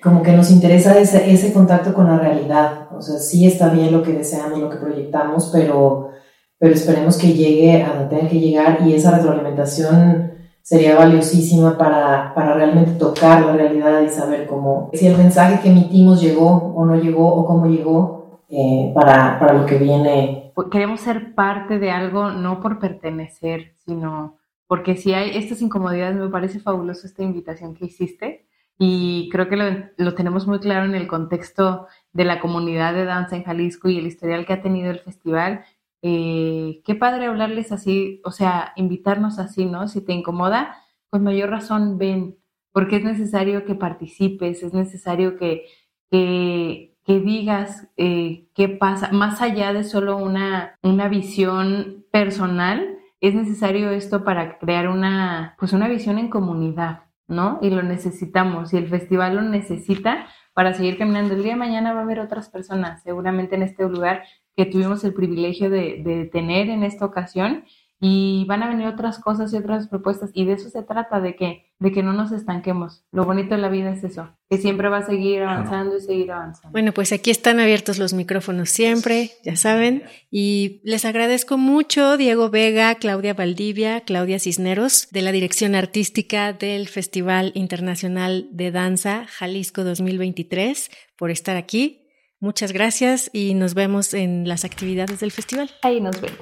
como 0.02 0.22
que 0.22 0.32
nos 0.32 0.50
interesa 0.50 0.98
ese, 0.98 1.30
ese 1.30 1.52
contacto 1.52 1.92
con 1.94 2.06
la 2.06 2.18
realidad. 2.18 2.88
O 2.96 3.02
sea, 3.02 3.18
sí 3.18 3.46
está 3.46 3.68
bien 3.68 3.92
lo 3.92 4.02
que 4.02 4.12
deseamos, 4.12 4.58
lo 4.58 4.70
que 4.70 4.76
proyectamos, 4.76 5.50
pero, 5.52 6.10
pero 6.58 6.74
esperemos 6.74 7.18
que 7.18 7.32
llegue 7.32 7.82
a 7.82 7.94
donde 7.94 8.16
tenga 8.16 8.28
que 8.28 8.40
llegar 8.40 8.78
y 8.86 8.94
esa 8.94 9.10
retroalimentación 9.10 10.32
sería 10.62 10.96
valiosísima 10.96 11.76
para, 11.76 12.32
para 12.34 12.54
realmente 12.54 12.92
tocar 12.92 13.44
la 13.44 13.52
realidad 13.52 14.02
y 14.02 14.08
saber 14.08 14.46
cómo, 14.46 14.90
si 14.92 15.06
el 15.06 15.16
mensaje 15.16 15.60
que 15.60 15.70
emitimos 15.70 16.20
llegó 16.20 16.72
o 16.74 16.84
no 16.84 16.96
llegó 16.96 17.26
o 17.34 17.46
cómo 17.46 17.66
llegó 17.66 18.40
eh, 18.48 18.92
para, 18.94 19.38
para 19.38 19.54
lo 19.54 19.66
que 19.66 19.78
viene. 19.78 20.52
Pues, 20.54 20.68
queremos 20.70 21.00
ser 21.00 21.34
parte 21.34 21.78
de 21.78 21.90
algo 21.90 22.30
no 22.30 22.60
por 22.60 22.78
pertenecer, 22.78 23.72
sino 23.84 24.36
porque 24.66 24.96
si 24.96 25.12
hay 25.12 25.36
estas 25.36 25.62
incomodidades, 25.62 26.16
me 26.16 26.28
parece 26.28 26.60
fabuloso 26.60 27.06
esta 27.06 27.24
invitación 27.24 27.74
que 27.74 27.86
hiciste 27.86 28.39
y 28.82 29.28
creo 29.28 29.50
que 29.50 29.90
lo, 29.98 30.14
tenemos 30.14 30.46
muy 30.46 30.58
claro 30.58 30.86
en 30.86 30.94
el 30.94 31.06
contexto 31.06 31.86
de 32.14 32.24
la 32.24 32.40
comunidad 32.40 32.94
de 32.94 33.04
danza 33.04 33.36
en 33.36 33.44
Jalisco 33.44 33.90
y 33.90 33.98
el 33.98 34.06
historial 34.06 34.46
que 34.46 34.54
ha 34.54 34.62
tenido 34.62 34.90
el 34.90 35.00
festival. 35.00 35.66
Eh, 36.00 36.80
qué 36.86 36.94
padre 36.94 37.26
hablarles 37.26 37.72
así, 37.72 38.22
o 38.24 38.30
sea, 38.30 38.72
invitarnos 38.76 39.38
así, 39.38 39.66
¿no? 39.66 39.86
Si 39.86 40.00
te 40.00 40.14
incomoda, 40.14 40.78
con 41.10 41.22
mayor 41.22 41.50
razón 41.50 41.98
ven, 41.98 42.38
porque 42.72 42.96
es 42.96 43.04
necesario 43.04 43.66
que 43.66 43.74
participes, 43.74 44.62
es 44.62 44.72
necesario 44.72 45.36
que, 45.36 45.66
que, 46.10 46.96
digas 47.06 47.86
eh, 47.98 48.48
qué 48.54 48.68
pasa, 48.70 49.10
más 49.12 49.42
allá 49.42 49.74
de 49.74 49.84
solo 49.84 50.16
una, 50.16 50.78
una 50.82 51.08
visión 51.08 52.06
personal, 52.10 52.96
es 53.20 53.34
necesario 53.34 53.90
esto 53.90 54.24
para 54.24 54.58
crear 54.58 54.88
una, 54.88 55.54
pues 55.58 55.74
una 55.74 55.86
visión 55.86 56.16
en 56.16 56.30
comunidad. 56.30 57.09
¿No? 57.30 57.58
Y 57.62 57.70
lo 57.70 57.82
necesitamos 57.82 58.74
y 58.74 58.76
el 58.76 58.88
festival 58.88 59.36
lo 59.36 59.42
necesita 59.42 60.26
para 60.52 60.74
seguir 60.74 60.98
caminando. 60.98 61.34
El 61.34 61.42
día 61.42 61.52
de 61.52 61.58
mañana 61.58 61.92
va 61.92 62.00
a 62.00 62.02
haber 62.02 62.20
otras 62.20 62.50
personas, 62.50 63.02
seguramente 63.02 63.54
en 63.54 63.62
este 63.62 63.88
lugar 63.88 64.24
que 64.56 64.66
tuvimos 64.66 65.02
el 65.04 65.14
privilegio 65.14 65.70
de, 65.70 66.02
de 66.04 66.26
tener 66.26 66.68
en 66.68 66.82
esta 66.82 67.06
ocasión 67.06 67.64
y 68.00 68.46
van 68.46 68.62
a 68.62 68.68
venir 68.68 68.86
otras 68.86 69.18
cosas 69.18 69.52
y 69.52 69.58
otras 69.58 69.86
propuestas 69.86 70.30
y 70.32 70.46
de 70.46 70.54
eso 70.54 70.70
se 70.70 70.82
trata, 70.82 71.20
de 71.20 71.36
que, 71.36 71.66
de 71.78 71.92
que 71.92 72.02
no 72.02 72.14
nos 72.14 72.32
estanquemos. 72.32 73.04
Lo 73.12 73.26
bonito 73.26 73.54
de 73.54 73.60
la 73.60 73.68
vida 73.68 73.90
es 73.90 74.02
eso, 74.02 74.30
que 74.48 74.56
siempre 74.56 74.88
va 74.88 74.98
a 74.98 75.06
seguir 75.06 75.42
avanzando 75.42 75.98
y 75.98 76.00
seguir 76.00 76.32
avanzando. 76.32 76.72
Bueno, 76.72 76.92
pues 76.92 77.12
aquí 77.12 77.30
están 77.30 77.60
abiertos 77.60 77.98
los 77.98 78.14
micrófonos 78.14 78.70
siempre, 78.70 79.32
ya 79.44 79.54
saben, 79.56 80.04
y 80.30 80.80
les 80.82 81.04
agradezco 81.04 81.58
mucho 81.58 82.16
Diego 82.16 82.48
Vega, 82.48 82.94
Claudia 82.94 83.34
Valdivia, 83.34 84.00
Claudia 84.00 84.38
Cisneros, 84.38 85.08
de 85.10 85.20
la 85.20 85.32
dirección 85.32 85.74
artística 85.74 86.54
del 86.54 86.88
Festival 86.88 87.52
Internacional 87.54 88.48
de 88.50 88.70
Danza 88.70 89.26
Jalisco 89.26 89.84
2023, 89.84 90.90
por 91.16 91.30
estar 91.30 91.58
aquí. 91.58 91.99
Muchas 92.42 92.72
gracias 92.72 93.28
y 93.34 93.52
nos 93.52 93.74
vemos 93.74 94.14
en 94.14 94.48
las 94.48 94.64
actividades 94.64 95.20
del 95.20 95.30
festival. 95.30 95.70
Ahí 95.82 96.00
nos 96.00 96.18
vemos. 96.22 96.38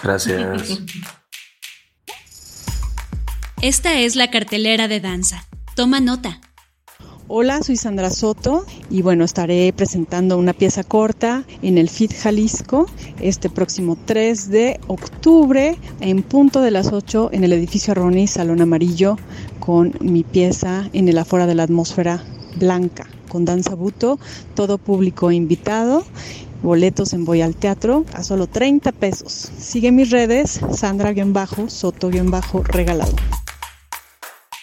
Gracias. 0.00 0.80
Esta 3.60 3.98
es 3.98 4.14
la 4.14 4.30
cartelera 4.30 4.86
de 4.86 5.00
danza. 5.00 5.48
Toma 5.74 5.98
nota. 5.98 6.40
Hola, 7.26 7.64
soy 7.64 7.76
Sandra 7.76 8.10
Soto 8.10 8.64
y 8.90 9.02
bueno, 9.02 9.24
estaré 9.24 9.72
presentando 9.72 10.38
una 10.38 10.52
pieza 10.52 10.84
corta 10.84 11.44
en 11.62 11.78
el 11.78 11.88
FIT 11.88 12.14
Jalisco 12.14 12.86
este 13.20 13.50
próximo 13.50 13.98
3 14.04 14.50
de 14.50 14.80
octubre 14.86 15.76
en 16.00 16.22
punto 16.22 16.60
de 16.60 16.70
las 16.70 16.92
8 16.92 17.30
en 17.32 17.42
el 17.42 17.52
edificio 17.52 17.94
Ronnie 17.94 18.28
Salón 18.28 18.60
Amarillo 18.60 19.16
con 19.58 19.94
mi 20.00 20.22
pieza 20.22 20.88
en 20.92 21.08
el 21.08 21.18
afuera 21.18 21.46
de 21.46 21.56
la 21.56 21.64
atmósfera 21.64 22.24
blanca 22.56 23.06
con 23.30 23.46
danza 23.46 23.74
buto, 23.74 24.18
todo 24.54 24.76
público 24.76 25.30
invitado. 25.30 26.04
Boletos 26.62 27.14
en 27.14 27.24
Voy 27.24 27.40
al 27.40 27.56
Teatro 27.56 28.04
a 28.12 28.22
solo 28.22 28.46
30 28.46 28.92
pesos. 28.92 29.32
Sigue 29.32 29.92
mis 29.92 30.10
redes, 30.10 30.60
Sandra-Soto-Regalado. 30.70 33.16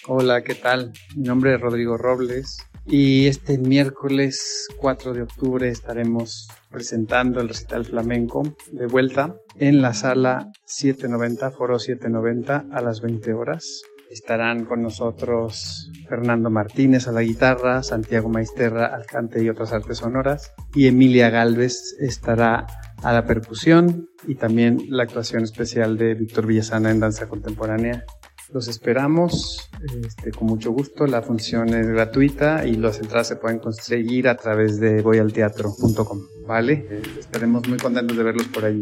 Hola, 0.07 0.43
¿qué 0.43 0.53
tal? 0.53 0.93
Mi 1.15 1.23
nombre 1.23 1.55
es 1.55 1.61
Rodrigo 1.61 1.97
Robles 1.97 2.59
y 2.85 3.25
este 3.27 3.57
miércoles 3.57 4.67
4 4.77 5.13
de 5.13 5.23
octubre 5.23 5.67
estaremos 5.67 6.47
presentando 6.69 7.41
el 7.41 7.47
recital 7.49 7.83
flamenco 7.83 8.43
de 8.71 8.85
vuelta 8.85 9.35
en 9.57 9.81
la 9.81 9.93
sala 9.93 10.51
790, 10.65 11.51
foro 11.51 11.79
790 11.79 12.67
a 12.71 12.81
las 12.81 13.01
20 13.01 13.33
horas. 13.33 13.81
Estarán 14.09 14.65
con 14.65 14.81
nosotros 14.81 15.91
Fernando 16.07 16.49
Martínez 16.49 17.07
a 17.07 17.11
la 17.11 17.21
guitarra, 17.21 17.83
Santiago 17.83 18.29
Maisterra 18.29 18.87
al 18.87 19.05
cante 19.05 19.43
y 19.43 19.49
otras 19.49 19.73
artes 19.73 19.97
sonoras 19.97 20.53
y 20.73 20.87
Emilia 20.87 21.29
Galvez 21.29 21.95
estará 21.99 22.67
a 23.03 23.13
la 23.13 23.25
percusión 23.25 24.09
y 24.25 24.35
también 24.35 24.85
la 24.89 25.03
actuación 25.03 25.43
especial 25.43 25.97
de 25.97 26.13
Víctor 26.15 26.45
Villasana 26.45 26.91
en 26.91 26.99
danza 26.99 27.27
contemporánea. 27.27 28.05
Los 28.53 28.69
esperamos 28.69 29.69
este, 30.05 30.31
con 30.31 30.47
mucho 30.47 30.71
gusto. 30.71 31.05
La 31.05 31.21
función 31.21 31.69
es 31.69 31.87
gratuita 31.87 32.65
y 32.65 32.75
las 32.75 32.99
entradas 32.99 33.27
se 33.27 33.35
pueden 33.35 33.59
conseguir 33.59 34.29
a 34.29 34.37
través 34.37 34.79
de 34.79 35.01
voyalteatro.com. 35.01 36.19
¿Vale? 36.47 36.87
Eh, 36.89 37.01
estaremos 37.19 37.67
muy 37.67 37.77
contentos 37.77 38.15
de 38.15 38.23
verlos 38.23 38.47
por 38.47 38.63
ahí. 38.63 38.81